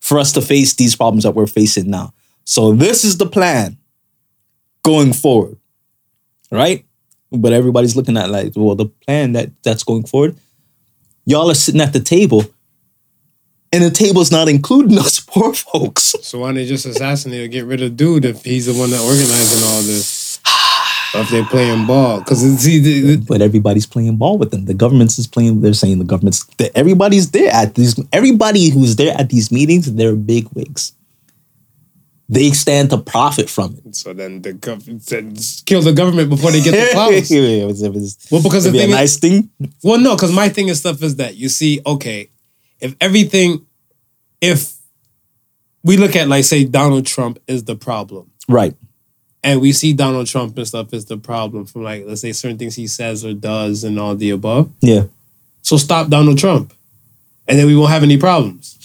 [0.00, 2.12] for us to face these problems that we're facing now.
[2.44, 3.78] So, this is the plan
[4.82, 5.56] going forward,
[6.50, 6.84] right?
[7.32, 10.36] But everybody's looking at like, well, the plan that that's going forward,
[11.24, 12.44] y'all are sitting at the table,
[13.72, 16.14] and the table's not including us poor folks.
[16.22, 18.90] So why don't they just assassinate or get rid of dude if he's the one
[18.90, 20.40] that organizing all this?
[21.16, 24.64] If they're playing ball, because see, the, the, but everybody's playing ball with them.
[24.64, 25.60] The government's is playing.
[25.60, 26.44] They're saying the government's.
[26.56, 27.94] that Everybody's there at these.
[28.12, 30.92] Everybody who's there at these meetings, they're big wigs.
[32.34, 33.94] They stand to profit from it.
[33.96, 35.02] So then the government
[35.66, 37.30] kill the government before they get the clouds.
[37.30, 39.50] it was, it Well, because the it'd be a thing is- nice thing.
[39.82, 42.30] Well, no, because my thing is stuff is that you see, okay,
[42.80, 43.64] if everything,
[44.40, 44.74] if
[45.82, 48.74] we look at like say Donald Trump is the problem, Right.
[49.42, 52.58] and we see Donald Trump and stuff is the problem from like let's say certain
[52.58, 54.70] things he says or does and all the above.
[54.80, 55.04] Yeah.
[55.62, 56.74] So stop Donald Trump,
[57.48, 58.76] and then we won't have any problems.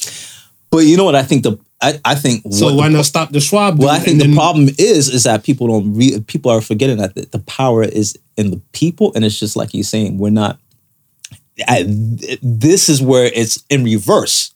[0.71, 1.15] But you know what?
[1.15, 3.79] I think the I, I think So why the, not stop the Schwab?
[3.79, 6.97] Well, I think the then- problem is is that people don't re- people are forgetting
[6.97, 10.29] that the, the power is in the people, and it's just like you're saying, we're
[10.29, 10.59] not.
[11.67, 11.85] I,
[12.41, 14.53] this is where it's in reverse,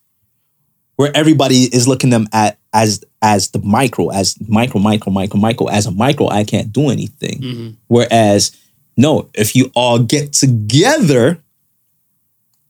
[0.96, 5.68] where everybody is looking them at as as the micro, as micro, micro, micro, micro.
[5.68, 7.42] As a micro, I can't do anything.
[7.42, 7.70] Mm-hmm.
[7.88, 8.52] Whereas,
[8.98, 11.40] no, if you all get together,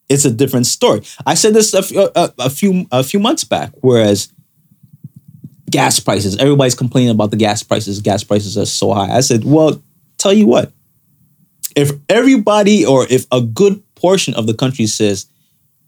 [0.09, 1.01] it's a different story.
[1.25, 3.71] I said this a, a- a few a few months back.
[3.81, 4.31] Whereas
[5.73, 7.99] gas prices, everybody's complaining about the gas prices.
[7.99, 9.11] Gas prices are so high.
[9.17, 9.81] I said, well,
[10.17, 10.71] tell you what,
[11.75, 15.25] if everybody or if a good portion of the country says,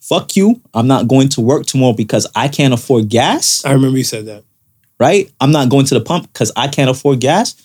[0.02, 3.64] "Fuck you," I'm not going to work tomorrow because I can't afford gas.
[3.64, 4.44] I remember you said that.
[5.00, 5.32] Right?
[5.40, 7.56] I'm not going to the pump because I can't afford gas.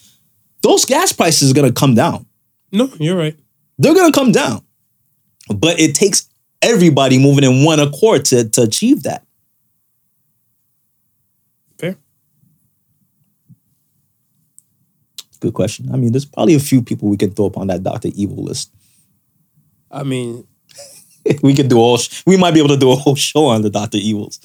[0.63, 2.27] Those gas prices are gonna come down
[2.73, 3.37] No, you're right.
[3.79, 4.63] they're gonna come down.
[5.49, 6.29] But it takes
[6.61, 9.25] everybody moving in one accord to, to achieve that.
[11.79, 11.97] Fair.
[15.41, 15.91] Good question.
[15.93, 18.09] I mean, there's probably a few people we can throw up on that Dr.
[18.15, 18.71] Evil list.
[19.91, 20.47] I mean,
[21.43, 21.97] we could do all.
[21.99, 23.99] sh- we might be able to do a whole show on the Dr.
[23.99, 24.39] Evils.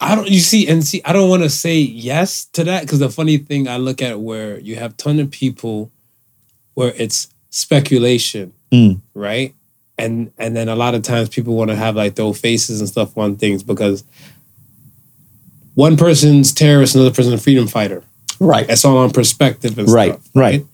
[0.00, 0.28] I don't.
[0.30, 3.36] You see, and see, I don't want to say yes to that because the funny
[3.36, 5.90] thing I look at where you have ton of people
[6.74, 9.02] where it's speculation, Mm.
[9.12, 9.54] right?
[9.98, 12.88] And and then a lot of times people want to have like throw faces and
[12.88, 14.02] stuff on things because
[15.74, 18.02] one person's terrorist, another person's a freedom fighter.
[18.40, 18.66] Right.
[18.68, 20.28] It's all on perspective and Right, stuff.
[20.34, 20.42] right.
[20.60, 20.66] Right.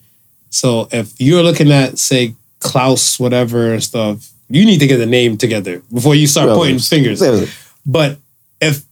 [0.51, 5.07] So if you're looking at say Klaus whatever and stuff, you need to get the
[5.07, 7.21] name together before you start Well, pointing fingers.
[7.21, 7.47] well,
[7.85, 8.19] But
[8.61, 8.85] if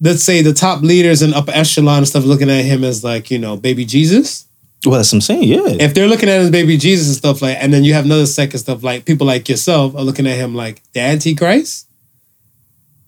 [0.00, 3.30] let's say the top leaders and upper echelon and stuff looking at him as like,
[3.30, 4.46] you know, baby Jesus.
[4.86, 5.42] Well, that's what I'm saying.
[5.44, 5.66] Yeah.
[5.66, 8.04] If they're looking at him as baby Jesus and stuff like, and then you have
[8.04, 11.86] another second stuff like people like yourself are looking at him like the Antichrist,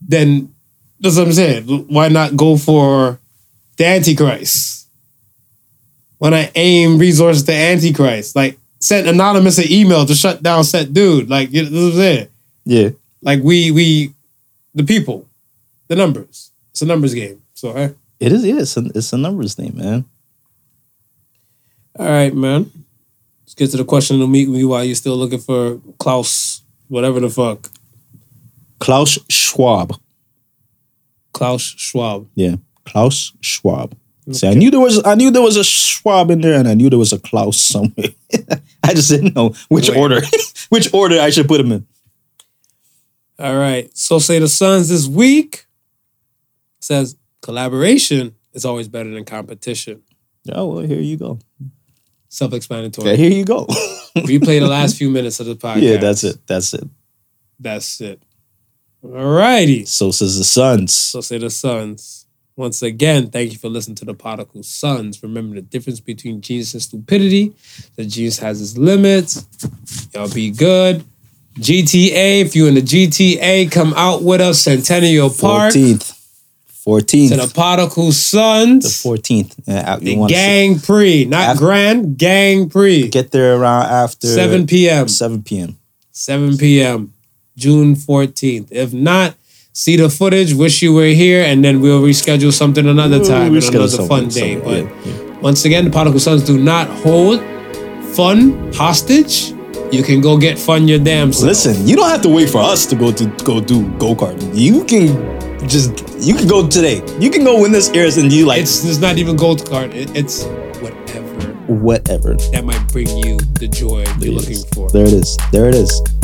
[0.01, 0.52] then
[1.01, 1.64] that's what I'm saying.
[1.89, 3.18] Why not go for
[3.77, 4.80] the Antichrist?
[6.21, 8.37] Why I aim resources to Antichrist?
[8.37, 11.31] Like send anonymous an email to shut down set dude.
[11.31, 12.29] Like you know what I'm saying?
[12.67, 12.91] yeah.
[13.23, 14.13] Like we we
[14.75, 15.27] the people,
[15.89, 16.53] the numbers.
[16.73, 17.43] It's a numbers game.
[17.55, 17.89] So eh.
[18.21, 20.05] It is, yeah, it's a, it's a numbers thing, man.
[21.99, 22.71] all right, man.
[23.45, 27.19] Let's get to the question of meet me while you're still looking for Klaus, whatever
[27.19, 27.71] the fuck.
[28.79, 29.99] Klaus Schwab.
[31.33, 32.29] Klaus Schwab.
[32.35, 32.57] Yeah.
[32.85, 33.97] Klaus Schwab.
[34.32, 36.74] See, I knew there was I knew there was a Schwab in there and I
[36.74, 38.09] knew there was a Klaus somewhere.
[38.82, 39.98] I just didn't know which Wait.
[39.98, 40.20] order
[40.69, 41.86] which order I should put them in.
[43.39, 43.90] All right.
[43.97, 45.66] So say the Sons this week
[46.81, 50.02] says collaboration is always better than competition.
[50.52, 51.39] Oh well, here you go.
[52.28, 53.11] Self-explanatory.
[53.11, 53.66] Yeah, here you go.
[54.16, 55.82] Replay the last few minutes of the podcast.
[55.82, 56.47] yeah, that's it.
[56.47, 56.85] That's it.
[57.59, 58.23] That's it.
[59.02, 59.85] All righty.
[59.85, 60.94] So says the Sons.
[60.94, 62.20] So say the Sons.
[62.61, 65.23] Once again, thank you for listening to the Particle Sons.
[65.23, 67.55] Remember the difference between genius and stupidity.
[67.97, 69.47] The genius has its limits.
[70.12, 71.03] Y'all be good.
[71.59, 75.73] GTA, if you in the GTA, come out with us, Centennial Park.
[75.73, 76.09] Fourteenth.
[76.09, 77.31] To Fourteenth.
[77.31, 78.85] the Particle Sons.
[78.85, 79.59] The fourteenth.
[79.61, 83.09] Uh, yeah, The you want Gang Prix, not After- Grand, Gang pre.
[83.09, 85.09] get there around after 7 p.m.
[85.09, 85.78] Seven p.m.
[86.12, 87.15] 7 p.m.
[87.57, 88.69] June 14th.
[88.70, 89.35] If not,
[89.81, 93.65] see the footage, wish you were here, and then we'll reschedule something another time and
[93.65, 94.57] another fun day.
[94.57, 97.40] But yeah, once again, the Particle Sons do not hold
[98.15, 99.52] fun hostage.
[99.90, 101.48] You can go get fun your damn self.
[101.48, 104.36] Listen, you don't have to wait for us to go to go do go kart.
[104.55, 105.09] You can
[105.66, 105.90] just
[106.20, 107.02] you can go today.
[107.19, 109.94] You can go win this airs and you like It's, it's not even gold card.
[109.94, 110.44] It, it's
[110.85, 112.35] whatever whatever.
[112.52, 114.90] that might bring you the joy you're looking for.
[114.90, 115.36] There it is.
[115.52, 116.20] There it is.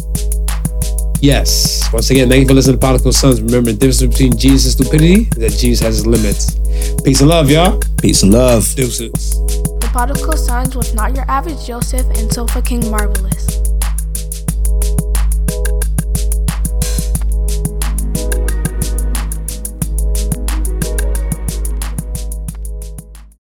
[1.20, 1.90] Yes.
[1.92, 3.40] Once again, thank you for listening to Particle Sons.
[3.40, 6.54] Remember, the difference between genius and stupidity is that genius has its limits.
[7.02, 7.80] Peace and love, y'all.
[8.00, 8.62] Peace and love.
[8.74, 9.30] Deuces.
[9.80, 13.65] The Particle Sons was not your average Joseph and Sofa King Marvelous.